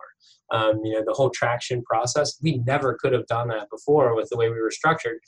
um, 0.52 0.80
you 0.84 0.94
know 0.94 1.02
the 1.06 1.12
whole 1.12 1.30
traction 1.30 1.82
process. 1.82 2.38
We 2.42 2.58
never 2.66 2.96
could 3.00 3.12
have 3.12 3.26
done 3.26 3.48
that 3.48 3.68
before 3.70 4.14
with 4.14 4.28
the 4.30 4.36
way 4.36 4.48
we 4.48 4.60
were 4.60 4.70
structured 4.70 5.18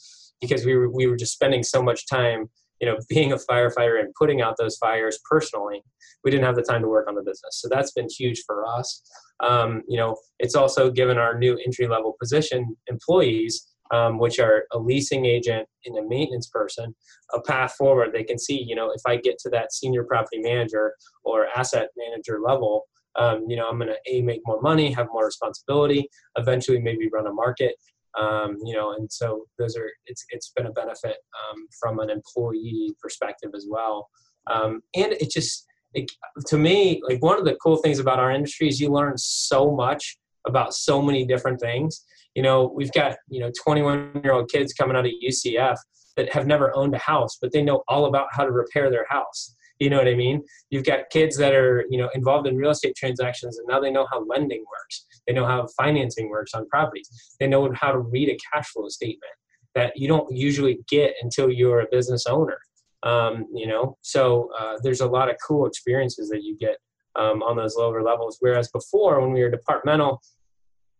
because 0.40 0.64
we 0.64 0.74
were, 0.74 0.90
we 0.90 1.06
were 1.06 1.16
just 1.16 1.32
spending 1.32 1.62
so 1.62 1.82
much 1.82 2.06
time 2.06 2.50
you 2.80 2.86
know 2.86 2.96
being 3.08 3.32
a 3.32 3.36
firefighter 3.36 4.00
and 4.00 4.12
putting 4.18 4.40
out 4.40 4.56
those 4.58 4.76
fires 4.76 5.18
personally. 5.28 5.82
We 6.24 6.30
didn't 6.30 6.44
have 6.44 6.56
the 6.56 6.62
time 6.62 6.82
to 6.82 6.88
work 6.88 7.08
on 7.08 7.14
the 7.16 7.22
business. 7.22 7.60
So 7.60 7.68
that's 7.68 7.92
been 7.92 8.08
huge 8.08 8.42
for 8.46 8.66
us. 8.66 9.02
Um, 9.40 9.82
you 9.88 9.98
know 9.98 10.16
it's 10.38 10.54
also 10.54 10.90
given 10.90 11.18
our 11.18 11.38
new 11.38 11.58
entry 11.64 11.86
level 11.86 12.16
position 12.20 12.76
employees 12.86 13.66
um, 13.92 14.18
which 14.18 14.40
are 14.40 14.64
a 14.72 14.78
leasing 14.78 15.26
agent 15.26 15.68
and 15.84 15.98
a 15.98 16.08
maintenance 16.08 16.48
person, 16.48 16.94
a 17.32 17.40
path 17.42 17.74
forward. 17.74 18.12
They 18.12 18.24
can 18.24 18.38
see, 18.38 18.60
you 18.60 18.74
know, 18.74 18.90
if 18.90 19.02
I 19.06 19.16
get 19.16 19.38
to 19.40 19.50
that 19.50 19.72
senior 19.72 20.04
property 20.04 20.38
manager 20.38 20.94
or 21.24 21.46
asset 21.54 21.88
manager 21.96 22.40
level, 22.44 22.84
um, 23.16 23.44
you 23.48 23.56
know, 23.56 23.68
I'm 23.68 23.78
going 23.78 23.88
to 23.88 23.98
a 24.10 24.22
make 24.22 24.40
more 24.46 24.60
money, 24.60 24.92
have 24.92 25.08
more 25.12 25.26
responsibility, 25.26 26.08
eventually 26.36 26.80
maybe 26.80 27.08
run 27.12 27.26
a 27.26 27.32
market. 27.32 27.74
Um, 28.18 28.58
you 28.62 28.74
know, 28.74 28.92
and 28.92 29.10
so 29.10 29.44
those 29.58 29.76
are 29.76 29.88
it's 30.06 30.24
it's 30.30 30.52
been 30.54 30.66
a 30.66 30.72
benefit 30.72 31.16
um, 31.50 31.66
from 31.80 31.98
an 31.98 32.10
employee 32.10 32.94
perspective 33.00 33.50
as 33.54 33.66
well. 33.68 34.08
Um, 34.50 34.82
and 34.94 35.12
it 35.12 35.30
just 35.30 35.66
it, 35.94 36.10
to 36.46 36.58
me 36.58 37.00
like 37.06 37.22
one 37.22 37.38
of 37.38 37.44
the 37.44 37.56
cool 37.62 37.76
things 37.76 37.98
about 37.98 38.18
our 38.18 38.30
industry 38.30 38.68
is 38.68 38.80
you 38.80 38.90
learn 38.90 39.16
so 39.16 39.70
much 39.70 40.18
about 40.46 40.74
so 40.74 41.00
many 41.00 41.24
different 41.24 41.60
things. 41.60 42.04
You 42.34 42.42
know, 42.42 42.72
we've 42.74 42.92
got 42.92 43.16
you 43.28 43.40
know 43.40 43.50
21 43.64 44.20
year 44.24 44.34
old 44.34 44.50
kids 44.50 44.72
coming 44.72 44.96
out 44.96 45.06
of 45.06 45.12
UCF 45.26 45.76
that 46.16 46.32
have 46.32 46.46
never 46.46 46.74
owned 46.76 46.94
a 46.94 46.98
house, 46.98 47.38
but 47.40 47.52
they 47.52 47.62
know 47.62 47.82
all 47.88 48.06
about 48.06 48.28
how 48.32 48.44
to 48.44 48.50
repair 48.50 48.90
their 48.90 49.06
house. 49.08 49.54
You 49.82 49.90
know 49.90 49.98
what 49.98 50.06
I 50.06 50.14
mean? 50.14 50.44
You've 50.70 50.84
got 50.84 51.10
kids 51.10 51.36
that 51.38 51.54
are, 51.54 51.84
you 51.90 51.98
know, 51.98 52.08
involved 52.14 52.46
in 52.46 52.56
real 52.56 52.70
estate 52.70 52.94
transactions 52.94 53.58
and 53.58 53.66
now 53.66 53.80
they 53.80 53.90
know 53.90 54.06
how 54.12 54.24
lending 54.26 54.60
works. 54.70 55.06
They 55.26 55.32
know 55.32 55.44
how 55.44 55.66
financing 55.76 56.30
works 56.30 56.54
on 56.54 56.68
properties. 56.68 57.10
They 57.40 57.48
know 57.48 57.68
how 57.74 57.90
to 57.90 57.98
read 57.98 58.28
a 58.28 58.38
cash 58.52 58.68
flow 58.68 58.88
statement 58.88 59.32
that 59.74 59.96
you 59.96 60.06
don't 60.06 60.30
usually 60.30 60.78
get 60.88 61.14
until 61.20 61.50
you're 61.50 61.80
a 61.80 61.86
business 61.90 62.26
owner. 62.26 62.58
Um, 63.02 63.46
you 63.52 63.66
know, 63.66 63.96
so 64.02 64.50
uh, 64.56 64.78
there's 64.84 65.00
a 65.00 65.06
lot 65.08 65.28
of 65.28 65.36
cool 65.44 65.66
experiences 65.66 66.28
that 66.28 66.44
you 66.44 66.56
get 66.56 66.76
um, 67.16 67.42
on 67.42 67.56
those 67.56 67.74
lower 67.74 68.04
levels. 68.04 68.36
Whereas 68.38 68.70
before, 68.70 69.20
when 69.20 69.32
we 69.32 69.42
were 69.42 69.50
departmental, 69.50 70.22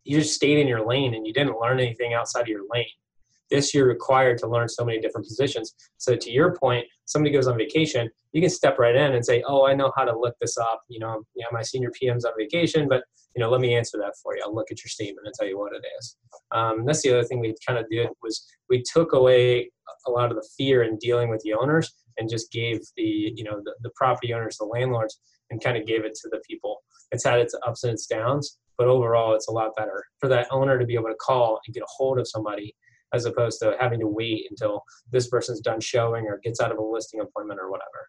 you 0.02 0.18
just 0.18 0.34
stayed 0.34 0.58
in 0.58 0.66
your 0.66 0.84
lane 0.84 1.14
and 1.14 1.24
you 1.24 1.32
didn't 1.32 1.60
learn 1.60 1.78
anything 1.78 2.14
outside 2.14 2.42
of 2.42 2.48
your 2.48 2.64
lane. 2.68 2.86
This 3.52 3.74
you're 3.74 3.86
required 3.86 4.38
to 4.38 4.46
learn 4.46 4.66
so 4.66 4.82
many 4.82 4.98
different 4.98 5.26
positions. 5.26 5.74
So 5.98 6.16
to 6.16 6.30
your 6.30 6.56
point, 6.56 6.86
somebody 7.04 7.34
goes 7.34 7.46
on 7.46 7.58
vacation, 7.58 8.08
you 8.32 8.40
can 8.40 8.48
step 8.48 8.78
right 8.78 8.96
in 8.96 9.12
and 9.12 9.24
say, 9.24 9.42
"Oh, 9.46 9.66
I 9.66 9.74
know 9.74 9.92
how 9.94 10.04
to 10.04 10.18
look 10.18 10.34
this 10.40 10.56
up." 10.56 10.80
You 10.88 11.00
know, 11.00 11.22
yeah, 11.34 11.44
my 11.52 11.60
senior 11.60 11.90
PM's 11.90 12.24
on 12.24 12.32
vacation, 12.38 12.88
but 12.88 13.04
you 13.36 13.40
know, 13.40 13.50
let 13.50 13.60
me 13.60 13.74
answer 13.74 13.98
that 13.98 14.14
for 14.22 14.34
you. 14.34 14.42
I'll 14.42 14.54
look 14.54 14.70
at 14.70 14.82
your 14.82 14.88
statement 14.88 15.26
and 15.26 15.34
tell 15.34 15.46
you 15.46 15.58
what 15.58 15.74
it 15.74 15.84
is. 15.98 16.16
Um, 16.50 16.86
that's 16.86 17.02
the 17.02 17.10
other 17.10 17.24
thing 17.24 17.40
we 17.40 17.54
kind 17.66 17.78
of 17.78 17.86
did 17.90 18.08
was 18.22 18.42
we 18.70 18.82
took 18.82 19.12
away 19.12 19.70
a 20.06 20.10
lot 20.10 20.30
of 20.30 20.36
the 20.36 20.48
fear 20.56 20.82
in 20.82 20.96
dealing 20.96 21.28
with 21.28 21.42
the 21.42 21.52
owners 21.52 21.92
and 22.16 22.30
just 22.30 22.50
gave 22.50 22.80
the 22.96 23.32
you 23.36 23.44
know 23.44 23.60
the, 23.62 23.74
the 23.82 23.90
property 23.96 24.32
owners, 24.32 24.56
the 24.56 24.64
landlords, 24.64 25.20
and 25.50 25.62
kind 25.62 25.76
of 25.76 25.86
gave 25.86 26.06
it 26.06 26.14
to 26.22 26.30
the 26.30 26.40
people. 26.48 26.78
It's 27.10 27.24
had 27.24 27.38
its 27.38 27.54
ups 27.66 27.84
and 27.84 27.92
its 27.92 28.06
downs, 28.06 28.56
but 28.78 28.88
overall, 28.88 29.34
it's 29.34 29.48
a 29.48 29.52
lot 29.52 29.76
better 29.76 30.02
for 30.20 30.28
that 30.30 30.48
owner 30.50 30.78
to 30.78 30.86
be 30.86 30.94
able 30.94 31.10
to 31.10 31.14
call 31.16 31.60
and 31.66 31.74
get 31.74 31.82
a 31.82 31.94
hold 31.98 32.18
of 32.18 32.26
somebody 32.26 32.74
as 33.12 33.24
opposed 33.24 33.60
to 33.60 33.76
having 33.80 34.00
to 34.00 34.06
wait 34.06 34.46
until 34.50 34.82
this 35.10 35.28
person's 35.28 35.60
done 35.60 35.80
showing 35.80 36.26
or 36.26 36.40
gets 36.42 36.60
out 36.60 36.72
of 36.72 36.78
a 36.78 36.82
listing 36.82 37.20
appointment 37.20 37.60
or 37.60 37.70
whatever. 37.70 38.08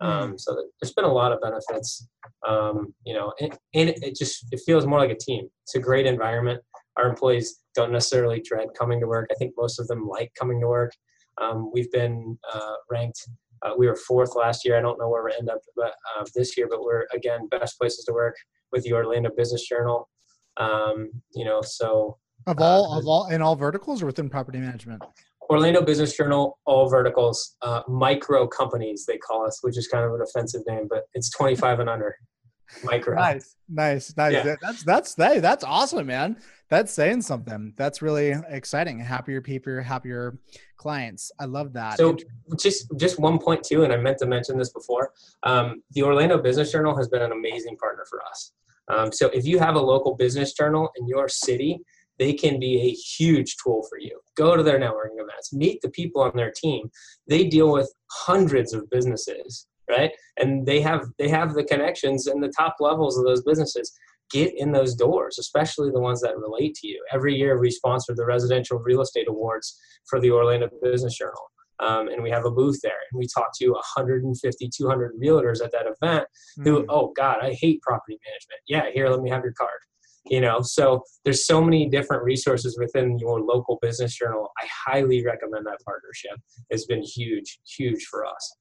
Um, 0.00 0.32
mm. 0.32 0.40
so 0.40 0.56
there's 0.80 0.92
been 0.92 1.04
a 1.04 1.12
lot 1.12 1.32
of 1.32 1.40
benefits, 1.40 2.08
um, 2.46 2.94
you 3.04 3.14
know, 3.14 3.32
and, 3.40 3.56
and 3.74 3.90
it 3.90 4.16
just 4.16 4.46
it 4.50 4.60
feels 4.66 4.86
more 4.86 4.98
like 4.98 5.10
a 5.10 5.16
team. 5.16 5.48
It's 5.62 5.76
a 5.76 5.80
great 5.80 6.06
environment. 6.06 6.60
Our 6.96 7.08
employees 7.08 7.60
don't 7.74 7.92
necessarily 7.92 8.40
dread 8.40 8.68
coming 8.78 9.00
to 9.00 9.06
work. 9.06 9.28
I 9.30 9.34
think 9.34 9.54
most 9.56 9.78
of 9.80 9.88
them 9.88 10.06
like 10.06 10.32
coming 10.38 10.60
to 10.60 10.68
work. 10.68 10.92
Um, 11.40 11.70
we've 11.72 11.90
been 11.90 12.38
uh, 12.52 12.74
ranked. 12.90 13.20
Uh, 13.62 13.72
we 13.76 13.86
were 13.86 13.96
fourth 13.96 14.36
last 14.36 14.64
year. 14.64 14.76
I 14.76 14.82
don't 14.82 14.98
know 14.98 15.08
where 15.08 15.24
we 15.24 15.32
end 15.38 15.48
up 15.48 15.58
but, 15.74 15.94
uh, 16.16 16.24
this 16.34 16.56
year, 16.56 16.68
but 16.68 16.82
we're 16.82 17.06
again 17.14 17.48
best 17.48 17.78
places 17.78 18.04
to 18.04 18.12
work 18.12 18.36
with 18.72 18.84
the 18.84 18.92
Orlando 18.92 19.30
Business 19.36 19.66
Journal. 19.66 20.08
Um, 20.56 21.10
you 21.34 21.44
know, 21.44 21.62
so 21.62 22.18
of 22.46 22.60
all 22.60 22.92
uh, 22.92 22.98
of 22.98 23.06
all 23.06 23.28
in 23.28 23.42
all 23.42 23.56
verticals 23.56 24.02
or 24.02 24.06
within 24.06 24.28
property 24.28 24.58
management. 24.58 25.02
Orlando 25.50 25.82
Business 25.82 26.16
Journal, 26.16 26.58
all 26.64 26.88
verticals, 26.88 27.56
uh, 27.62 27.82
micro 27.86 28.46
companies 28.46 29.04
they 29.06 29.18
call 29.18 29.46
us, 29.46 29.58
which 29.62 29.76
is 29.76 29.88
kind 29.88 30.04
of 30.04 30.14
an 30.14 30.22
offensive 30.22 30.62
name, 30.66 30.86
but 30.88 31.04
it's 31.12 31.30
25 31.30 31.80
and 31.80 31.90
under. 31.90 32.16
Micro. 32.84 33.14
Nice, 33.14 33.56
nice, 33.68 34.16
nice. 34.16 34.32
Yeah. 34.32 34.56
That's 34.60 34.82
that's 34.84 35.14
hey, 35.14 35.38
that's 35.38 35.62
awesome, 35.62 36.06
man. 36.06 36.38
That's 36.70 36.92
saying 36.92 37.22
something. 37.22 37.74
That's 37.76 38.02
really 38.02 38.34
exciting. 38.48 38.98
Happier 38.98 39.42
people, 39.42 39.82
happier 39.82 40.38
clients. 40.76 41.30
I 41.38 41.44
love 41.44 41.74
that. 41.74 41.98
So 41.98 42.16
just 42.58 42.86
just 42.96 43.20
one 43.20 43.38
point 43.38 43.62
too, 43.62 43.84
and 43.84 43.92
I 43.92 43.96
meant 43.96 44.18
to 44.18 44.26
mention 44.26 44.58
this 44.58 44.70
before. 44.70 45.12
Um, 45.42 45.82
the 45.92 46.02
Orlando 46.02 46.38
Business 46.38 46.72
Journal 46.72 46.96
has 46.96 47.08
been 47.08 47.22
an 47.22 47.32
amazing 47.32 47.76
partner 47.76 48.06
for 48.08 48.22
us. 48.24 48.52
Um, 48.88 49.12
so 49.12 49.28
if 49.28 49.46
you 49.46 49.58
have 49.58 49.76
a 49.76 49.80
local 49.80 50.14
business 50.14 50.52
journal 50.52 50.90
in 50.96 51.06
your 51.06 51.28
city 51.28 51.80
they 52.18 52.32
can 52.32 52.58
be 52.58 52.80
a 52.80 52.90
huge 52.90 53.56
tool 53.62 53.84
for 53.88 53.98
you. 53.98 54.18
Go 54.36 54.56
to 54.56 54.62
their 54.62 54.78
networking 54.78 55.18
events, 55.18 55.52
meet 55.52 55.80
the 55.82 55.90
people 55.90 56.22
on 56.22 56.32
their 56.34 56.52
team. 56.52 56.90
They 57.28 57.44
deal 57.44 57.72
with 57.72 57.92
hundreds 58.10 58.72
of 58.72 58.88
businesses, 58.90 59.66
right? 59.88 60.10
And 60.38 60.66
they 60.66 60.80
have 60.80 61.06
they 61.18 61.28
have 61.28 61.54
the 61.54 61.64
connections 61.64 62.26
in 62.26 62.40
the 62.40 62.52
top 62.56 62.76
levels 62.80 63.18
of 63.18 63.24
those 63.24 63.42
businesses. 63.42 63.92
Get 64.30 64.52
in 64.56 64.72
those 64.72 64.94
doors, 64.94 65.38
especially 65.38 65.90
the 65.90 66.00
ones 66.00 66.20
that 66.22 66.38
relate 66.38 66.74
to 66.76 66.88
you. 66.88 67.04
Every 67.12 67.34
year 67.34 67.60
we 67.60 67.70
sponsor 67.70 68.14
the 68.14 68.24
Residential 68.24 68.78
Real 68.78 69.02
Estate 69.02 69.28
Awards 69.28 69.78
for 70.08 70.18
the 70.18 70.30
Orlando 70.30 70.68
Business 70.82 71.16
Journal. 71.16 71.50
Um, 71.80 72.08
and 72.08 72.22
we 72.22 72.30
have 72.30 72.44
a 72.44 72.50
booth 72.50 72.80
there 72.82 72.92
and 73.10 73.18
we 73.18 73.26
talk 73.26 73.48
to 73.58 73.70
150 73.70 74.70
200 74.76 75.12
realtors 75.20 75.62
at 75.62 75.72
that 75.72 75.86
event 75.86 76.24
who 76.62 76.82
mm. 76.82 76.86
oh 76.88 77.12
god 77.16 77.38
i 77.42 77.52
hate 77.52 77.82
property 77.82 78.16
management 78.24 78.60
yeah 78.68 78.92
here 78.94 79.08
let 79.08 79.20
me 79.20 79.28
have 79.28 79.42
your 79.42 79.54
card 79.54 79.80
you 80.26 80.40
know 80.40 80.60
so 80.62 81.02
there's 81.24 81.46
so 81.46 81.62
many 81.62 81.88
different 81.88 82.22
resources 82.22 82.78
within 82.78 83.18
your 83.18 83.40
local 83.40 83.78
business 83.82 84.14
journal 84.16 84.50
i 84.62 84.66
highly 84.86 85.24
recommend 85.24 85.66
that 85.66 85.78
partnership 85.84 86.38
it's 86.70 86.86
been 86.86 87.02
huge 87.02 87.60
huge 87.66 88.04
for 88.04 88.24
us 88.24 88.56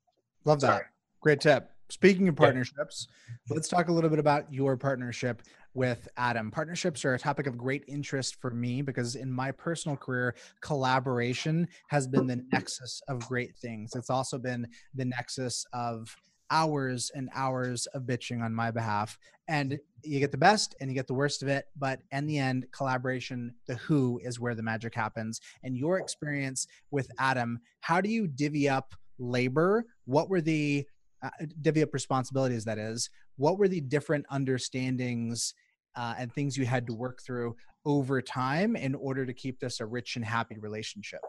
love 0.46 0.60
that 0.62 0.68
Sorry. 0.68 0.86
great 1.22 1.42
tip 1.42 1.70
speaking 1.90 2.28
of 2.28 2.36
partnerships 2.36 3.08
yeah. 3.30 3.56
let's 3.56 3.70
talk 3.70 3.88
a 3.88 3.92
little 3.92 4.10
bit 4.10 4.20
about 4.20 4.52
your 4.52 4.78
partnership 4.78 5.42
with 5.76 6.08
Adam. 6.18 6.52
Partnerships 6.52 7.04
are 7.04 7.16
a 7.16 7.20
topic 7.20 7.48
of 7.48 7.58
great 7.58 7.84
interest 7.88 8.40
for 8.40 8.52
me 8.52 8.82
because 8.82 9.16
in 9.16 9.32
my 9.32 9.52
personal 9.52 9.98
career, 9.98 10.36
collaboration 10.62 11.68
has 11.90 12.08
been 12.08 12.28
the 12.28 12.44
nexus 12.52 13.02
of 13.08 13.28
great 13.28 13.56
things. 13.58 13.92
It's 13.96 14.10
also 14.10 14.38
been 14.38 14.68
the 14.94 15.06
nexus 15.06 15.66
of 15.74 16.16
hours 16.54 17.12
and 17.16 17.30
hours 17.34 17.88
of 17.88 18.04
bitching 18.04 18.44
on 18.44 18.54
my 18.54 18.70
behalf. 18.70 19.18
And 19.48 19.80
you 20.04 20.20
get 20.20 20.32
the 20.32 20.38
best 20.38 20.76
and 20.80 20.90
you 20.90 20.96
get 20.96 21.08
the 21.08 21.14
worst 21.14 21.42
of 21.42 21.50
it. 21.50 21.66
But 21.76 22.00
in 22.12 22.28
the 22.28 22.38
end, 22.38 22.68
collaboration, 22.72 23.56
the 23.68 23.76
who 23.76 24.22
is 24.24 24.40
where 24.40 24.54
the 24.56 24.62
magic 24.62 24.94
happens. 24.94 25.42
And 25.64 25.76
your 25.76 25.98
experience 25.98 26.68
with 26.92 27.10
Adam, 27.18 27.60
how 27.82 28.00
do 28.02 28.10
you 28.10 28.28
divvy 28.28 28.70
up 28.70 28.94
labor? 29.18 29.86
What 30.06 30.30
were 30.30 30.42
the 30.42 30.86
uh, 31.24 31.30
divvy 31.62 31.82
up 31.82 31.94
responsibilities, 31.94 32.66
that 32.66 32.78
is? 32.78 33.10
What 33.38 33.58
were 33.58 33.68
the 33.68 33.82
different 33.82 34.26
understandings 34.30 35.56
uh, 35.96 36.14
and 36.20 36.32
things 36.32 36.56
you 36.56 36.66
had 36.66 36.86
to 36.88 36.94
work 36.94 37.22
through 37.26 37.56
over 37.86 38.22
time 38.22 38.76
in 38.76 38.94
order 38.94 39.26
to 39.26 39.34
keep 39.34 39.60
this 39.60 39.80
a 39.80 39.86
rich 39.86 40.16
and 40.18 40.24
happy 40.24 40.58
relationship? 40.60 41.22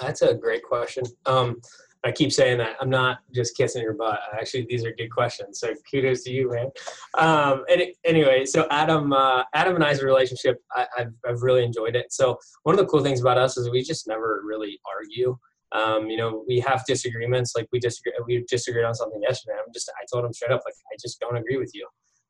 That's 0.00 0.22
a 0.22 0.34
great 0.34 0.62
question. 0.62 1.04
Um, 1.26 1.60
I 2.04 2.12
keep 2.12 2.32
saying 2.32 2.58
that. 2.58 2.76
I'm 2.80 2.90
not 2.90 3.18
just 3.34 3.56
kissing 3.56 3.82
your 3.82 3.94
butt. 3.94 4.20
Actually, 4.32 4.66
these 4.68 4.84
are 4.84 4.92
good 4.92 5.10
questions. 5.10 5.58
So 5.58 5.74
kudos 5.90 6.22
to 6.24 6.30
you, 6.30 6.50
man. 6.50 6.70
Um, 7.18 7.64
and 7.70 7.82
anyway, 8.04 8.44
so 8.44 8.66
Adam, 8.70 9.12
uh, 9.12 9.42
Adam 9.54 9.74
and 9.74 9.84
I's 9.84 10.02
relationship, 10.02 10.62
I, 10.72 10.86
have 10.96 11.12
I've 11.28 11.42
really 11.42 11.64
enjoyed 11.64 11.96
it. 11.96 12.12
So 12.12 12.38
one 12.62 12.74
of 12.74 12.78
the 12.78 12.86
cool 12.86 13.02
things 13.02 13.20
about 13.20 13.38
us 13.38 13.56
is 13.56 13.68
we 13.70 13.82
just 13.82 14.06
never 14.06 14.42
really 14.44 14.78
argue. 14.96 15.36
Um, 15.72 16.08
you 16.08 16.16
know, 16.16 16.44
we 16.46 16.60
have 16.60 16.84
disagreements. 16.86 17.54
Like 17.56 17.68
we 17.72 17.80
disagree, 17.80 18.12
we 18.26 18.44
disagreed 18.48 18.84
on 18.84 18.94
something 18.94 19.20
yesterday. 19.20 19.56
I'm 19.58 19.72
just, 19.74 19.90
I 20.00 20.04
told 20.12 20.24
him 20.24 20.32
straight 20.32 20.52
up, 20.52 20.62
like, 20.64 20.74
I 20.92 20.96
just 21.00 21.18
don't 21.20 21.36
agree 21.36 21.56
with 21.56 21.72
you. 21.74 21.86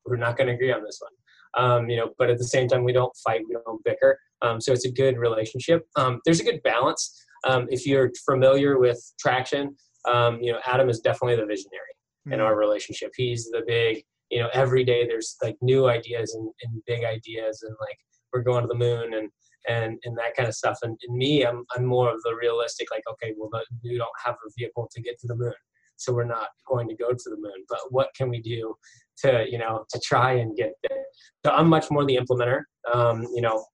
We're 0.07 0.17
not 0.17 0.37
going 0.37 0.49
to 0.49 0.55
agree 0.55 0.73
on 0.73 0.83
this 0.83 1.01
one. 1.01 1.13
Um, 1.55 1.89
you 1.89 1.97
know, 1.97 2.11
but 2.19 2.31
at 2.31 2.39
the 2.39 2.45
same 2.45 2.69
time, 2.69 2.85
we 2.85 2.93
don't 2.93 3.15
fight, 3.25 3.43
we 3.49 3.57
don't 3.65 3.83
bicker. 3.85 4.19
Um, 4.43 4.61
so 4.61 4.73
it's 4.73 4.85
a 4.85 4.91
good 4.91 5.19
relationship. 5.19 5.87
Um, 5.97 6.21
there's 6.25 6.41
a 6.41 6.45
good 6.45 6.63
balance. 6.63 7.25
Um, 7.47 7.67
if 7.71 7.87
you're 7.87 8.11
familiar 8.25 8.79
with 8.79 9.01
traction, 9.19 9.77
um, 10.09 10.41
you 10.41 10.53
know, 10.53 10.61
Adam 10.67 10.89
is 10.89 11.01
definitely 11.01 11.37
the 11.37 11.47
visionary 11.47 11.95
mm-hmm. 12.27 12.35
in 12.35 12.41
our 12.41 12.57
relationship. 12.57 13.13
He's 13.17 13.47
the 13.51 13.63
big, 13.67 14.03
you 14.31 14.41
know, 14.41 14.49
every 14.53 14.85
day 14.85 15.07
there's 15.07 15.37
like 15.43 15.57
new 15.61 15.89
ideas 15.89 16.35
and, 16.35 16.51
and 16.63 16.83
big 16.87 17.05
ideas 17.05 17.63
and 17.63 17.75
like 17.81 17.97
we're 18.33 18.43
going 18.43 18.63
to 18.63 18.69
the 18.69 18.75
moon 18.75 19.15
and, 19.15 19.31
and, 19.69 19.99
and 20.05 20.17
that 20.19 20.35
kind 20.37 20.49
of 20.49 20.55
stuff. 20.55 20.79
And, 20.83 20.97
and 21.07 21.17
me, 21.17 21.45
I'm, 21.45 21.65
I'm 21.75 21.85
more 21.85 22.13
of 22.13 22.23
the 22.23 22.35
realistic, 22.35 22.91
like, 22.91 23.03
okay, 23.11 23.35
well, 23.37 23.51
we 23.83 23.97
don't 23.97 24.09
have 24.25 24.35
a 24.35 24.51
vehicle 24.59 24.89
to 24.95 25.03
get 25.03 25.19
to 25.21 25.27
the 25.27 25.37
moon. 25.37 25.53
So 25.97 26.13
we're 26.13 26.25
not 26.25 26.49
going 26.67 26.89
to 26.89 26.95
go 26.95 27.11
to 27.11 27.31
the 27.31 27.37
moon, 27.37 27.65
but 27.69 27.81
what 27.91 28.09
can 28.17 28.29
we 28.29 28.41
do 28.41 28.75
to, 29.23 29.45
you 29.51 29.59
know, 29.59 29.85
to 29.91 30.01
try 30.01 30.35
and 30.35 30.57
get 30.57 30.73
there? 30.89 31.03
So 31.45 31.53
I'm 31.53 31.69
much 31.69 31.91
more 31.91 32.05
the 32.05 32.17
implementer, 32.17 32.63
um, 32.95 33.27
you 33.35 33.43
know, 33.43 33.65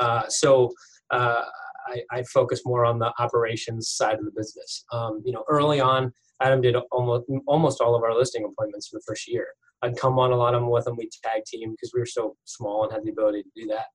uh, 0.00 0.26
so, 0.28 0.72
uh, 1.10 1.42
I, 1.86 2.02
I 2.10 2.22
focus 2.24 2.62
more 2.64 2.84
on 2.84 2.98
the 2.98 3.12
operations 3.18 3.90
side 3.90 4.18
of 4.18 4.24
the 4.24 4.32
business. 4.36 4.84
Um, 4.92 5.22
you 5.24 5.32
know, 5.32 5.44
early 5.48 5.80
on, 5.80 6.12
Adam 6.42 6.60
did 6.60 6.76
almost 6.92 7.24
almost 7.46 7.80
all 7.80 7.94
of 7.94 8.02
our 8.02 8.14
listing 8.14 8.44
appointments 8.44 8.88
for 8.88 8.98
the 8.98 9.04
first 9.06 9.28
year. 9.28 9.46
I'd 9.82 9.96
come 9.96 10.18
on 10.18 10.32
a 10.32 10.36
lot 10.36 10.54
of 10.54 10.60
them 10.60 10.70
with 10.70 10.86
him. 10.86 10.96
We 10.96 11.08
tag 11.22 11.44
team 11.46 11.72
because 11.72 11.92
we 11.94 12.00
were 12.00 12.06
so 12.06 12.36
small 12.44 12.84
and 12.84 12.92
had 12.92 13.04
the 13.04 13.10
ability 13.10 13.42
to 13.42 13.50
do 13.54 13.66
that. 13.68 13.86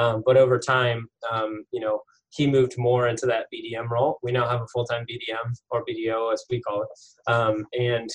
Um, 0.00 0.22
but 0.26 0.36
over 0.36 0.58
time, 0.58 1.08
um, 1.30 1.64
you 1.72 1.80
know, 1.80 2.00
he 2.30 2.46
moved 2.46 2.76
more 2.76 3.08
into 3.08 3.26
that 3.26 3.46
BDM 3.52 3.88
role. 3.88 4.18
We 4.22 4.32
now 4.32 4.48
have 4.48 4.60
a 4.60 4.66
full 4.66 4.84
time 4.84 5.06
BDM 5.10 5.52
or 5.70 5.84
BDO 5.84 6.32
as 6.32 6.44
we 6.50 6.60
call 6.60 6.82
it, 6.82 7.32
um, 7.32 7.66
and 7.78 8.08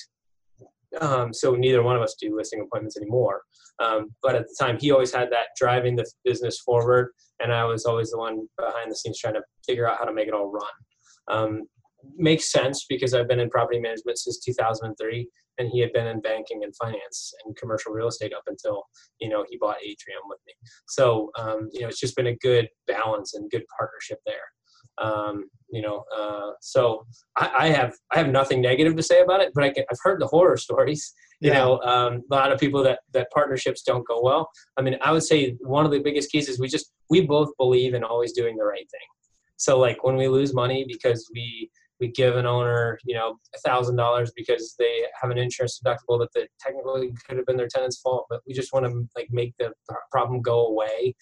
um, 1.00 1.32
so 1.32 1.54
neither 1.54 1.82
one 1.82 1.96
of 1.96 2.02
us 2.02 2.16
do 2.20 2.36
listing 2.36 2.60
appointments 2.60 2.96
anymore. 2.96 3.42
Um, 3.78 4.10
but 4.22 4.34
at 4.34 4.46
the 4.46 4.56
time, 4.58 4.78
he 4.78 4.90
always 4.90 5.12
had 5.12 5.30
that 5.32 5.48
driving 5.58 5.96
the 5.96 6.08
business 6.24 6.60
forward, 6.60 7.10
and 7.40 7.52
I 7.52 7.64
was 7.64 7.84
always 7.84 8.10
the 8.10 8.18
one 8.18 8.46
behind 8.58 8.90
the 8.90 8.96
scenes 8.96 9.18
trying 9.18 9.34
to 9.34 9.42
figure 9.66 9.88
out 9.88 9.98
how 9.98 10.04
to 10.04 10.12
make 10.12 10.28
it 10.28 10.34
all 10.34 10.50
run. 10.50 10.62
Um, 11.28 11.62
makes 12.16 12.50
sense 12.50 12.84
because 12.88 13.14
I've 13.14 13.28
been 13.28 13.40
in 13.40 13.50
property 13.50 13.80
management 13.80 14.18
since 14.18 14.38
2003, 14.40 15.28
and 15.58 15.68
he 15.68 15.80
had 15.80 15.92
been 15.92 16.06
in 16.06 16.20
banking 16.20 16.64
and 16.64 16.74
finance 16.76 17.32
and 17.44 17.56
commercial 17.56 17.92
real 17.92 18.08
estate 18.08 18.34
up 18.34 18.44
until 18.46 18.82
you 19.20 19.28
know 19.28 19.44
he 19.48 19.58
bought 19.58 19.76
Atrium 19.82 20.22
with 20.28 20.38
me. 20.46 20.54
So 20.88 21.30
um, 21.38 21.68
you 21.72 21.82
know 21.82 21.88
it's 21.88 22.00
just 22.00 22.16
been 22.16 22.28
a 22.28 22.36
good 22.36 22.68
balance 22.86 23.34
and 23.34 23.50
good 23.50 23.64
partnership 23.78 24.18
there. 24.26 24.34
Um, 24.98 25.48
you 25.70 25.80
know, 25.80 26.04
uh, 26.16 26.52
so 26.60 27.06
I, 27.36 27.50
I, 27.58 27.68
have 27.68 27.94
I 28.12 28.18
have 28.18 28.28
nothing 28.28 28.60
negative 28.60 28.94
to 28.96 29.02
say 29.02 29.22
about 29.22 29.40
it, 29.40 29.52
but 29.54 29.64
I 29.64 29.70
can, 29.70 29.84
I've 29.90 29.98
heard 30.02 30.20
the 30.20 30.26
horror 30.26 30.56
stories. 30.68 31.12
You 31.40 31.50
yeah. 31.50 31.58
know, 31.58 31.80
um, 31.80 32.22
a 32.30 32.34
lot 32.34 32.52
of 32.52 32.60
people 32.60 32.84
that 32.84 33.00
that 33.14 33.28
partnerships 33.32 33.82
don't 33.82 34.06
go 34.06 34.20
well. 34.22 34.48
I 34.76 34.82
mean, 34.82 34.96
I 35.02 35.10
would 35.12 35.24
say 35.24 35.56
one 35.60 35.84
of 35.84 35.90
the 35.90 35.98
biggest 35.98 36.30
keys 36.30 36.48
is 36.48 36.60
we 36.60 36.68
just 36.68 36.92
we 37.10 37.22
both 37.22 37.50
believe 37.58 37.94
in 37.94 38.04
always 38.04 38.32
doing 38.32 38.56
the 38.56 38.64
right 38.64 38.88
thing. 38.90 39.08
So 39.56 39.78
like 39.78 40.04
when 40.04 40.16
we 40.16 40.28
lose 40.28 40.54
money 40.54 40.84
because 40.86 41.28
we 41.34 41.70
we 42.02 42.08
give 42.08 42.36
an 42.36 42.46
owner, 42.46 42.98
you 43.04 43.14
know, 43.14 43.38
a 43.54 43.58
thousand 43.60 43.94
dollars 43.94 44.32
because 44.34 44.74
they 44.76 45.04
have 45.20 45.30
an 45.30 45.38
insurance 45.38 45.80
deductible 45.80 46.18
that 46.18 46.32
the, 46.34 46.48
technically 46.60 47.12
could 47.26 47.36
have 47.36 47.46
been 47.46 47.56
their 47.56 47.68
tenant's 47.68 48.00
fault, 48.00 48.26
but 48.28 48.40
we 48.44 48.52
just 48.52 48.72
want 48.72 48.84
to 48.84 49.08
like 49.16 49.28
make 49.30 49.54
the 49.58 49.72
problem 50.10 50.42
go 50.42 50.66
away. 50.66 51.14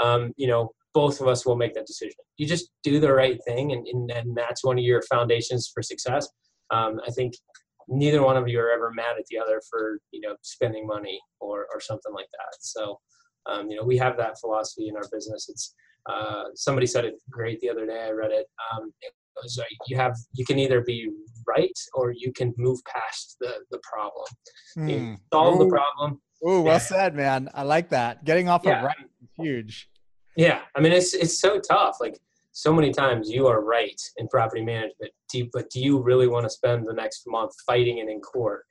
Um, 0.00 0.32
you 0.36 0.46
know, 0.46 0.70
both 0.94 1.20
of 1.20 1.28
us 1.28 1.44
will 1.46 1.56
make 1.56 1.74
that 1.74 1.86
decision. 1.86 2.16
You 2.36 2.46
just 2.46 2.70
do 2.82 3.00
the 3.00 3.12
right 3.12 3.38
thing, 3.46 3.72
and, 3.72 3.86
and, 3.86 4.10
and 4.10 4.36
that's 4.36 4.64
one 4.64 4.78
of 4.78 4.84
your 4.84 5.02
foundations 5.02 5.70
for 5.72 5.82
success. 5.82 6.28
Um, 6.70 7.00
I 7.06 7.10
think 7.10 7.34
neither 7.88 8.22
one 8.22 8.36
of 8.36 8.48
you 8.48 8.60
are 8.60 8.70
ever 8.70 8.90
mad 8.92 9.16
at 9.18 9.24
the 9.30 9.38
other 9.38 9.60
for 9.70 9.98
you 10.10 10.20
know 10.20 10.36
spending 10.42 10.86
money 10.86 11.20
or 11.40 11.66
or 11.72 11.80
something 11.80 12.12
like 12.12 12.28
that. 12.32 12.56
So, 12.60 12.98
um, 13.46 13.70
you 13.70 13.76
know, 13.76 13.84
we 13.84 13.96
have 13.98 14.16
that 14.18 14.38
philosophy 14.38 14.88
in 14.88 14.96
our 14.96 15.08
business. 15.12 15.48
It's 15.48 15.74
uh, 16.08 16.44
somebody 16.54 16.86
said 16.86 17.04
it 17.04 17.14
great 17.30 17.60
the 17.60 17.70
other 17.70 17.86
day. 17.86 18.06
I 18.06 18.10
read 18.10 18.30
it. 18.30 18.46
Um, 18.72 18.92
it 19.02 19.12
was 19.42 19.58
like 19.58 19.68
you 19.86 19.96
have 19.96 20.16
you 20.32 20.44
can 20.44 20.58
either 20.58 20.80
be 20.80 21.10
right 21.46 21.78
or 21.94 22.12
you 22.12 22.32
can 22.32 22.54
move 22.56 22.78
past 22.84 23.36
the 23.40 23.54
the 23.70 23.80
problem. 23.82 24.26
Mm. 24.76 25.18
Solve 25.32 25.60
Ooh. 25.60 25.64
the 25.64 25.70
problem. 25.70 26.20
Oh, 26.44 26.62
well 26.62 26.80
said, 26.80 27.14
man. 27.14 27.48
I 27.52 27.62
like 27.62 27.88
that. 27.90 28.24
Getting 28.24 28.48
off 28.48 28.62
yeah. 28.64 28.78
of 28.78 28.84
right 28.84 28.96
is 29.22 29.28
huge. 29.36 29.88
Yeah, 30.38 30.60
I 30.76 30.80
mean 30.80 30.92
it's 30.92 31.14
it's 31.14 31.40
so 31.40 31.58
tough. 31.58 31.96
Like 32.00 32.16
so 32.52 32.72
many 32.72 32.92
times 32.92 33.28
you 33.28 33.48
are 33.48 33.60
right 33.60 34.00
in 34.18 34.28
property 34.28 34.62
management, 34.62 35.10
do 35.30 35.38
you, 35.38 35.50
but 35.52 35.68
do 35.68 35.80
you 35.80 36.00
really 36.00 36.28
want 36.28 36.44
to 36.44 36.50
spend 36.50 36.86
the 36.86 36.92
next 36.92 37.24
month 37.26 37.50
fighting 37.66 37.98
it 37.98 38.08
in 38.08 38.20
court, 38.20 38.64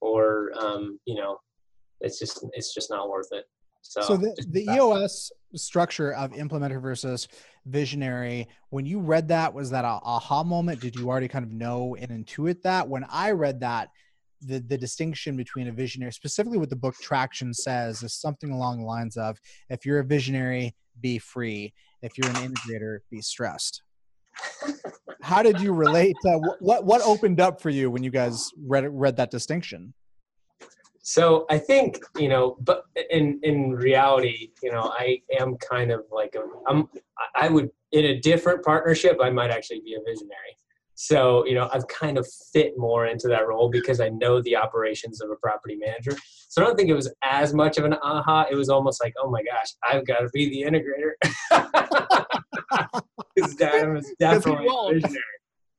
or 0.00 0.50
um, 0.58 0.98
you 1.06 1.14
know, 1.14 1.38
it's 2.00 2.18
just 2.18 2.44
it's 2.54 2.74
just 2.74 2.90
not 2.90 3.08
worth 3.08 3.28
it. 3.30 3.44
So, 3.82 4.00
so 4.00 4.16
the, 4.16 4.34
the 4.48 4.64
EOS 4.64 5.30
structure 5.54 6.12
of 6.14 6.32
implementer 6.32 6.82
versus 6.82 7.28
visionary, 7.66 8.48
when 8.70 8.84
you 8.84 8.98
read 8.98 9.28
that, 9.28 9.54
was 9.54 9.70
that 9.70 9.84
a 9.84 10.00
aha 10.02 10.42
moment? 10.42 10.80
Did 10.80 10.96
you 10.96 11.08
already 11.08 11.28
kind 11.28 11.44
of 11.44 11.52
know 11.52 11.96
and 12.00 12.10
intuit 12.10 12.62
that? 12.62 12.88
When 12.88 13.04
I 13.10 13.30
read 13.30 13.60
that, 13.60 13.90
the, 14.40 14.58
the 14.60 14.78
distinction 14.78 15.36
between 15.36 15.68
a 15.68 15.72
visionary, 15.72 16.12
specifically 16.12 16.58
what 16.58 16.70
the 16.70 16.76
book 16.76 16.94
Traction 17.00 17.54
says, 17.54 18.02
is 18.02 18.14
something 18.14 18.50
along 18.50 18.78
the 18.78 18.86
lines 18.86 19.16
of 19.16 19.38
if 19.68 19.84
you're 19.84 20.00
a 20.00 20.04
visionary, 20.04 20.74
be 21.00 21.18
free. 21.18 21.72
If 22.02 22.18
you're 22.18 22.28
an 22.28 22.52
integrator, 22.52 22.98
be 23.10 23.20
stressed. 23.20 23.82
How 25.22 25.42
did 25.42 25.60
you 25.60 25.72
relate? 25.72 26.16
To, 26.24 26.40
what 26.60 26.84
what 26.84 27.00
opened 27.02 27.40
up 27.40 27.60
for 27.60 27.70
you 27.70 27.90
when 27.90 28.02
you 28.02 28.10
guys 28.10 28.50
read 28.56 28.84
read 28.90 29.16
that 29.16 29.30
distinction? 29.30 29.94
so 31.02 31.46
I 31.50 31.58
think 31.58 31.98
you 32.16 32.28
know, 32.28 32.56
but 32.60 32.84
in 33.10 33.40
in 33.42 33.72
reality, 33.72 34.50
you 34.62 34.70
know, 34.70 34.92
I 34.96 35.20
am 35.38 35.56
kind 35.56 35.90
of 35.90 36.04
like 36.10 36.36
a, 36.36 36.44
I'm. 36.68 36.88
I 37.34 37.48
would 37.48 37.70
in 37.90 38.04
a 38.06 38.20
different 38.20 38.64
partnership, 38.64 39.18
I 39.20 39.30
might 39.30 39.50
actually 39.50 39.80
be 39.80 39.94
a 39.94 39.98
visionary. 39.98 40.56
So 40.94 41.44
you 41.44 41.54
know, 41.54 41.68
I've 41.72 41.86
kind 41.88 42.18
of 42.18 42.26
fit 42.52 42.74
more 42.78 43.06
into 43.06 43.26
that 43.28 43.48
role 43.48 43.68
because 43.68 44.00
I 44.00 44.10
know 44.10 44.40
the 44.42 44.56
operations 44.56 45.20
of 45.20 45.30
a 45.30 45.36
property 45.36 45.76
manager. 45.76 46.16
So 46.52 46.60
I 46.60 46.66
don't 46.66 46.76
think 46.76 46.90
it 46.90 46.94
was 46.94 47.10
as 47.22 47.54
much 47.54 47.78
of 47.78 47.86
an 47.86 47.94
aha. 48.02 48.44
It 48.50 48.56
was 48.56 48.68
almost 48.68 49.02
like, 49.02 49.14
oh 49.18 49.30
my 49.30 49.42
gosh, 49.42 49.72
I've 49.88 50.06
got 50.06 50.18
to 50.18 50.28
be 50.34 50.50
the 50.50 50.70
integrator. 50.70 51.12
Because 53.34 53.58
Adam 53.58 53.96
is 53.96 54.12
definitely 54.20 54.66
a 54.66 54.92
visionary. 54.92 55.22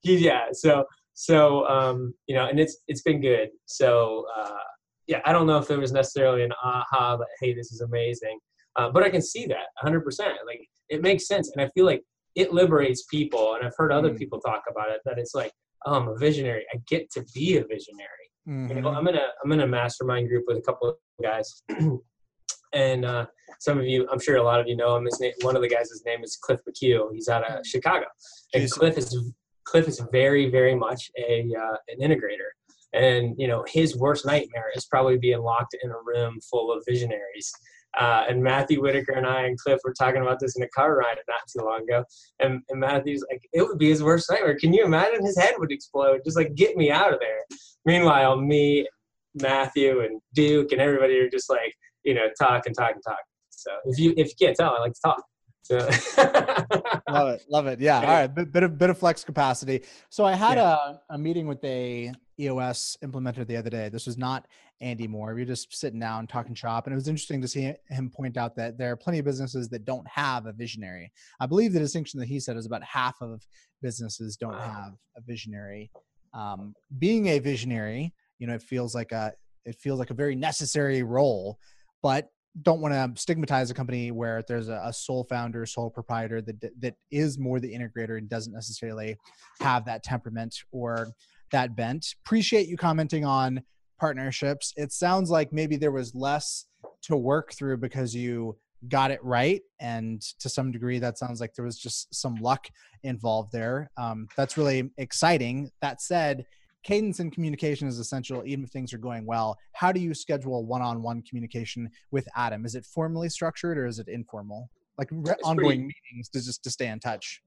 yeah. 0.01 0.45
So 0.51 0.86
so 1.13 1.67
um, 1.67 2.15
you 2.26 2.34
know, 2.34 2.47
and 2.47 2.59
it's 2.59 2.78
it's 2.88 3.03
been 3.03 3.21
good. 3.21 3.49
So. 3.65 4.26
Uh, 4.36 4.57
yeah, 5.05 5.19
I 5.26 5.34
don't 5.34 5.47
know 5.47 5.57
if 5.57 5.67
there 5.67 5.80
was 5.80 5.91
necessarily 5.91 6.43
an 6.43 6.53
aha 6.63 7.17
that 7.17 7.28
hey, 7.41 7.53
this 7.53 7.74
is 7.74 7.82
amazing, 7.82 8.39
uh, 8.78 8.89
but 8.89 9.03
I 9.03 9.09
can 9.09 9.21
see 9.21 9.45
that 9.47 9.67
100. 9.82 9.99
percent 9.99 10.38
Like 10.47 10.65
it 10.88 11.01
makes 11.01 11.28
sense, 11.28 11.51
and 11.53 11.61
I 11.61 11.69
feel 11.76 11.86
like 11.86 12.01
it 12.36 12.53
liberates 12.53 13.03
people. 13.11 13.55
And 13.55 13.65
I've 13.65 13.76
heard 13.78 13.91
other 13.91 14.11
mm. 14.11 14.17
people 14.17 14.39
talk 14.39 14.63
about 14.71 14.91
it 14.91 15.01
that 15.03 15.19
it's 15.19 15.36
like, 15.36 15.51
oh, 15.86 15.95
I'm 15.95 16.07
a 16.07 16.17
visionary. 16.17 16.65
I 16.74 16.78
get 16.88 17.11
to 17.11 17.26
be 17.34 17.57
a 17.57 17.65
visionary. 17.65 18.22
Mm-hmm. 18.47 18.69
You 18.69 18.81
know, 18.81 18.89
mm-hmm. 18.89 18.97
I'm 18.97 19.07
in 19.07 19.15
a 19.15 19.27
I'm 19.43 19.51
in 19.51 19.61
a 19.61 19.67
mastermind 19.67 20.29
group 20.29 20.45
with 20.47 20.57
a 20.57 20.61
couple 20.61 20.89
of 20.89 20.95
guys. 21.21 21.63
and 22.73 23.05
uh, 23.05 23.25
some 23.59 23.79
of 23.79 23.85
you, 23.85 24.07
I'm 24.11 24.19
sure 24.19 24.37
a 24.37 24.43
lot 24.43 24.59
of 24.59 24.67
you 24.67 24.75
know 24.75 24.95
him. 24.95 25.05
His 25.05 25.19
name, 25.19 25.33
one 25.41 25.55
of 25.55 25.61
the 25.61 25.69
guys' 25.69 25.89
his 25.89 26.03
name 26.05 26.23
is 26.23 26.37
Cliff 26.41 26.59
McHugh. 26.67 27.13
He's 27.13 27.29
out 27.29 27.49
of 27.49 27.65
Chicago, 27.65 28.05
and 28.53 28.69
Cliff 28.69 28.97
is 28.97 29.33
Cliff 29.63 29.87
is 29.87 30.01
very, 30.11 30.49
very 30.49 30.75
much 30.75 31.09
a 31.17 31.49
uh, 31.57 31.77
an 31.87 31.99
integrator. 32.01 32.51
And 32.93 33.35
you 33.37 33.47
know, 33.47 33.63
his 33.67 33.97
worst 33.97 34.25
nightmare 34.25 34.71
is 34.75 34.85
probably 34.85 35.17
being 35.17 35.41
locked 35.41 35.75
in 35.81 35.89
a 35.89 35.95
room 36.05 36.39
full 36.49 36.71
of 36.71 36.83
visionaries. 36.87 37.51
Uh, 37.99 38.25
and 38.27 38.41
Matthew 38.41 38.81
Whitaker 38.81 39.13
and 39.13 39.25
I 39.25 39.43
and 39.43 39.57
Cliff 39.59 39.79
were 39.83 39.93
talking 39.93 40.21
about 40.21 40.39
this 40.39 40.55
in 40.55 40.63
a 40.63 40.69
car 40.69 40.97
ride 40.97 41.17
not 41.27 41.41
too 41.47 41.65
long 41.65 41.83
ago. 41.83 42.03
And, 42.39 42.61
and 42.69 42.79
Matthew's 42.79 43.23
like, 43.29 43.41
it 43.53 43.61
would 43.61 43.77
be 43.77 43.89
his 43.89 44.01
worst 44.01 44.31
nightmare. 44.31 44.57
Can 44.57 44.73
you 44.73 44.83
imagine? 44.83 45.23
His 45.23 45.37
head 45.37 45.53
would 45.59 45.71
explode. 45.71 46.21
Just 46.25 46.37
like, 46.37 46.55
get 46.55 46.75
me 46.75 46.91
out 46.91 47.13
of 47.13 47.19
there. 47.19 47.57
Meanwhile, 47.85 48.37
me, 48.37 48.87
Matthew, 49.35 50.01
and 50.01 50.21
Duke, 50.33 50.71
and 50.71 50.81
everybody 50.81 51.17
are 51.19 51.29
just 51.29 51.49
like, 51.49 51.75
you 52.03 52.13
know, 52.13 52.27
talk 52.39 52.65
and 52.65 52.75
talk 52.75 52.91
and 52.93 53.03
talk. 53.03 53.19
So 53.49 53.71
if 53.85 53.97
you 53.97 54.13
if 54.17 54.27
you 54.27 54.33
can't 54.39 54.55
tell, 54.55 54.75
I 54.75 54.79
like 54.79 54.93
to 54.93 55.01
talk. 55.03 55.23
So. 55.63 55.77
love 57.09 57.29
it, 57.29 57.45
love 57.49 57.67
it. 57.67 57.79
Yeah. 57.79 58.01
All 58.01 58.07
right, 58.07 58.27
bit, 58.27 58.51
bit 58.51 58.63
of 58.63 58.77
bit 58.77 58.89
of 58.89 58.97
flex 58.97 59.23
capacity. 59.23 59.83
So 60.09 60.25
I 60.25 60.33
had 60.35 60.57
yeah. 60.57 60.75
a, 61.09 61.15
a 61.15 61.17
meeting 61.17 61.47
with 61.47 61.63
a 61.63 62.11
EOS 62.39 62.97
implementer 63.03 63.47
the 63.47 63.55
other 63.55 63.69
day. 63.69 63.89
This 63.89 64.05
was 64.05 64.17
not 64.17 64.47
Andy 64.84 65.07
Moore. 65.07 65.34
We 65.34 65.41
were 65.41 65.45
just 65.45 65.73
sitting 65.75 65.99
down 65.99 66.27
talking 66.27 66.53
shop, 66.53 66.86
and 66.86 66.93
it 66.93 66.95
was 66.95 67.07
interesting 67.07 67.41
to 67.41 67.47
see 67.47 67.73
him 67.89 68.09
point 68.09 68.38
out 68.38 68.55
that 68.57 68.77
there 68.77 68.91
are 68.91 68.97
plenty 68.97 69.19
of 69.19 69.25
businesses 69.25 69.69
that 69.69 69.86
don't 69.86 70.07
have 70.07 70.45
a 70.45 70.51
visionary. 70.51 71.11
I 71.39 71.45
believe 71.45 71.73
the 71.73 71.79
distinction 71.79 72.19
that 72.19 72.27
he 72.27 72.39
said 72.39 72.57
is 72.57 72.65
about 72.65 72.84
half 72.84 73.15
of 73.21 73.47
businesses 73.81 74.36
don't 74.36 74.59
have 74.59 74.93
a 75.17 75.21
visionary. 75.21 75.89
Um, 76.34 76.75
being 76.99 77.27
a 77.27 77.39
visionary, 77.39 78.13
you 78.39 78.47
know, 78.47 78.53
it 78.53 78.61
feels 78.61 78.93
like 78.93 79.11
a 79.11 79.34
it 79.65 79.75
feels 79.75 79.97
like 79.97 80.09
a 80.09 80.15
very 80.15 80.36
necessary 80.36 81.03
role, 81.03 81.57
but 82.01 82.29
don't 82.61 82.81
want 82.81 82.93
to 82.93 83.19
stigmatize 83.19 83.71
a 83.71 83.73
company 83.73 84.11
where 84.11 84.43
there's 84.47 84.67
a, 84.69 84.79
a, 84.84 84.93
sole 84.93 85.23
founder, 85.23 85.65
sole 85.65 85.89
proprietor 85.89 86.39
that 86.41 86.61
that 86.79 86.95
is 87.09 87.39
more 87.39 87.59
the 87.59 87.73
integrator 87.73 88.17
and 88.17 88.29
doesn't 88.29 88.53
necessarily 88.53 89.17
have 89.59 89.86
that 89.86 90.03
temperament 90.03 90.55
or 90.71 91.09
that 91.51 91.75
bent. 91.75 92.13
Appreciate 92.25 92.67
you 92.67 92.77
commenting 92.77 93.25
on 93.25 93.63
partnerships. 93.99 94.73
It 94.75 94.91
sounds 94.91 95.29
like 95.29 95.51
maybe 95.51 95.75
there 95.75 95.91
was 95.91 96.13
less 96.15 96.65
to 97.03 97.17
work 97.17 97.53
through 97.53 97.77
because 97.77 98.15
you 98.15 98.57
got 98.89 99.11
it 99.11 99.23
right. 99.23 99.61
And 99.79 100.21
to 100.39 100.49
some 100.49 100.71
degree, 100.71 100.99
that 100.99 101.17
sounds 101.17 101.39
like 101.39 101.53
there 101.53 101.65
was 101.65 101.77
just 101.77 102.13
some 102.13 102.35
luck 102.35 102.67
involved 103.03 103.51
there. 103.51 103.89
Um, 103.97 104.27
that's 104.35 104.57
really 104.57 104.91
exciting. 104.97 105.71
That 105.81 106.01
said, 106.01 106.45
cadence 106.83 107.19
and 107.19 107.31
communication 107.31 107.87
is 107.87 107.97
essential 107.97 108.43
even 108.45 108.65
if 108.65 108.69
things 108.69 108.91
are 108.91 108.97
going 108.97 109.25
well 109.25 109.57
how 109.71 109.89
do 109.89 110.01
you 110.01 110.13
schedule 110.13 110.65
one-on-one 110.65 111.21
communication 111.21 111.89
with 112.11 112.27
adam 112.35 112.65
is 112.65 112.75
it 112.75 112.85
formally 112.85 113.29
structured 113.29 113.77
or 113.77 113.85
is 113.85 113.99
it 113.99 114.09
informal 114.09 114.69
like 114.97 115.07
re- 115.09 115.33
ongoing 115.45 115.55
pretty, 115.55 115.93
meetings 116.11 116.27
to 116.27 116.43
just 116.43 116.61
to 116.61 116.69
stay 116.69 116.87
in 116.87 116.99
touch 116.99 117.41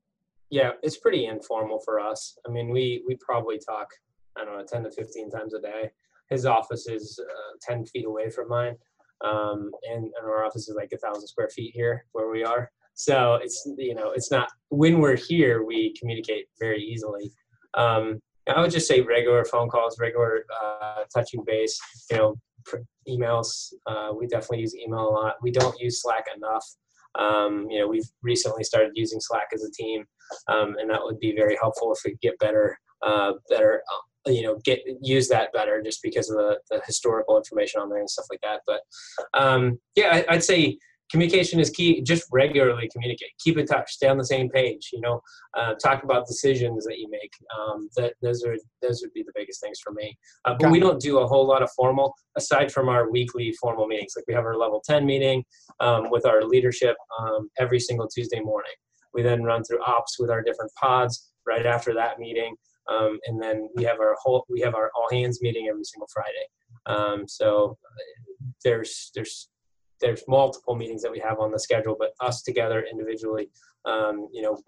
yeah, 0.50 0.72
it's 0.82 0.98
pretty 0.98 1.26
informal 1.26 1.80
for 1.80 1.98
us. 1.98 2.38
I 2.46 2.50
mean, 2.50 2.70
we 2.70 3.02
we 3.06 3.16
probably 3.16 3.58
talk 3.58 3.88
I 4.38 4.44
don't 4.44 4.56
know 4.56 4.64
10 4.64 4.84
to 4.84 4.90
15 4.90 5.30
times 5.30 5.54
a 5.54 5.60
day. 5.60 5.90
His 6.30 6.46
office 6.46 6.88
is 6.88 7.20
uh, 7.22 7.56
10 7.62 7.86
feet 7.86 8.06
away 8.06 8.30
from 8.30 8.48
mine, 8.48 8.76
um, 9.24 9.70
and, 9.90 10.04
and 10.04 10.24
our 10.24 10.44
office 10.44 10.68
is 10.68 10.76
like 10.76 10.92
a 10.92 10.98
thousand 10.98 11.26
square 11.26 11.48
feet 11.48 11.72
here 11.74 12.04
where 12.12 12.30
we 12.30 12.44
are. 12.44 12.70
So 12.94 13.38
it's 13.42 13.62
you 13.76 13.94
know 13.94 14.12
it's 14.12 14.30
not 14.30 14.48
when 14.70 15.00
we're 15.00 15.16
here 15.16 15.64
we 15.64 15.94
communicate 15.98 16.46
very 16.58 16.82
easily. 16.82 17.30
Um, 17.74 18.20
I 18.48 18.60
would 18.60 18.70
just 18.70 18.88
say 18.88 19.02
regular 19.02 19.44
phone 19.44 19.68
calls, 19.68 19.98
regular 20.00 20.44
uh, 20.62 21.02
touching 21.14 21.44
base. 21.44 21.78
You 22.10 22.16
know, 22.16 22.36
emails. 23.08 23.72
Uh, 23.86 24.12
we 24.18 24.26
definitely 24.26 24.60
use 24.60 24.74
email 24.74 25.08
a 25.08 25.10
lot. 25.10 25.34
We 25.42 25.50
don't 25.50 25.78
use 25.80 26.02
Slack 26.02 26.24
enough. 26.36 26.64
Um, 27.18 27.66
you 27.70 27.80
know, 27.80 27.88
we've 27.88 28.08
recently 28.22 28.64
started 28.64 28.92
using 28.94 29.20
Slack 29.20 29.48
as 29.54 29.64
a 29.64 29.70
team, 29.70 30.04
um, 30.48 30.76
and 30.78 30.90
that 30.90 31.00
would 31.02 31.18
be 31.18 31.34
very 31.34 31.56
helpful 31.60 31.92
if 31.92 32.00
we 32.04 32.16
get 32.20 32.38
better, 32.38 32.78
uh, 33.02 33.32
better, 33.48 33.82
uh, 33.92 34.02
you 34.26 34.42
know, 34.42 34.58
get 34.64 34.80
use 35.00 35.28
that 35.28 35.52
better 35.52 35.82
just 35.82 36.02
because 36.02 36.30
of 36.30 36.36
the, 36.36 36.58
the 36.70 36.80
historical 36.86 37.36
information 37.36 37.80
on 37.80 37.88
there 37.88 37.98
and 37.98 38.10
stuff 38.10 38.26
like 38.30 38.40
that. 38.42 38.60
But 38.66 38.80
um, 39.34 39.78
yeah, 39.94 40.22
I, 40.28 40.34
I'd 40.34 40.44
say 40.44 40.78
communication 41.10 41.60
is 41.60 41.70
key. 41.70 42.02
Just 42.02 42.24
regularly 42.32 42.88
communicate. 42.92 43.30
Keep 43.38 43.58
in 43.58 43.66
touch. 43.66 43.92
Stay 43.92 44.08
on 44.08 44.18
the 44.18 44.24
same 44.24 44.48
page 44.48 44.90
you 44.92 45.00
know? 45.00 45.20
Uh, 45.56 45.74
talk 45.74 46.02
about 46.02 46.26
decisions 46.26 46.84
that 46.84 46.98
you 46.98 47.08
make. 47.10 47.32
Um, 47.58 47.88
that 47.96 48.14
those 48.22 48.44
are 48.44 48.56
those 48.82 49.00
would 49.02 49.12
be 49.12 49.22
the 49.22 49.32
biggest 49.34 49.60
things 49.60 49.78
for 49.82 49.92
me. 49.92 50.16
Uh, 50.44 50.54
but 50.58 50.70
we 50.70 50.80
don't 50.80 51.00
do 51.00 51.18
a 51.18 51.26
whole 51.26 51.46
lot 51.46 51.62
of 51.62 51.70
formal 51.76 52.14
aside 52.36 52.72
from 52.72 52.88
our 52.88 53.10
weekly 53.10 53.52
formal 53.60 53.86
meetings. 53.86 54.12
Like 54.16 54.26
we 54.26 54.34
have 54.34 54.44
our 54.44 54.56
level 54.56 54.82
10 54.84 55.06
meeting 55.06 55.44
um, 55.80 56.10
with 56.10 56.26
our 56.26 56.42
leadership 56.42 56.96
um, 57.20 57.48
every 57.58 57.80
single 57.80 58.08
tuesday 58.08 58.40
morning. 58.40 58.72
We 59.14 59.22
then 59.22 59.42
run 59.42 59.64
through 59.64 59.82
ops 59.86 60.18
with 60.18 60.30
our 60.30 60.42
different 60.42 60.70
pods 60.80 61.30
right 61.46 61.64
after 61.64 61.94
that 61.94 62.18
meeting. 62.18 62.54
Um, 62.88 63.18
and 63.26 63.40
then 63.42 63.68
we 63.74 63.84
have 63.84 64.00
our 64.00 64.14
whole 64.22 64.44
we 64.48 64.60
have 64.60 64.74
our 64.74 64.90
all 64.96 65.08
hands 65.10 65.40
meeting 65.42 65.68
every 65.68 65.84
single 65.84 66.08
Friday. 66.12 66.46
Um, 66.86 67.26
so 67.26 67.78
there's 68.64 69.10
there's 69.14 69.48
there's 70.00 70.22
multiple 70.28 70.74
meetings 70.74 71.02
that 71.02 71.12
we 71.12 71.20
have 71.20 71.40
on 71.40 71.50
the 71.50 71.58
schedule, 71.58 71.96
but 71.98 72.10
us 72.20 72.42
together 72.42 72.84
individually, 72.90 73.48
um, 73.86 74.28
you 74.30 74.42
know, 74.42 74.58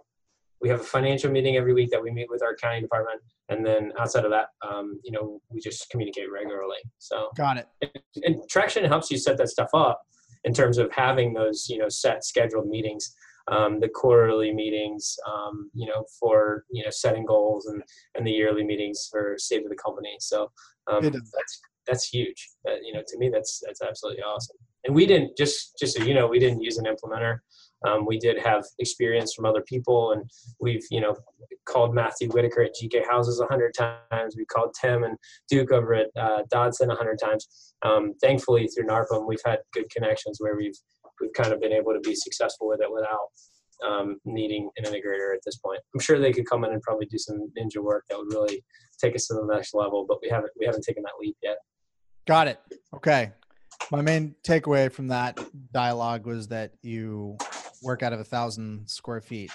we 0.61 0.69
have 0.69 0.81
a 0.81 0.85
financial 0.85 1.31
meeting 1.31 1.57
every 1.57 1.75
week 1.75 1.91
that 1.91 2.03
we 2.03 2.11
meet 2.11 2.29
with 2.31 2.43
our 2.43 2.57
county 2.57 2.81
department, 2.81 3.21
and 3.49 3.65
then 3.65 3.93
outside 3.99 4.25
of 4.25 4.31
that, 4.31 4.49
um, 4.69 4.99
you 5.05 5.13
know, 5.13 5.41
we 5.51 5.61
just 5.61 5.89
communicate 5.91 6.31
regularly. 6.33 6.79
So 6.99 7.29
got 7.37 7.59
it. 7.59 7.69
And 8.25 8.37
traction 8.49 8.85
helps 8.85 9.11
you 9.11 9.19
set 9.19 9.37
that 9.39 9.49
stuff 9.49 9.69
up 9.75 10.03
in 10.45 10.53
terms 10.53 10.79
of 10.79 10.91
having 10.93 11.33
those, 11.33 11.67
you 11.69 11.79
know, 11.79 11.89
set 11.89 12.25
scheduled 12.25 12.69
meetings 12.69 13.15
um, 13.51 13.81
the 13.81 13.89
quarterly 13.89 14.53
meetings, 14.53 15.17
um, 15.27 15.71
you 15.75 15.87
know, 15.87 16.05
for 16.19 16.65
you 16.71 16.85
know 16.85 16.91
setting 16.91 17.25
goals 17.25 17.67
and 17.67 17.83
and 18.15 18.27
the 18.27 18.31
yearly 18.31 18.65
meetings 18.65 19.09
for 19.11 19.37
state 19.39 19.65
of 19.65 19.71
the 19.71 19.77
company. 19.77 20.17
So 20.21 20.51
um, 20.91 21.03
that's 21.03 21.61
that's 21.87 22.09
huge. 22.09 22.49
Uh, 22.69 22.77
you 22.83 22.93
know, 22.93 23.03
to 23.07 23.19
me, 23.19 23.31
that's 23.31 23.63
that's 23.65 23.83
absolutely 23.83 24.23
awesome. 24.23 24.57
And 24.85 24.95
we 24.95 25.07
didn't 25.07 25.37
just 25.37 25.79
just 25.79 25.97
so 25.97 26.05
you 26.05 26.15
know, 26.15 26.27
we 26.27 26.39
didn't 26.39 26.63
use 26.63 26.79
an 26.79 26.87
implementer. 26.87 27.39
Um, 27.87 28.07
we 28.07 28.19
did 28.19 28.39
have 28.39 28.65
experience 28.81 29.35
from 29.35 29.47
other 29.47 29.63
people, 29.63 30.13
and 30.13 30.29
we've 30.61 30.85
you 30.91 31.01
know 31.01 31.17
called 31.65 31.95
Matthew 31.95 32.29
Whitaker 32.31 32.63
at 32.63 32.73
GK 32.81 33.07
Houses 33.07 33.41
a 33.41 33.47
hundred 33.47 33.73
times. 33.75 34.35
We 34.37 34.45
called 34.47 34.75
Tim 34.81 35.05
and 35.05 35.17
Duke 35.49 35.73
over 35.73 35.95
at 35.95 36.09
uh, 36.17 36.43
Dodson 36.51 36.91
a 36.91 36.95
hundred 36.95 37.19
times. 37.23 37.75
Um, 37.83 38.15
thankfully, 38.21 38.69
through 38.69 38.87
NARPM, 38.87 39.27
we've 39.27 39.39
had 39.45 39.61
good 39.73 39.89
connections 39.91 40.39
where 40.41 40.57
we've 40.57 40.77
we've 41.21 41.33
kind 41.33 41.53
of 41.53 41.61
been 41.61 41.73
able 41.73 41.93
to 41.93 42.01
be 42.01 42.15
successful 42.15 42.69
with 42.69 42.81
it 42.81 42.93
without 42.93 43.29
um, 43.87 44.19
needing 44.25 44.71
an 44.77 44.85
integrator 44.85 45.35
at 45.35 45.41
this 45.45 45.57
point. 45.57 45.81
I'm 45.95 46.01
sure 46.01 46.19
they 46.19 46.33
could 46.33 46.49
come 46.49 46.65
in 46.65 46.73
and 46.73 46.83
probably 46.83 47.07
do 47.07 47.19
some 47.19 47.51
ninja 47.59 47.83
work 47.83 48.05
that 48.09 48.19
would 48.19 48.33
really 48.33 48.65
take 49.03 49.15
us 49.15 49.27
to 49.29 49.35
the 49.35 49.47
next 49.53 49.75
level, 49.75 50.05
but 50.09 50.19
we 50.23 50.29
haven't 50.29 50.53
we 50.59 50.67
haven't 50.67 50.85
taken 50.85 51.03
that 51.05 51.13
leap 51.21 51.37
yet. 51.43 51.59
Got 52.27 52.49
it. 52.49 52.61
Okay. 52.95 53.33
My 53.91 54.03
main 54.03 54.35
takeaway 54.43 54.91
from 54.91 55.09
that 55.09 55.39
dialogue 55.73 56.27
was 56.27 56.49
that 56.49 56.73
you 56.83 57.39
work 57.83 58.03
out 58.03 58.13
of 58.13 58.21
a 58.21 58.25
thousand 58.25 58.89
square 58.89 59.21
feet. 59.21 59.51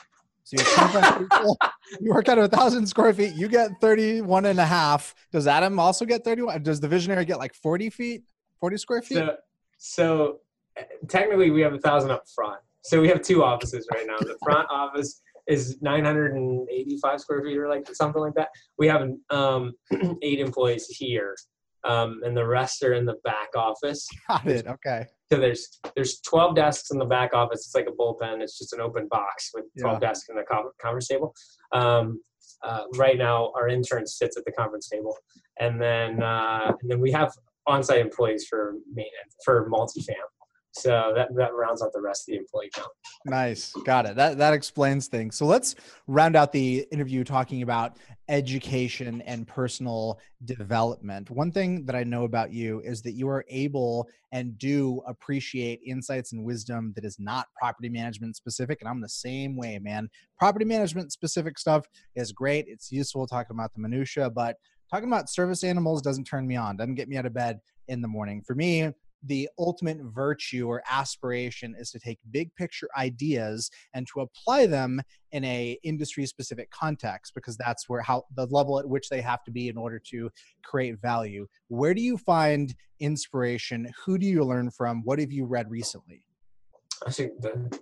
So 0.46 0.58
you, 0.58 1.28
people, 1.30 1.58
you 2.02 2.12
work 2.12 2.28
out 2.30 2.38
of 2.38 2.46
a 2.46 2.48
thousand 2.56 2.88
square 2.88 3.14
feet, 3.14 3.34
you 3.36 3.48
get 3.48 3.72
31 3.80 4.46
and 4.46 4.60
a 4.60 4.66
half. 4.66 5.16
Does 5.32 5.48
Adam 5.48 5.80
also 5.80 6.06
get 6.06 6.24
31? 6.24 6.64
Does 6.64 6.80
the 6.80 6.88
visionary 6.88 7.26
get 7.26 7.38
like 7.38 7.54
40 7.54 7.90
feet, 7.90 8.24
40 8.60 8.78
square 8.78 9.02
feet? 9.02 9.18
So, 9.18 9.36
so 9.78 10.40
technically 11.08 11.52
we 11.52 11.62
have 11.62 11.74
a 11.74 11.80
thousand 11.80 12.12
up 12.12 12.24
front. 12.34 12.60
So 12.84 13.02
we 13.02 13.08
have 13.08 13.22
two 13.22 13.44
offices 13.44 13.88
right 13.94 14.06
now. 14.06 14.18
The 14.20 14.38
front 14.44 14.68
office 14.72 15.22
is 15.48 15.82
985 15.82 17.22
square 17.22 17.44
feet 17.44 17.58
or 17.58 17.68
like 17.70 17.88
something 17.94 18.22
like 18.22 18.34
that. 18.36 18.50
We 18.78 18.88
have 18.88 19.10
um, 19.30 19.74
eight 20.22 20.40
employees 20.40 20.88
here, 20.88 21.36
um, 21.84 22.22
and 22.24 22.36
the 22.36 22.46
rest 22.46 22.84
are 22.84 22.94
in 22.94 23.06
the 23.06 23.18
back 23.24 23.50
office. 23.56 24.08
Got 24.28 24.48
it. 24.48 24.68
Okay. 24.68 25.06
So 25.32 25.40
there's 25.40 25.80
there's 25.96 26.20
12 26.22 26.56
desks 26.56 26.92
in 26.92 26.98
the 26.98 27.06
back 27.06 27.34
office. 27.34 27.66
It's 27.66 27.76
like 27.76 27.88
a 27.88 27.92
bullpen. 27.92 28.42
It's 28.42 28.58
just 28.58 28.74
an 28.74 28.82
open 28.82 29.08
box 29.10 29.52
with 29.54 29.66
12 29.80 30.00
yeah. 30.02 30.08
desks 30.08 30.30
and 30.30 30.40
a 30.40 30.44
conference 30.44 31.08
table. 31.08 31.34
Um, 31.72 32.22
uh, 32.62 32.84
right 32.96 33.18
now, 33.18 33.52
our 33.56 33.68
intern 33.68 34.08
sits 34.08 34.38
at 34.38 34.46
the 34.46 34.52
conference 34.52 34.88
table, 34.88 35.18
and 35.60 35.82
then 35.82 36.22
uh, 36.24 36.72
and 36.82 36.92
then 36.92 37.00
we 37.00 37.12
have 37.12 37.34
on-site 37.68 38.00
employees 38.00 38.46
for 38.50 38.76
maintenance 38.94 39.36
for 39.44 39.70
multifam. 39.70 40.16
So 40.76 41.14
that, 41.16 41.34
that 41.36 41.54
rounds 41.54 41.84
out 41.84 41.94
the 41.94 42.02
rest 42.02 42.28
of 42.28 42.34
the 42.34 42.40
employee 42.40 42.72
count. 42.74 42.90
Nice. 43.26 43.72
Got 43.86 44.08
it. 44.08 44.16
That, 44.16 44.40
that 44.40 44.54
explains 44.54 45.08
things. 45.08 45.38
So 45.38 45.46
let's 45.46 45.76
round 46.08 46.36
out 46.36 46.52
the 46.52 46.88
interview 46.92 47.24
talking 47.24 47.62
about 47.62 47.98
education 48.28 49.22
and 49.22 49.48
personal 49.48 50.20
development. 50.46 51.30
One 51.30 51.52
thing 51.52 51.86
that 51.86 51.96
I 51.96 52.04
know 52.04 52.24
about 52.24 52.52
you 52.52 52.82
is 52.82 53.04
that 53.04 53.12
you 53.12 53.30
are 53.30 53.46
able 53.50 54.08
and 54.32 54.58
do 54.58 55.02
appreciate 55.08 55.80
insights 55.86 56.34
and 56.34 56.44
wisdom 56.44 56.92
that 56.96 57.06
is 57.06 57.20
not 57.20 57.48
property 57.56 57.90
management 57.90 58.36
specific. 58.36 58.80
And 58.82 58.90
I'm 58.90 59.00
the 59.00 59.10
same 59.10 59.56
way, 59.56 59.78
man. 59.80 60.10
Property 60.40 60.66
management 60.66 61.12
specific 61.12 61.60
stuff 61.60 61.86
is 62.16 62.32
great. 62.32 62.66
It's 62.68 62.92
useful 62.92 63.28
talking 63.28 63.56
about 63.56 63.74
the 63.74 63.82
minutia, 63.82 64.30
but 64.32 64.58
talking 64.90 65.08
about 65.08 65.30
service 65.30 65.64
animals 65.64 66.02
doesn't 66.02 66.26
turn 66.26 66.48
me 66.48 66.56
on, 66.56 66.78
doesn't 66.78 66.96
get 66.96 67.10
me 67.10 67.18
out 67.18 67.28
of 67.28 67.34
bed 67.34 67.60
in 67.88 68.02
the 68.02 68.08
morning. 68.08 68.42
For 68.46 68.56
me, 68.56 68.90
the 69.24 69.50
ultimate 69.58 69.98
virtue 70.02 70.68
or 70.68 70.84
aspiration 70.90 71.76
is 71.78 71.92
to 71.92 72.00
take 72.00 72.20
big 72.32 72.54
picture 72.56 72.90
ideas 72.98 73.70
and 73.94 74.08
to 74.08 74.22
apply 74.22 74.66
them 74.66 75.02
in 75.32 75.44
a 75.46 75.78
industry 75.84 76.26
specific 76.26 76.70
context 76.72 77.34
because 77.34 77.58
that's 77.58 77.88
where 77.88 78.02
how 78.02 78.24
the 78.36 78.46
level 78.48 78.80
at 78.80 78.88
which 78.88 79.10
they 79.10 79.22
have 79.22 79.44
to 79.44 79.52
be 79.52 79.70
in 79.70 79.78
order 79.78 80.00
to 80.00 80.30
create 80.64 81.00
value 81.02 81.48
where 81.70 81.94
do 81.94 82.02
you 82.02 82.18
find 82.18 82.76
inspiration 83.00 83.90
who 84.06 84.18
do 84.18 84.26
you 84.26 84.44
learn 84.44 84.70
from 84.70 85.02
what 85.04 85.20
have 85.20 85.32
you 85.32 85.46
read 85.46 85.70
recently 85.70 86.24
Actually, 87.06 87.32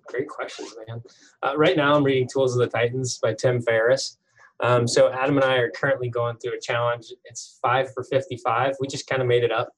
great 0.08 0.28
questions, 0.28 0.74
man. 0.88 1.02
Uh, 1.44 1.54
right 1.56 1.78
now, 1.78 1.94
I'm 1.94 2.04
reading 2.04 2.28
Tools 2.28 2.56
of 2.56 2.60
the 2.60 2.68
Titans 2.68 3.20
by 3.20 3.34
Tim 3.34 3.62
Ferriss. 3.62 4.18
Um, 4.62 4.88
so 4.88 5.12
Adam 5.12 5.38
and 5.38 5.46
I 5.46 5.58
are 5.58 5.72
currently 5.72 6.10
going 6.10 6.38
through 6.38 6.54
a 6.54 6.60
challenge. 6.60 7.08
It's 7.26 7.60
five 7.62 7.92
for 7.94 8.04
55. 8.04 8.76
We 8.80 8.88
just 8.88 9.08
kind 9.08 9.22
of 9.22 9.28
made 9.28 9.44
it 9.44 9.52
up, 9.52 9.70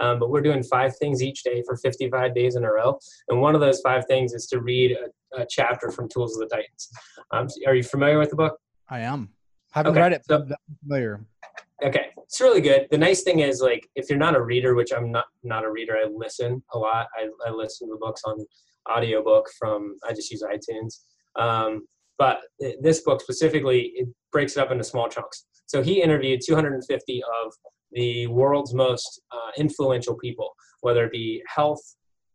um, 0.00 0.18
but 0.18 0.30
we're 0.30 0.40
doing 0.40 0.62
five 0.62 0.96
things 0.96 1.22
each 1.22 1.42
day 1.42 1.62
for 1.66 1.76
55 1.76 2.34
days 2.34 2.56
in 2.56 2.64
a 2.64 2.72
row. 2.72 2.98
And 3.28 3.40
one 3.40 3.54
of 3.54 3.60
those 3.60 3.80
five 3.80 4.06
things 4.06 4.32
is 4.32 4.46
to 4.46 4.60
read 4.60 4.96
a, 4.96 5.42
a 5.42 5.46
chapter 5.48 5.90
from 5.90 6.08
Tools 6.08 6.36
of 6.36 6.48
the 6.48 6.54
Titans. 6.54 6.90
Um, 7.32 7.48
are 7.66 7.74
you 7.74 7.82
familiar 7.82 8.18
with 8.18 8.30
the 8.30 8.36
book? 8.36 8.58
I 8.88 9.00
am. 9.00 9.28
Haven't 9.72 9.92
okay, 9.92 10.00
read 10.00 10.12
it. 10.12 10.24
So, 10.26 10.36
I'm 10.36 10.54
familiar. 10.82 11.24
Okay, 11.84 12.06
it's 12.18 12.40
really 12.40 12.60
good. 12.60 12.86
The 12.90 12.98
nice 12.98 13.22
thing 13.22 13.40
is, 13.40 13.60
like, 13.60 13.88
if 13.94 14.10
you're 14.10 14.18
not 14.18 14.36
a 14.36 14.42
reader, 14.42 14.74
which 14.74 14.92
I'm 14.92 15.12
not, 15.12 15.26
not 15.42 15.64
a 15.64 15.70
reader, 15.70 15.96
I 15.96 16.08
listen 16.12 16.62
a 16.72 16.78
lot. 16.78 17.06
I, 17.16 17.28
I 17.46 17.50
listen 17.50 17.88
to 17.88 17.96
books 18.00 18.22
on 18.24 18.44
audiobook 18.90 19.48
from. 19.58 19.96
I 20.06 20.12
just 20.12 20.30
use 20.30 20.42
iTunes. 20.42 21.00
But 22.20 22.42
this 22.82 23.00
book 23.00 23.22
specifically, 23.22 23.92
it 23.96 24.06
breaks 24.30 24.58
it 24.58 24.60
up 24.60 24.70
into 24.70 24.84
small 24.84 25.08
chunks. 25.08 25.46
So 25.64 25.82
he 25.82 26.02
interviewed 26.02 26.42
250 26.46 27.22
of 27.22 27.52
the 27.92 28.26
world's 28.26 28.74
most 28.74 29.22
uh, 29.32 29.52
influential 29.56 30.14
people, 30.18 30.50
whether 30.82 31.06
it 31.06 31.12
be 31.12 31.42
health, 31.48 31.80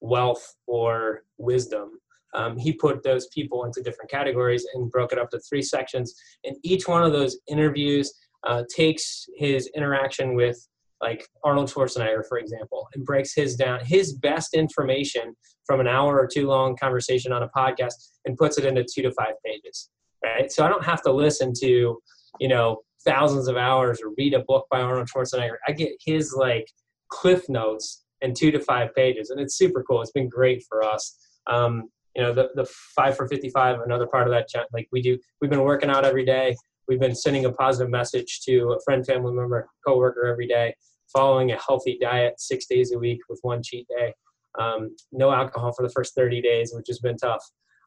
wealth, 0.02 0.56
or 0.66 1.22
wisdom. 1.38 2.00
Um, 2.34 2.58
he 2.58 2.74
put 2.74 3.04
those 3.04 3.28
people 3.28 3.66
into 3.66 3.84
different 3.84 4.10
categories 4.10 4.66
and 4.74 4.90
broke 4.90 5.14
it 5.14 5.20
up 5.20 5.30
to 5.30 5.40
three 5.48 5.62
sections. 5.62 6.16
And 6.44 6.58
each 6.64 6.88
one 6.88 7.04
of 7.04 7.12
those 7.12 7.38
interviews 7.48 8.12
uh, 8.44 8.64
takes 8.76 9.28
his 9.38 9.70
interaction 9.76 10.34
with 10.34 10.68
like 11.02 11.28
Arnold 11.44 11.70
Schwarzenegger, 11.70 12.24
for 12.28 12.38
example, 12.38 12.88
and 12.94 13.06
breaks 13.06 13.34
his 13.34 13.56
down, 13.56 13.80
his 13.84 14.14
best 14.14 14.54
information 14.54 15.36
from 15.66 15.80
an 15.80 15.88
hour 15.88 16.18
or 16.18 16.28
two 16.28 16.48
long 16.48 16.76
conversation 16.78 17.32
on 17.32 17.44
a 17.44 17.50
podcast 17.50 17.94
and 18.26 18.38
puts 18.38 18.58
it 18.58 18.66
into 18.66 18.84
two 18.84 19.02
to 19.02 19.12
five 19.12 19.34
pages. 19.46 19.90
Right. 20.24 20.52
So 20.52 20.66
I 20.66 20.70
don't 20.70 20.86
have 20.86 21.02
to 21.04 21.12
listen 21.12 21.54
to, 21.62 22.00
you 22.40 22.48
know, 22.48 22.80
thousands 23.06 23.48
of 23.48 23.58
hours 23.58 24.02
or 24.02 24.14
read 24.18 24.34
a 24.34 24.40
book 24.40 24.66
by 24.72 24.82
Arnold 24.82 25.08
Schwarzenegger. 25.08 25.58
I 25.68 25.72
get 25.72 25.92
his 26.04 26.34
like 26.34 26.68
cliff 27.10 27.48
notes 27.50 28.04
in 28.22 28.34
two 28.34 28.52
to 28.52 28.60
five 28.60 28.94
pages, 28.96 29.30
and 29.30 29.40
it's 29.40 29.58
super 29.58 29.84
cool. 29.84 30.02
It's 30.02 30.12
been 30.12 30.30
great 30.30 30.64
for 30.68 30.84
us. 30.84 31.18
Um, 31.48 31.90
you 32.16 32.24
know, 32.24 32.34
the, 32.34 32.50
the 32.56 32.66
five 32.96 33.16
for 33.16 33.28
55, 33.28 33.82
another 33.82 34.08
part 34.08 34.26
of 34.26 34.32
that, 34.32 34.48
chat 34.48 34.68
like 34.74 34.88
we 34.92 35.02
do, 35.02 35.18
we've 35.42 35.52
been 35.52 35.62
working 35.62 35.90
out 35.90 36.06
every 36.06 36.26
day. 36.26 36.56
We've 36.88 37.00
been 37.00 37.16
sending 37.16 37.46
a 37.46 37.52
positive 37.52 37.90
message 37.90 38.42
to 38.42 38.74
a 38.74 38.82
friend, 38.84 39.06
family 39.06 39.34
member, 39.34 39.68
coworker 39.86 40.28
every 40.28 40.48
day, 40.48 40.76
following 41.12 41.52
a 41.52 41.58
healthy 41.58 41.98
diet 42.00 42.36
six 42.40 42.66
days 42.66 42.92
a 42.92 43.00
week 43.00 43.20
with 43.30 43.40
one 43.42 43.62
cheat 43.64 43.88
day. 43.88 44.14
Um, 44.60 44.96
no 45.12 45.32
alcohol 45.32 45.74
for 45.74 45.84
the 45.84 45.92
first 45.92 46.16
30 46.16 46.42
days, 46.42 46.72
which 46.74 46.88
has 46.88 47.00
been 47.00 47.18
tough. 47.18 47.44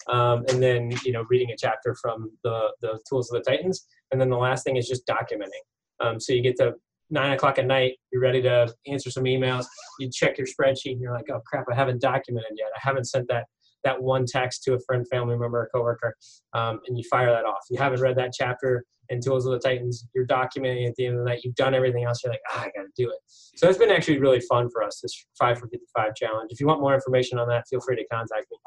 Um, 0.08 0.44
and 0.48 0.62
then, 0.62 0.92
you 1.04 1.12
know, 1.12 1.24
reading 1.28 1.50
a 1.50 1.56
chapter 1.56 1.94
from 2.00 2.30
the, 2.44 2.72
the 2.82 2.98
Tools 3.08 3.30
of 3.32 3.42
the 3.42 3.50
Titans. 3.50 3.86
And 4.10 4.20
then 4.20 4.30
the 4.30 4.36
last 4.36 4.64
thing 4.64 4.76
is 4.76 4.88
just 4.88 5.06
documenting. 5.06 5.64
Um, 6.00 6.20
so 6.20 6.32
you 6.32 6.42
get 6.42 6.56
to 6.56 6.74
nine 7.10 7.32
o'clock 7.32 7.58
at 7.58 7.66
night, 7.66 7.94
you're 8.12 8.22
ready 8.22 8.42
to 8.42 8.72
answer 8.86 9.10
some 9.10 9.24
emails. 9.24 9.66
You 9.98 10.10
check 10.12 10.38
your 10.38 10.46
spreadsheet 10.46 10.92
and 10.92 11.00
you're 11.00 11.14
like, 11.14 11.26
oh 11.30 11.40
crap, 11.46 11.66
I 11.70 11.74
haven't 11.74 12.00
documented 12.00 12.52
yet. 12.56 12.68
I 12.74 12.80
haven't 12.80 13.06
sent 13.06 13.28
that 13.28 13.46
that 13.84 14.00
one 14.00 14.24
text 14.26 14.62
to 14.64 14.74
a 14.74 14.78
friend, 14.80 15.06
family 15.08 15.36
member, 15.36 15.60
or 15.60 15.70
coworker, 15.74 16.14
um, 16.52 16.80
and 16.86 16.96
you 16.96 17.04
fire 17.10 17.30
that 17.30 17.44
off. 17.44 17.64
You 17.70 17.78
haven't 17.78 18.00
read 18.00 18.16
that 18.16 18.32
chapter 18.32 18.84
in 19.08 19.20
Tools 19.20 19.46
of 19.46 19.52
the 19.52 19.58
Titans. 19.58 20.06
You're 20.14 20.26
documenting 20.26 20.88
at 20.88 20.94
the 20.96 21.06
end 21.06 21.18
of 21.18 21.24
the 21.24 21.30
night. 21.30 21.40
You've 21.44 21.54
done 21.54 21.74
everything 21.74 22.04
else. 22.04 22.22
You're 22.22 22.32
like, 22.32 22.40
ah, 22.52 22.62
I 22.62 22.70
got 22.76 22.82
to 22.82 22.88
do 22.96 23.08
it. 23.08 23.18
So 23.56 23.68
it's 23.68 23.78
been 23.78 23.90
actually 23.90 24.18
really 24.18 24.40
fun 24.40 24.68
for 24.70 24.82
us, 24.82 25.00
this 25.00 25.26
5 25.38 25.58
for 25.58 25.68
55 25.68 26.14
challenge. 26.14 26.50
If 26.52 26.60
you 26.60 26.66
want 26.66 26.80
more 26.80 26.94
information 26.94 27.38
on 27.38 27.48
that, 27.48 27.64
feel 27.68 27.80
free 27.80 27.96
to 27.96 28.06
contact 28.12 28.46
me. 28.50 28.58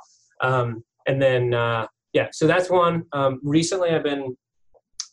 Um, 0.42 0.84
and 1.08 1.22
then, 1.22 1.54
uh, 1.54 1.88
yeah, 2.14 2.28
so 2.32 2.48
that's 2.48 2.70
one. 2.70 3.04
Um, 3.14 3.40
recently, 3.44 3.90
I've 3.90 4.04
been 4.04 4.36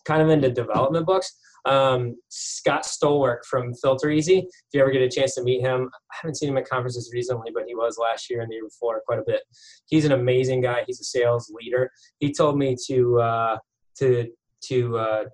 kind 0.04 0.22
of 0.22 0.30
into 0.30 0.50
development 0.50 1.06
books. 1.06 1.36
Um, 1.64 2.16
Scott 2.28 2.84
Stolwerk 2.84 3.44
from 3.48 3.72
FilterEasy. 3.84 4.38
If 4.38 4.48
you 4.72 4.80
ever 4.80 4.90
get 4.90 5.02
a 5.02 5.08
chance 5.08 5.34
to 5.34 5.42
meet 5.42 5.60
him, 5.60 5.88
I 6.10 6.14
haven't 6.22 6.36
seen 6.36 6.48
him 6.48 6.58
at 6.58 6.68
conferences 6.68 7.10
recently, 7.12 7.50
but 7.52 7.64
he 7.66 7.74
was 7.74 7.98
last 7.98 8.30
year 8.30 8.40
and 8.40 8.50
the 8.50 8.56
year 8.56 8.64
before 8.64 9.02
quite 9.06 9.18
a 9.18 9.24
bit. 9.26 9.42
He's 9.86 10.04
an 10.04 10.12
amazing 10.12 10.62
guy. 10.62 10.84
He's 10.86 11.00
a 11.00 11.04
sales 11.04 11.52
leader. 11.54 11.90
He 12.18 12.32
told 12.32 12.58
me 12.58 12.76
to 12.86 13.20
uh, 13.20 13.56
to 13.98 14.28
to 14.64 14.98
uh, 14.98 15.24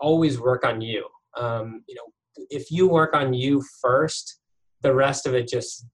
always 0.00 0.40
work 0.40 0.64
on 0.64 0.80
you. 0.80 1.06
Um, 1.36 1.82
you 1.88 1.94
know, 1.94 2.46
if 2.50 2.70
you 2.70 2.88
work 2.88 3.14
on 3.14 3.34
you 3.34 3.62
first, 3.80 4.40
the 4.82 4.94
rest 4.94 5.26
of 5.26 5.34
it 5.34 5.48
just 5.48 5.86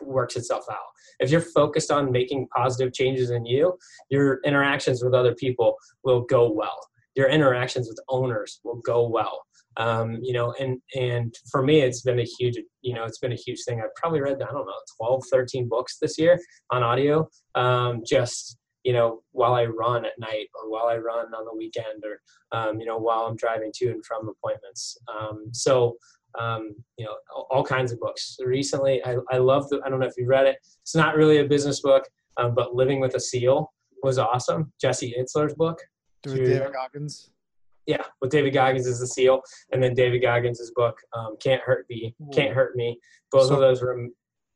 works 0.00 0.36
itself 0.36 0.64
out. 0.70 0.76
If 1.18 1.30
you're 1.30 1.40
focused 1.40 1.90
on 1.90 2.12
making 2.12 2.46
positive 2.54 2.92
changes 2.92 3.30
in 3.30 3.46
you, 3.46 3.76
your 4.10 4.40
interactions 4.44 5.02
with 5.02 5.14
other 5.14 5.34
people 5.34 5.74
will 6.04 6.22
go 6.22 6.50
well. 6.50 6.78
Your 7.16 7.28
interactions 7.28 7.88
with 7.88 7.98
owners 8.08 8.60
will 8.64 8.80
go 8.86 9.08
well. 9.08 9.40
Um, 9.78 10.18
you 10.22 10.32
know, 10.32 10.54
and 10.58 10.80
and 10.94 11.34
for 11.50 11.62
me, 11.62 11.80
it's 11.80 12.02
been 12.02 12.20
a 12.20 12.26
huge, 12.38 12.56
you 12.82 12.94
know, 12.94 13.04
it's 13.04 13.18
been 13.18 13.32
a 13.32 13.36
huge 13.36 13.62
thing. 13.66 13.80
I've 13.80 13.94
probably 13.94 14.20
read, 14.20 14.40
I 14.42 14.52
don't 14.52 14.66
know, 14.66 14.72
12, 14.98 15.24
13 15.30 15.68
books 15.68 15.98
this 16.00 16.18
year 16.18 16.38
on 16.70 16.82
audio. 16.82 17.28
Um, 17.54 18.02
just 18.06 18.56
you 18.84 18.92
know, 18.92 19.20
while 19.32 19.54
I 19.54 19.64
run 19.64 20.04
at 20.04 20.12
night 20.16 20.46
or 20.54 20.70
while 20.70 20.86
I 20.86 20.96
run 20.96 21.34
on 21.34 21.44
the 21.44 21.56
weekend 21.56 22.04
or, 22.04 22.20
um, 22.56 22.78
you 22.78 22.86
know, 22.86 22.98
while 22.98 23.22
I'm 23.22 23.34
driving 23.34 23.72
to 23.78 23.86
and 23.88 24.04
from 24.06 24.28
appointments. 24.28 24.96
Um, 25.12 25.46
so 25.50 25.96
um, 26.38 26.74
you 26.96 27.04
know, 27.04 27.16
all, 27.50 27.64
kinds 27.64 27.92
of 27.92 28.00
books. 28.00 28.36
Recently, 28.44 29.04
I, 29.04 29.16
I 29.30 29.38
love 29.38 29.68
the, 29.70 29.80
I 29.84 29.88
don't 29.88 30.00
know 30.00 30.06
if 30.06 30.16
you 30.16 30.26
read 30.26 30.46
it. 30.46 30.58
It's 30.82 30.94
not 30.94 31.16
really 31.16 31.38
a 31.38 31.44
business 31.44 31.80
book, 31.80 32.04
um, 32.36 32.54
but 32.54 32.74
Living 32.74 33.00
with 33.00 33.14
a 33.14 33.20
Seal 33.20 33.72
was 34.02 34.18
awesome. 34.18 34.72
Jesse 34.80 35.14
Itzler's 35.18 35.54
book. 35.54 35.78
With 36.32 36.46
David 36.46 36.72
Goggins. 36.72 37.30
Yeah, 37.86 38.02
with 38.20 38.30
David 38.30 38.52
Goggins 38.52 38.86
is 38.86 38.98
the 38.98 39.06
seal, 39.06 39.42
and 39.72 39.80
then 39.80 39.94
David 39.94 40.20
Goggins' 40.20 40.72
book, 40.74 40.98
um, 41.16 41.36
Can't 41.40 41.62
Hurt 41.62 41.86
Me, 41.88 42.14
Can't 42.32 42.52
Hurt 42.52 42.74
Me. 42.74 42.98
Both 43.30 43.48
so, 43.48 43.54
of 43.54 43.60
those 43.60 43.80
were 43.80 43.96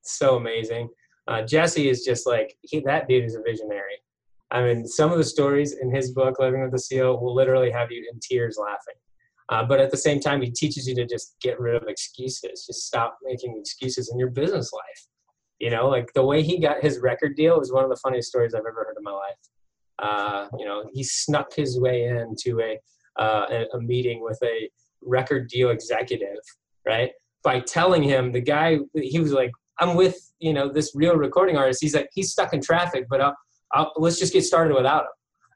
so 0.03 0.37
amazing. 0.37 0.89
Uh, 1.29 1.43
Jesse 1.43 1.89
is 1.89 2.05
just 2.05 2.27
like 2.27 2.57
he, 2.63 2.81
that 2.81 3.07
dude 3.07 3.25
is 3.25 3.37
a 3.37 3.43
visionary. 3.43 4.03
I 4.51 4.63
mean, 4.63 4.85
some 4.85 5.13
of 5.13 5.19
the 5.19 5.25
stories 5.25 5.77
in 5.81 5.95
his 5.95 6.11
book, 6.11 6.41
Living 6.41 6.63
with 6.63 6.73
the 6.73 6.79
Seal, 6.79 7.21
will 7.21 7.35
literally 7.35 7.71
have 7.71 7.93
you 7.93 8.05
in 8.13 8.19
tears 8.21 8.59
laughing. 8.61 8.95
Uh, 9.49 9.65
but 9.65 9.81
at 9.81 9.91
the 9.91 9.97
same 9.97 10.21
time, 10.21 10.43
he 10.43 10.51
teaches 10.51 10.89
you 10.89 10.95
to 10.97 11.07
just 11.07 11.37
get 11.41 11.61
rid 11.61 11.81
of 11.81 11.89
excuses. 11.89 12.67
Just 12.67 12.87
stop 12.87 13.19
making 13.23 13.57
excuses 13.59 14.11
in 14.13 14.19
your 14.19 14.31
business 14.31 14.73
life. 14.73 15.07
You 15.61 15.71
know, 15.71 15.89
like 15.89 16.13
the 16.15 16.25
way 16.25 16.43
he 16.43 16.59
got 16.59 16.83
his 16.83 16.99
record 17.01 17.37
deal 17.37 17.61
is 17.61 17.73
one 17.73 17.85
of 17.85 17.91
the 17.91 17.97
funniest 17.97 18.29
stories 18.29 18.55
I've 18.55 18.61
ever 18.61 18.85
heard 18.85 18.97
in 18.97 19.05
my 19.05 19.13
life. 19.13 19.37
Uh, 20.01 20.49
you 20.59 20.65
know, 20.65 20.85
he 20.93 21.03
snuck 21.03 21.55
his 21.55 21.79
way 21.79 22.05
into 22.05 22.61
a, 22.61 22.79
uh, 23.21 23.65
a, 23.75 23.81
meeting 23.81 24.23
with 24.23 24.39
a 24.43 24.71
record 25.03 25.49
deal 25.49 25.71
executive, 25.71 26.39
right? 26.87 27.11
By 27.43 27.61
telling 27.61 28.03
him 28.03 28.33
the 28.33 28.41
guy, 28.41 28.79
he 28.95 29.19
was 29.19 29.33
like, 29.33 29.51
"I'm 29.79 29.97
with 29.97 30.17
you 30.39 30.53
know 30.53 30.73
this 30.73 30.93
real 30.95 31.17
recording 31.17 31.57
artist." 31.57 31.83
He's 31.83 31.95
like, 31.95 32.09
he's 32.13 32.33
stuck 32.33 32.53
in 32.53 32.61
traffic, 32.61 33.07
but 33.11 33.21
I'll, 33.21 33.37
I'll, 33.73 33.93
let's 33.97 34.19
just 34.19 34.33
get 34.33 34.45
started 34.45 34.75
without 34.75 35.03
him. 35.03 35.11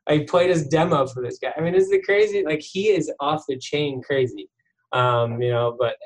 I 0.07 0.27
played 0.29 0.51
his 0.51 0.67
demo 0.67 1.07
for 1.07 1.23
this 1.23 1.39
guy. 1.39 1.53
I 1.57 1.61
mean, 1.61 1.75
is 1.75 1.91
it 1.91 2.05
crazy? 2.05 2.45
Like 2.45 2.61
he 2.61 2.89
is 2.89 3.11
off 3.21 3.45
the 3.49 3.59
chain 3.59 4.03
crazy. 4.03 4.49
Um, 4.93 5.41
you 5.43 5.51
know, 5.51 5.77
but 5.79 5.97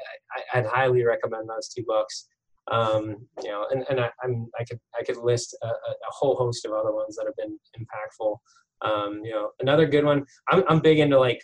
I, 0.55 0.61
would 0.61 0.71
highly 0.71 1.05
recommend 1.05 1.49
those 1.49 1.69
two 1.69 1.83
books. 1.87 2.27
Um, 2.71 3.27
you 3.43 3.51
know, 3.51 3.67
and, 3.71 3.85
and 3.89 4.01
I, 4.01 4.11
am 4.25 4.49
I 4.59 4.65
could 4.65 4.79
I 4.99 5.03
could 5.03 5.17
list 5.17 5.57
a, 5.63 5.67
a, 5.67 6.11
whole 6.11 6.37
host 6.37 6.67
of 6.67 6.73
other 6.73 6.93
ones 6.93 7.17
that 7.17 7.27
have 7.27 7.37
been 7.37 7.59
impactful. 7.79 8.37
Um, 8.83 9.21
you 9.25 9.31
know, 9.31 9.51
another 9.61 9.87
good 9.87 10.05
one. 10.05 10.25
I'm 10.51 10.65
I'm 10.69 10.81
big 10.81 10.99
into 10.99 11.19
like 11.19 11.41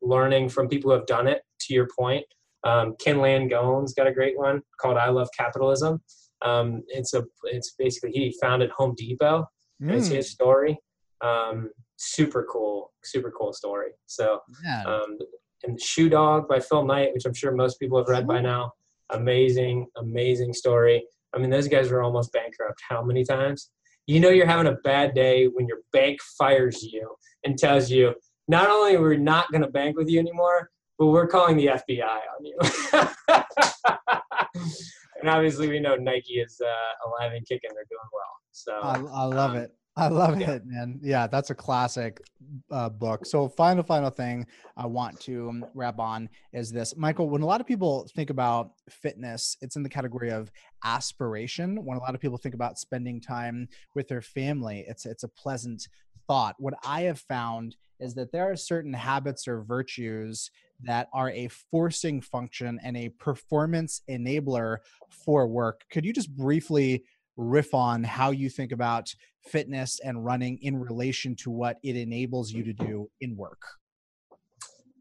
learning 0.00 0.48
from 0.48 0.68
people 0.68 0.90
who 0.90 0.96
have 0.96 1.06
done 1.06 1.26
it. 1.26 1.42
To 1.62 1.74
your 1.74 1.88
point, 1.98 2.24
um, 2.64 2.94
Ken 3.00 3.16
Langone's 3.16 3.92
got 3.92 4.06
a 4.06 4.12
great 4.12 4.38
one 4.38 4.62
called 4.80 4.96
"I 4.96 5.10
Love 5.10 5.28
Capitalism." 5.36 6.00
Um, 6.42 6.82
it's 6.88 7.14
a 7.14 7.24
it's 7.44 7.74
basically 7.78 8.12
he 8.12 8.34
founded 8.40 8.70
Home 8.70 8.94
Depot. 8.96 9.46
Mm. 9.82 9.92
It's 9.92 10.08
his 10.08 10.30
story 10.30 10.78
um, 11.20 11.70
super 11.96 12.46
cool, 12.50 12.92
super 13.04 13.32
cool 13.36 13.52
story. 13.52 13.90
So, 14.06 14.40
yeah. 14.64 14.84
um, 14.84 15.18
and 15.64 15.80
Shoe 15.80 16.08
Dog 16.08 16.48
by 16.48 16.60
Phil 16.60 16.84
Knight, 16.84 17.12
which 17.14 17.24
I'm 17.26 17.34
sure 17.34 17.52
most 17.52 17.78
people 17.80 17.98
have 17.98 18.08
read 18.08 18.26
by 18.26 18.40
now. 18.40 18.72
Amazing, 19.10 19.86
amazing 19.96 20.52
story. 20.52 21.04
I 21.34 21.38
mean, 21.38 21.50
those 21.50 21.68
guys 21.68 21.90
were 21.90 22.02
almost 22.02 22.32
bankrupt 22.32 22.80
how 22.88 23.02
many 23.02 23.24
times? 23.24 23.70
You 24.06 24.20
know, 24.20 24.30
you're 24.30 24.46
having 24.46 24.72
a 24.72 24.76
bad 24.84 25.14
day 25.14 25.46
when 25.46 25.66
your 25.66 25.78
bank 25.92 26.20
fires 26.38 26.82
you 26.82 27.14
and 27.44 27.58
tells 27.58 27.90
you, 27.90 28.14
not 28.48 28.68
only 28.70 28.96
we're 28.96 29.16
not 29.16 29.50
going 29.52 29.62
to 29.62 29.68
bank 29.68 29.96
with 29.98 30.08
you 30.08 30.18
anymore, 30.18 30.70
but 30.98 31.06
we're 31.06 31.26
calling 31.26 31.56
the 31.56 31.66
FBI 31.66 32.02
on 32.02 32.44
you. 32.44 32.58
and 35.20 35.28
obviously, 35.28 35.68
we 35.68 35.78
know 35.78 35.96
Nike 35.96 36.40
is 36.40 36.60
uh, 36.64 37.08
alive 37.08 37.32
and 37.34 37.46
kicking; 37.46 37.70
they're 37.74 37.84
doing 37.88 38.08
well. 38.12 38.32
So 38.52 38.72
I, 38.72 39.22
I 39.22 39.24
love 39.24 39.50
um, 39.52 39.56
it. 39.58 39.70
I 39.98 40.08
love 40.08 40.40
yeah. 40.40 40.52
it, 40.52 40.62
man. 40.64 41.00
Yeah, 41.02 41.26
that's 41.26 41.50
a 41.50 41.54
classic 41.54 42.22
uh, 42.70 42.88
book. 42.88 43.26
So, 43.26 43.48
final, 43.48 43.82
final 43.82 44.10
thing 44.10 44.46
I 44.76 44.86
want 44.86 45.20
to 45.22 45.62
wrap 45.74 45.98
on 45.98 46.28
is 46.52 46.70
this, 46.70 46.96
Michael. 46.96 47.28
When 47.28 47.42
a 47.42 47.46
lot 47.46 47.60
of 47.60 47.66
people 47.66 48.08
think 48.14 48.30
about 48.30 48.70
fitness, 48.88 49.56
it's 49.60 49.76
in 49.76 49.82
the 49.82 49.88
category 49.88 50.30
of 50.30 50.52
aspiration. 50.84 51.84
When 51.84 51.98
a 51.98 52.00
lot 52.00 52.14
of 52.14 52.20
people 52.20 52.38
think 52.38 52.54
about 52.54 52.78
spending 52.78 53.20
time 53.20 53.68
with 53.94 54.06
their 54.06 54.22
family, 54.22 54.84
it's 54.88 55.04
it's 55.04 55.24
a 55.24 55.28
pleasant 55.28 55.88
thought. 56.28 56.54
What 56.58 56.74
I 56.84 57.02
have 57.02 57.18
found 57.18 57.74
is 57.98 58.14
that 58.14 58.30
there 58.30 58.48
are 58.50 58.56
certain 58.56 58.92
habits 58.92 59.48
or 59.48 59.62
virtues 59.62 60.50
that 60.84 61.08
are 61.12 61.30
a 61.30 61.48
forcing 61.48 62.20
function 62.20 62.78
and 62.84 62.96
a 62.96 63.08
performance 63.08 64.02
enabler 64.08 64.76
for 65.10 65.48
work. 65.48 65.82
Could 65.90 66.04
you 66.04 66.12
just 66.12 66.36
briefly 66.36 67.02
riff 67.38 67.72
on 67.72 68.04
how 68.04 68.30
you 68.30 68.50
think 68.50 68.72
about 68.72 69.14
fitness 69.46 70.00
and 70.04 70.24
running 70.24 70.58
in 70.60 70.76
relation 70.78 71.34
to 71.36 71.50
what 71.50 71.78
it 71.82 71.96
enables 71.96 72.52
you 72.52 72.62
to 72.64 72.72
do 72.74 73.08
in 73.20 73.36
work. 73.36 73.62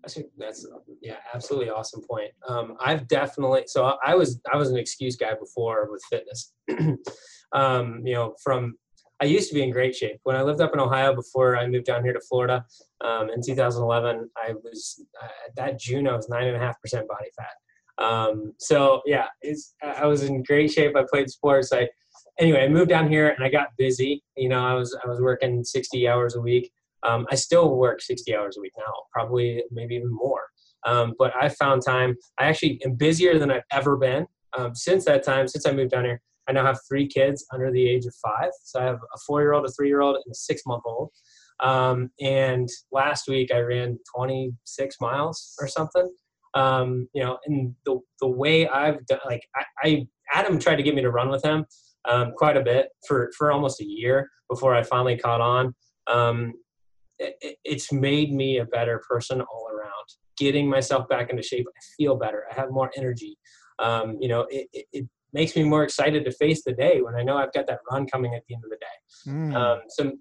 I 0.06 0.10
think 0.10 0.28
that's 0.38 0.66
yeah, 1.02 1.18
absolutely 1.34 1.70
awesome 1.70 2.02
point. 2.10 2.32
Um, 2.48 2.78
I've 2.80 3.10
definitely 3.10 3.64
so 3.66 3.98
I 4.06 4.16
was 4.16 4.40
I 4.54 4.56
was 4.56 4.70
an 4.70 4.78
excuse 4.78 5.18
guy 5.18 5.34
before 5.34 5.90
with 5.92 6.02
fitness. 6.10 6.54
um, 7.52 8.02
you 8.06 8.14
know, 8.14 8.34
from 8.42 8.76
I 9.20 9.26
used 9.26 9.50
to 9.50 9.56
be 9.56 9.64
in 9.64 9.72
great 9.72 9.96
shape 9.96 10.20
when 10.24 10.36
I 10.36 10.44
lived 10.44 10.62
up 10.62 10.74
in 10.74 10.80
Ohio 10.80 11.14
before 11.14 11.58
I 11.58 11.68
moved 11.68 11.88
down 11.88 12.04
here 12.04 12.14
to 12.14 12.22
Florida. 12.30 12.64
Um, 13.04 13.30
in 13.32 13.42
2011, 13.42 14.30
I 14.38 14.54
was 14.64 15.04
uh, 15.22 15.28
that 15.58 15.80
June 15.80 16.08
I 16.08 16.16
was 16.16 16.30
nine 16.30 16.48
and 16.48 16.56
a 16.56 16.60
half 16.60 16.80
percent 16.82 17.08
body 17.08 17.30
fat. 17.36 18.04
Um, 18.04 18.54
so 18.60 19.02
yeah, 19.06 19.26
I 19.84 20.06
was 20.06 20.24
in 20.24 20.44
great 20.44 20.72
shape. 20.72 20.96
I 20.96 21.04
played 21.10 21.30
sports. 21.30 21.74
I 21.74 21.90
anyway, 22.40 22.64
I 22.64 22.68
moved 22.68 22.90
down 22.90 23.10
here 23.10 23.30
and 23.30 23.44
I 23.44 23.50
got 23.50 23.70
busy. 23.78 24.24
You 24.36 24.50
know, 24.50 24.66
I 24.66 24.74
was 24.74 24.98
I 25.04 25.08
was 25.08 25.22
working 25.22 25.64
60 25.64 26.08
hours 26.08 26.36
a 26.36 26.42
week. 26.42 26.72
Um, 27.04 27.28
I 27.32 27.36
still 27.36 27.76
work 27.76 28.02
60 28.02 28.36
hours 28.36 28.58
a 28.58 28.62
week 28.62 28.74
now, 28.78 28.92
probably 29.14 29.64
maybe 29.72 29.96
even 29.96 30.12
more. 30.12 30.42
Um, 30.86 31.14
but 31.18 31.34
I 31.40 31.50
found 31.50 31.84
time. 31.86 32.16
I 32.40 32.46
actually 32.46 32.80
am 32.86 32.96
busier 32.96 33.38
than 33.38 33.52
I've 33.52 33.64
ever 33.72 33.98
been 33.98 34.26
um, 34.58 34.76
since 34.76 35.06
that 35.06 35.24
time. 35.24 35.48
Since 35.48 35.66
I 35.66 35.72
moved 35.72 35.92
down 35.92 36.06
here, 36.06 36.22
I 36.48 36.54
now 36.54 36.66
have 36.66 36.80
three 36.88 37.08
kids 37.08 37.46
under 37.54 37.72
the 37.72 37.88
age 37.88 38.06
of 38.06 38.16
five. 38.16 38.52
So 38.64 38.80
I 38.80 38.84
have 38.84 38.96
a 38.96 39.18
four-year-old, 39.26 39.66
a 39.66 39.72
three-year-old, 39.72 40.16
and 40.16 40.32
a 40.32 40.36
six-month-old. 40.36 41.12
Um, 41.60 42.10
and 42.22 42.70
last 42.92 43.28
week 43.28 43.52
I 43.54 43.60
ran 43.60 43.98
26 44.16 44.96
miles 45.02 45.56
or 45.60 45.68
something. 45.68 46.10
Um, 46.54 47.10
you 47.14 47.24
know, 47.24 47.38
and 47.46 47.76
the 47.86 48.00
the 48.22 48.28
way 48.28 48.68
I've 48.68 49.06
done, 49.06 49.20
like 49.26 49.44
I, 49.56 49.64
I 49.84 50.08
Adam 50.34 50.58
tried 50.60 50.78
to 50.78 50.84
get 50.84 50.96
me 50.96 51.02
to 51.02 51.12
run 51.12 51.30
with 51.30 51.44
him 51.44 51.66
um, 52.08 52.34
quite 52.36 52.58
a 52.58 52.62
bit 52.62 52.88
for, 53.08 53.32
for 53.38 53.52
almost 53.52 53.82
a 53.82 53.86
year 53.86 54.30
before 54.50 54.74
I 54.74 54.84
finally 54.84 55.18
caught 55.18 55.42
on. 55.42 55.76
Um, 56.08 56.54
it, 57.20 57.58
it's 57.64 57.92
made 57.92 58.34
me 58.34 58.60
a 58.60 58.66
better 58.66 59.02
person 59.08 59.42
all 59.42 59.68
around. 59.72 59.92
Getting 60.38 60.70
myself 60.70 61.08
back 61.10 61.30
into 61.30 61.44
shape, 61.44 61.66
I 61.68 61.80
feel 61.98 62.16
better. 62.16 62.46
I 62.52 62.56
have 62.56 62.70
more 62.72 62.92
energy. 62.96 63.38
Um, 63.80 64.18
you 64.20 64.28
know, 64.28 64.42
it, 64.50 64.68
it, 64.74 64.86
it, 64.94 65.10
makes 65.34 65.58
me 65.58 65.64
more 65.64 65.84
excited 65.84 66.24
to 66.24 66.32
face 66.32 66.64
the 66.64 66.72
day 66.72 67.02
when 67.02 67.14
I 67.14 67.22
know 67.22 67.38
I've 67.38 67.52
got 67.52 67.68
that 67.68 67.80
run 67.92 68.08
coming 68.08 68.34
at 68.34 68.44
the 68.48 68.56
end 68.56 68.64
of 68.64 68.70
the 68.70 68.78
day. 68.78 69.32
Mm. 69.32 69.56
Um, 69.56 69.80
so, 69.90 70.12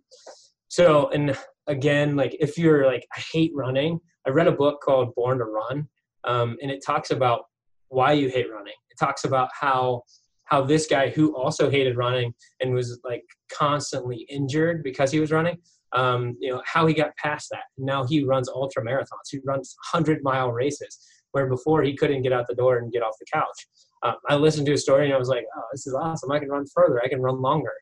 so, 0.68 1.08
and 1.10 1.38
again, 1.68 2.16
like 2.16 2.36
if 2.40 2.58
you're 2.58 2.86
like, 2.86 3.06
I 3.16 3.20
hate 3.32 3.52
running. 3.54 4.00
I 4.26 4.30
read 4.30 4.48
a 4.48 4.52
book 4.52 4.80
called 4.82 5.14
Born 5.14 5.38
to 5.38 5.44
Run, 5.44 5.88
um, 6.24 6.56
and 6.60 6.70
it 6.70 6.82
talks 6.84 7.12
about 7.12 7.44
why 7.88 8.12
you 8.12 8.28
hate 8.28 8.50
running. 8.50 8.74
It 8.90 8.98
talks 8.98 9.24
about 9.24 9.48
how 9.58 10.02
how 10.46 10.62
this 10.62 10.86
guy 10.86 11.10
who 11.10 11.36
also 11.36 11.70
hated 11.70 11.96
running 11.96 12.32
and 12.60 12.72
was 12.72 12.98
like 13.04 13.24
constantly 13.52 14.26
injured 14.30 14.82
because 14.82 15.12
he 15.12 15.20
was 15.20 15.30
running 15.30 15.58
um, 15.92 16.36
you 16.40 16.52
know 16.52 16.62
how 16.64 16.86
he 16.86 16.94
got 16.94 17.16
past 17.16 17.48
that. 17.50 17.64
Now 17.78 18.04
he 18.04 18.24
runs 18.24 18.48
ultra 18.48 18.84
marathons. 18.84 19.30
He 19.30 19.40
runs 19.44 19.76
100 19.92 20.22
mile 20.22 20.52
races 20.52 20.98
where 21.32 21.46
before 21.46 21.82
he 21.82 21.96
couldn't 21.96 22.22
get 22.22 22.32
out 22.32 22.46
the 22.48 22.54
door 22.54 22.78
and 22.78 22.92
get 22.92 23.02
off 23.02 23.14
the 23.18 23.26
couch. 23.32 23.66
Uh, 24.02 24.12
i 24.28 24.34
listened 24.34 24.66
to 24.66 24.72
his 24.72 24.82
story 24.82 25.06
and 25.06 25.14
i 25.14 25.18
was 25.18 25.30
like 25.30 25.46
oh 25.56 25.62
this 25.72 25.86
is 25.86 25.94
awesome. 25.94 26.30
I 26.30 26.38
can 26.38 26.48
run 26.48 26.66
further. 26.74 27.02
I 27.02 27.08
can 27.08 27.20
run 27.20 27.40
longer. 27.40 27.72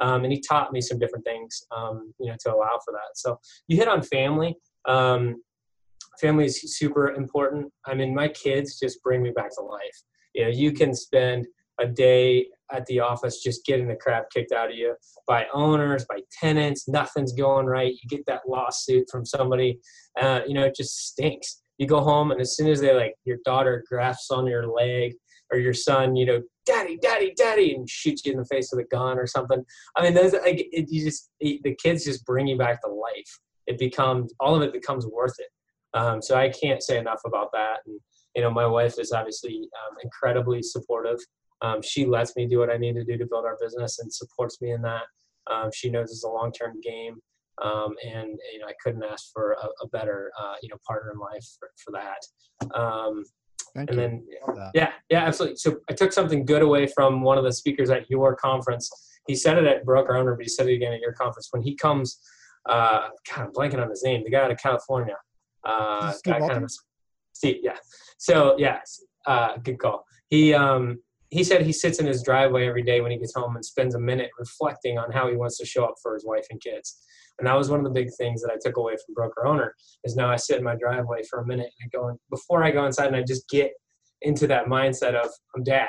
Um, 0.00 0.24
and 0.24 0.32
he 0.32 0.40
taught 0.40 0.72
me 0.72 0.80
some 0.80 0.98
different 0.98 1.24
things 1.24 1.62
um, 1.74 2.12
you 2.18 2.28
know 2.28 2.36
to 2.40 2.54
allow 2.54 2.78
for 2.84 2.92
that. 2.92 3.16
So 3.16 3.38
you 3.68 3.76
hit 3.76 3.88
on 3.88 4.02
family. 4.02 4.56
Um, 4.86 5.42
family 6.20 6.46
is 6.46 6.76
super 6.78 7.12
important. 7.12 7.72
I 7.86 7.94
mean, 7.94 8.14
my 8.14 8.28
kids 8.28 8.78
just 8.78 9.02
bring 9.02 9.22
me 9.22 9.30
back 9.30 9.54
to 9.56 9.62
life. 9.62 10.02
You 10.34 10.44
know, 10.44 10.50
you 10.50 10.72
can 10.72 10.94
spend 10.94 11.46
a 11.80 11.86
day 11.86 12.46
at 12.72 12.86
the 12.86 13.00
office 13.00 13.42
just 13.42 13.64
getting 13.64 13.88
the 13.88 13.96
crap 13.96 14.30
kicked 14.30 14.52
out 14.52 14.70
of 14.70 14.76
you 14.76 14.94
by 15.26 15.46
owners, 15.52 16.04
by 16.08 16.20
tenants. 16.40 16.86
Nothing's 16.88 17.32
going 17.32 17.66
right. 17.66 17.92
You 17.92 18.08
get 18.08 18.26
that 18.26 18.42
lawsuit 18.46 19.06
from 19.10 19.24
somebody. 19.24 19.80
Uh, 20.20 20.40
you 20.46 20.54
know, 20.54 20.64
it 20.64 20.76
just 20.76 21.08
stinks. 21.08 21.62
You 21.78 21.86
go 21.86 22.00
home, 22.00 22.30
and 22.30 22.40
as 22.40 22.56
soon 22.56 22.68
as 22.68 22.80
they 22.80 22.94
like 22.94 23.14
your 23.24 23.38
daughter 23.44 23.82
grasps 23.88 24.30
on 24.30 24.46
your 24.46 24.66
leg 24.66 25.14
or 25.50 25.58
your 25.58 25.72
son, 25.72 26.14
you 26.14 26.26
know, 26.26 26.42
daddy, 26.66 26.98
daddy, 27.00 27.32
daddy, 27.36 27.74
and 27.74 27.88
shoots 27.88 28.24
you 28.24 28.32
in 28.32 28.38
the 28.38 28.44
face 28.44 28.70
with 28.70 28.84
a 28.84 28.88
gun 28.88 29.18
or 29.18 29.26
something. 29.26 29.64
I 29.96 30.02
mean, 30.02 30.14
those 30.14 30.32
like 30.32 30.68
it, 30.72 30.86
you 30.90 31.04
just 31.04 31.30
it, 31.40 31.62
the 31.64 31.74
kids 31.82 32.04
just 32.04 32.24
bring 32.26 32.46
you 32.46 32.58
back 32.58 32.82
to 32.82 32.88
life. 32.88 33.40
It 33.66 33.78
becomes 33.78 34.32
all 34.40 34.54
of 34.54 34.62
it 34.62 34.72
becomes 34.72 35.06
worth 35.06 35.34
it. 35.38 35.48
Um, 35.98 36.22
so 36.22 36.36
I 36.36 36.50
can't 36.50 36.82
say 36.82 36.98
enough 36.98 37.20
about 37.24 37.48
that. 37.52 37.78
And 37.86 37.98
you 38.36 38.42
know, 38.42 38.50
my 38.50 38.66
wife 38.66 38.98
is 38.98 39.12
obviously 39.12 39.56
um, 39.56 39.96
incredibly 40.02 40.62
supportive. 40.62 41.18
Um, 41.62 41.82
she 41.82 42.06
lets 42.06 42.36
me 42.36 42.46
do 42.46 42.58
what 42.58 42.70
I 42.70 42.76
need 42.76 42.94
to 42.94 43.04
do 43.04 43.18
to 43.18 43.26
build 43.26 43.44
our 43.44 43.56
business 43.60 43.98
and 43.98 44.12
supports 44.12 44.60
me 44.60 44.72
in 44.72 44.82
that. 44.82 45.02
Um, 45.50 45.70
she 45.74 45.90
knows 45.90 46.10
it's 46.10 46.24
a 46.24 46.28
long-term 46.28 46.80
game, 46.82 47.18
um, 47.62 47.94
and 48.06 48.38
you 48.52 48.60
know 48.60 48.66
I 48.66 48.74
couldn't 48.82 49.04
ask 49.04 49.32
for 49.32 49.52
a, 49.52 49.84
a 49.84 49.88
better 49.88 50.30
uh, 50.40 50.54
you 50.62 50.68
know 50.68 50.76
partner 50.86 51.12
in 51.12 51.18
life 51.18 51.44
for, 51.58 51.70
for 51.84 51.92
that. 51.92 52.78
Um, 52.78 53.24
Thank 53.74 53.90
and 53.90 53.98
you. 53.98 54.02
then 54.02 54.26
yeah, 54.74 54.92
yeah, 55.10 55.24
absolutely. 55.24 55.56
So 55.56 55.78
I 55.88 55.94
took 55.94 56.12
something 56.12 56.44
good 56.44 56.62
away 56.62 56.86
from 56.86 57.22
one 57.22 57.38
of 57.38 57.44
the 57.44 57.52
speakers 57.52 57.90
at 57.90 58.08
your 58.10 58.34
conference. 58.34 58.90
He 59.26 59.34
said 59.34 59.58
it 59.58 59.64
at 59.64 59.84
Broker 59.84 60.16
Owner, 60.16 60.34
but 60.34 60.42
he 60.42 60.48
said 60.48 60.68
it 60.68 60.74
again 60.74 60.92
at 60.92 61.00
your 61.00 61.12
conference. 61.12 61.48
When 61.50 61.62
he 61.62 61.76
comes, 61.76 62.20
uh, 62.68 63.08
God, 63.28 63.46
I'm 63.46 63.52
blanking 63.52 63.82
on 63.82 63.90
his 63.90 64.02
name. 64.02 64.24
The 64.24 64.30
guy 64.30 64.40
out 64.40 64.50
of 64.50 64.58
California. 64.58 65.16
Uh, 65.64 66.12
Steve 66.12 66.38
kind 66.38 66.64
of, 66.64 66.72
Steve, 67.32 67.58
yeah. 67.62 67.76
So 68.18 68.56
yeah, 68.58 68.80
uh, 69.26 69.56
good 69.58 69.78
call. 69.78 70.04
He 70.28 70.54
um, 70.54 70.98
he 71.30 71.44
said 71.44 71.62
he 71.62 71.72
sits 71.72 72.00
in 72.00 72.06
his 72.06 72.22
driveway 72.22 72.66
every 72.66 72.82
day 72.82 73.00
when 73.00 73.12
he 73.12 73.18
gets 73.18 73.34
home 73.34 73.54
and 73.54 73.64
spends 73.64 73.94
a 73.94 74.00
minute 74.00 74.30
reflecting 74.38 74.98
on 74.98 75.12
how 75.12 75.28
he 75.28 75.36
wants 75.36 75.58
to 75.58 75.66
show 75.66 75.84
up 75.84 75.94
for 76.02 76.14
his 76.14 76.24
wife 76.24 76.46
and 76.50 76.60
kids. 76.60 77.02
And 77.38 77.46
that 77.46 77.56
was 77.56 77.70
one 77.70 77.80
of 77.80 77.84
the 77.84 77.90
big 77.90 78.10
things 78.18 78.42
that 78.42 78.50
I 78.52 78.58
took 78.60 78.76
away 78.76 78.96
from 78.96 79.14
Broker 79.14 79.46
Owner 79.46 79.74
is 80.04 80.16
now 80.16 80.30
I 80.30 80.36
sit 80.36 80.58
in 80.58 80.64
my 80.64 80.76
driveway 80.76 81.22
for 81.28 81.40
a 81.40 81.46
minute 81.46 81.70
and 81.80 81.90
I 81.92 81.96
go 81.96 82.08
in, 82.08 82.18
before 82.30 82.62
I 82.64 82.70
go 82.70 82.84
inside 82.84 83.06
and 83.06 83.16
I 83.16 83.22
just 83.22 83.48
get 83.48 83.72
into 84.22 84.46
that 84.48 84.66
mindset 84.66 85.14
of 85.14 85.30
I'm 85.56 85.62
dad. 85.62 85.88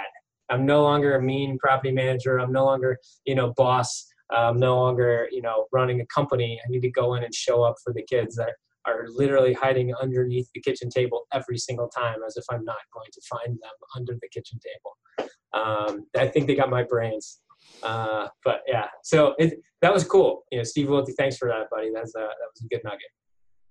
I'm 0.49 0.65
no 0.65 0.83
longer 0.83 1.15
a 1.15 1.21
mean 1.21 1.57
property 1.57 1.91
manager. 1.91 2.37
I'm 2.37 2.51
no 2.51 2.65
longer, 2.65 2.97
you 3.25 3.35
know, 3.35 3.53
boss. 3.57 4.07
I'm 4.29 4.59
no 4.59 4.77
longer, 4.77 5.27
you 5.31 5.41
know, 5.41 5.65
running 5.73 5.99
a 6.01 6.05
company. 6.05 6.59
I 6.63 6.69
need 6.69 6.81
to 6.81 6.91
go 6.91 7.15
in 7.15 7.23
and 7.23 7.33
show 7.33 7.63
up 7.63 7.75
for 7.83 7.91
the 7.93 8.03
kids 8.03 8.35
that 8.35 8.53
are 8.85 9.05
literally 9.09 9.53
hiding 9.53 9.93
underneath 9.95 10.49
the 10.53 10.61
kitchen 10.61 10.89
table 10.89 11.27
every 11.33 11.57
single 11.57 11.87
time 11.89 12.19
as 12.25 12.37
if 12.37 12.45
I'm 12.49 12.63
not 12.65 12.77
going 12.93 13.09
to 13.13 13.21
find 13.29 13.53
them 13.53 13.77
under 13.95 14.13
the 14.13 14.27
kitchen 14.29 14.59
table. 14.59 15.31
Um, 15.53 16.07
I 16.17 16.27
think 16.27 16.47
they 16.47 16.55
got 16.55 16.69
my 16.69 16.83
brains. 16.83 17.41
Uh, 17.83 18.27
but 18.43 18.61
yeah, 18.67 18.87
so 19.03 19.35
it, 19.37 19.59
that 19.81 19.93
was 19.93 20.03
cool. 20.03 20.43
You 20.51 20.59
know, 20.59 20.63
Steve 20.63 20.87
Wilty, 20.87 21.13
thanks 21.17 21.37
for 21.37 21.47
that, 21.47 21.69
buddy. 21.69 21.91
That's 21.93 22.15
a, 22.15 22.19
that 22.19 22.49
was 22.53 22.63
a 22.63 22.67
good 22.67 22.81
nugget. 22.83 23.01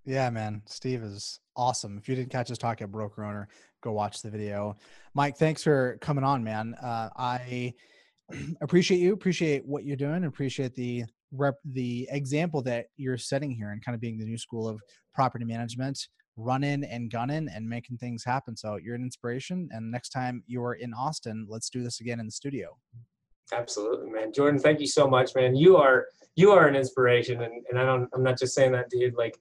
Yeah, 0.05 0.31
man. 0.31 0.63
Steve 0.67 1.03
is 1.03 1.41
awesome. 1.57 1.99
If 1.99 2.09
you 2.09 2.15
didn't 2.15 2.31
catch 2.31 2.51
us 2.51 2.59
talk 2.59 2.81
at 2.81 2.91
Broker 2.91 3.25
Owner, 3.25 3.49
go 3.83 3.93
watch 3.93 4.23
the 4.23 4.31
video. 4.31 4.77
Mike, 5.15 5.37
thanks 5.37 5.63
for 5.63 5.99
coming 6.01 6.25
on, 6.25 6.43
man. 6.43 6.75
Uh, 6.75 7.11
I 7.17 7.75
appreciate 8.61 8.99
you, 8.99 9.13
appreciate 9.13 9.65
what 9.67 9.85
you're 9.85 9.97
doing, 9.97 10.25
appreciate 10.25 10.75
the 10.75 11.05
rep 11.33 11.55
the 11.65 12.09
example 12.11 12.63
that 12.63 12.87
you're 12.97 13.19
setting 13.19 13.51
here 13.51 13.71
and 13.71 13.85
kind 13.85 13.95
of 13.95 14.01
being 14.01 14.19
the 14.19 14.25
new 14.25 14.39
school 14.39 14.69
of 14.69 14.81
property 15.15 15.45
management, 15.45 15.99
running 16.37 16.85
and 16.85 17.11
gunning 17.11 17.49
and 17.55 17.69
making 17.69 17.99
things 17.99 18.25
happen. 18.25 18.57
So 18.57 18.77
you're 18.77 18.95
an 18.95 19.03
inspiration. 19.03 19.69
And 19.73 19.91
next 19.91 20.11
time 20.11 20.43
you're 20.47 20.75
in 20.75 20.93
Austin, 20.93 21.47
let's 21.49 21.71
do 21.71 21.83
this 21.83 22.01
again 22.01 22.21
in 22.21 22.27
the 22.27 22.33
studio. 22.33 22.77
Absolutely, 23.53 24.11
man. 24.11 24.33
Jordan, 24.33 24.61
thank 24.61 24.81
you 24.81 24.87
so 24.87 25.09
much, 25.09 25.35
man. 25.35 25.57
You 25.57 25.77
are 25.77 26.07
you 26.37 26.53
are 26.53 26.69
an 26.69 26.77
inspiration, 26.77 27.43
and, 27.43 27.53
and 27.69 27.79
I 27.79 27.85
don't. 27.85 28.09
I'm 28.15 28.23
not 28.23 28.39
just 28.39 28.55
saying 28.55 28.73
that, 28.73 28.89
dude. 28.91 29.15
Like 29.17 29.37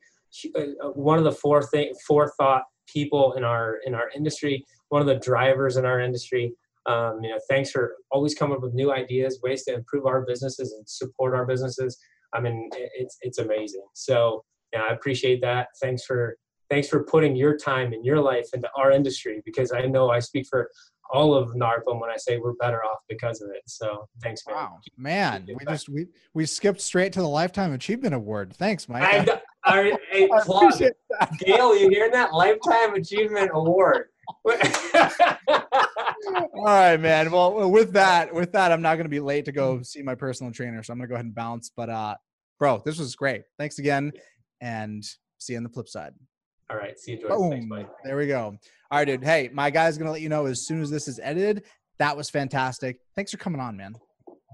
uh, 0.55 0.61
uh, 0.83 0.89
one 0.89 1.17
of 1.17 1.23
the 1.23 1.31
four 1.31 1.63
thing 1.63 1.93
forethought 2.07 2.63
people 2.87 3.33
in 3.33 3.43
our 3.43 3.77
in 3.85 3.93
our 3.93 4.09
industry, 4.15 4.65
one 4.89 5.01
of 5.01 5.07
the 5.07 5.15
drivers 5.15 5.77
in 5.77 5.85
our 5.85 5.99
industry. 5.99 6.53
Um, 6.85 7.19
you 7.21 7.29
know, 7.29 7.39
thanks 7.49 7.71
for 7.71 7.95
always 8.11 8.35
coming 8.35 8.55
up 8.55 8.63
with 8.63 8.73
new 8.73 8.91
ideas, 8.91 9.39
ways 9.43 9.63
to 9.65 9.73
improve 9.73 10.05
our 10.05 10.25
businesses 10.25 10.73
and 10.73 10.87
support 10.87 11.35
our 11.35 11.45
businesses. 11.45 11.97
I 12.33 12.39
mean, 12.39 12.69
it's 12.73 13.17
it's 13.21 13.39
amazing. 13.39 13.85
So 13.93 14.43
yeah, 14.73 14.83
I 14.89 14.93
appreciate 14.93 15.41
that. 15.41 15.67
Thanks 15.81 16.05
for 16.05 16.37
thanks 16.69 16.87
for 16.87 17.03
putting 17.03 17.35
your 17.35 17.57
time 17.57 17.93
and 17.93 18.05
your 18.05 18.21
life 18.21 18.47
into 18.53 18.69
our 18.77 18.91
industry 18.91 19.41
because 19.45 19.71
I 19.71 19.81
know 19.81 20.09
I 20.09 20.19
speak 20.19 20.45
for 20.49 20.69
all 21.11 21.33
of 21.33 21.49
NARPM 21.55 21.99
when 21.99 22.11
I 22.11 22.17
say 22.17 22.37
we're 22.37 22.53
better 22.53 22.83
off 22.83 22.99
because 23.09 23.41
of 23.41 23.49
it. 23.49 23.63
So 23.65 24.07
thanks, 24.21 24.43
man. 24.47 24.55
Wow, 24.55 24.79
man. 24.95 25.45
We 25.47 25.65
back. 25.65 25.73
just 25.73 25.89
we 25.89 26.07
we 26.33 26.45
skipped 26.45 26.81
straight 26.81 27.13
to 27.13 27.21
the 27.21 27.27
lifetime 27.27 27.73
achievement 27.73 28.13
award. 28.13 28.53
Thanks, 28.55 28.87
Mike. 28.87 29.03
I, 29.03 29.41
I, 29.65 29.97
I, 30.13 30.29
I 30.31 30.41
plug. 30.43 30.63
appreciate 30.63 30.93
that. 31.19 31.31
Gail, 31.39 31.75
you 31.77 31.89
hearing 31.89 32.11
that? 32.11 32.33
Lifetime 32.33 32.93
Achievement 32.93 33.51
Award. 33.53 34.05
All 36.53 36.65
right, 36.65 36.97
man. 36.97 37.31
Well, 37.31 37.69
with 37.69 37.93
that, 37.93 38.33
with 38.33 38.51
that, 38.53 38.71
I'm 38.71 38.81
not 38.81 38.95
going 38.95 39.05
to 39.05 39.09
be 39.09 39.19
late 39.19 39.45
to 39.45 39.51
go 39.51 39.81
see 39.81 40.01
my 40.01 40.15
personal 40.15 40.51
trainer, 40.51 40.83
so 40.83 40.93
I'm 40.93 40.99
going 40.99 41.07
to 41.07 41.11
go 41.11 41.15
ahead 41.15 41.25
and 41.25 41.35
bounce. 41.35 41.71
But, 41.75 41.89
uh, 41.89 42.15
bro, 42.59 42.81
this 42.85 42.99
was 42.99 43.15
great. 43.15 43.43
Thanks 43.57 43.79
again, 43.79 44.11
and 44.61 45.03
see 45.37 45.53
you 45.53 45.57
on 45.57 45.63
the 45.63 45.69
flip 45.69 45.87
side. 45.87 46.13
All 46.69 46.77
right. 46.77 46.99
See 46.99 47.13
you, 47.13 47.21
Jordan. 47.21 47.51
Thanks, 47.51 47.65
Boom. 47.65 47.87
There 48.03 48.17
we 48.17 48.27
go. 48.27 48.57
All 48.91 48.99
right, 48.99 49.05
dude. 49.05 49.23
Hey, 49.23 49.49
my 49.51 49.69
guy's 49.69 49.97
going 49.97 50.05
to 50.05 50.11
let 50.11 50.21
you 50.21 50.29
know 50.29 50.45
as 50.45 50.65
soon 50.65 50.81
as 50.81 50.89
this 50.89 51.07
is 51.07 51.19
edited. 51.21 51.63
That 51.97 52.15
was 52.15 52.29
fantastic. 52.29 52.99
Thanks 53.15 53.31
for 53.31 53.37
coming 53.37 53.59
on, 53.59 53.75
man. 53.75 53.95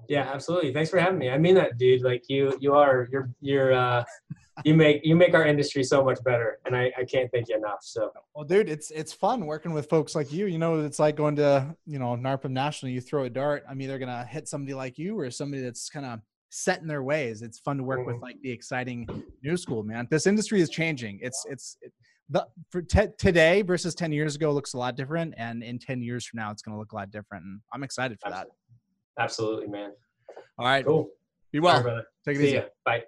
Yeah, 0.08 0.30
absolutely. 0.32 0.74
Thanks 0.74 0.90
for 0.90 1.00
having 1.00 1.18
me. 1.20 1.30
I 1.30 1.38
mean 1.38 1.56
that, 1.56 1.78
dude. 1.78 2.04
Like 2.04 2.24
you, 2.30 2.56
you 2.62 2.74
are, 2.74 3.08
you're, 3.12 3.30
you're, 3.42 3.74
uh, 3.74 4.04
you 4.64 4.74
make, 4.74 5.02
you 5.06 5.16
make 5.16 5.34
our 5.34 5.46
industry 5.46 5.84
so 5.84 6.04
much 6.04 6.24
better, 6.24 6.60
and 6.66 6.76
I, 6.76 6.92
I 6.98 7.04
can't 7.04 7.30
thank 7.32 7.50
you 7.50 7.58
enough. 7.58 7.80
So 7.82 8.12
Well, 8.34 8.46
dude, 8.46 8.70
it's 8.70 8.90
it's 8.92 9.12
fun 9.12 9.46
working 9.46 9.74
with 9.74 9.90
folks 9.90 10.16
like 10.16 10.32
you. 10.32 10.46
You 10.46 10.58
know, 10.58 10.80
it's 10.80 11.00
like 11.00 11.16
going 11.18 11.36
to 11.38 11.76
you 11.86 12.00
know 12.00 12.16
NARPM 12.16 12.52
National. 12.52 12.92
You 12.92 13.02
throw 13.02 13.26
a 13.26 13.30
dart. 13.30 13.64
I'm 13.70 13.82
either 13.82 14.00
gonna 14.00 14.26
hit 14.26 14.48
somebody 14.48 14.74
like 14.74 14.98
you 14.98 15.20
or 15.20 15.30
somebody 15.30 15.62
that's 15.62 15.90
kind 15.90 16.06
of 16.06 16.20
set 16.50 16.80
in 16.82 16.88
their 16.88 17.04
ways. 17.04 17.42
It's 17.42 17.60
fun 17.60 17.78
to 17.78 17.84
work 17.84 18.06
with 18.06 18.16
Mhm. 18.16 18.22
like 18.22 18.42
the 18.42 18.52
exciting 18.52 19.08
new 19.44 19.58
school, 19.58 19.84
man. 19.84 20.08
This 20.10 20.26
industry 20.26 20.62
is 20.62 20.70
changing. 20.70 21.20
It's 21.22 21.46
it's 21.50 21.78
it, 21.82 21.92
the 22.30 22.48
for 22.72 22.82
te- 22.82 23.10
today 23.18 23.62
versus 23.62 23.94
ten 23.94 24.12
years 24.14 24.36
ago 24.36 24.52
looks 24.54 24.74
a 24.74 24.78
lot 24.78 24.96
different, 24.96 25.34
and 25.38 25.64
in 25.64 25.80
ten 25.80 26.02
years 26.02 26.26
from 26.26 26.38
now, 26.38 26.50
it's 26.52 26.62
gonna 26.62 26.80
look 26.80 26.94
a 26.94 26.96
lot 26.96 27.12
different. 27.12 27.44
And 27.44 27.60
I'm 27.74 27.84
excited 27.84 28.20
for 28.24 28.30
that. 28.30 28.48
absolutely, 29.20 29.68
man. 29.68 29.92
All 30.58 30.66
right, 30.66 30.86
Cool. 30.86 31.10
be 31.52 31.60
well. 31.60 31.76
right, 31.76 31.84
brother. 31.84 32.06
Take 32.26 32.38
it 32.38 32.40
See 32.40 32.46
easy. 32.48 32.56
ya. 32.56 32.64
Bye. 32.86 33.04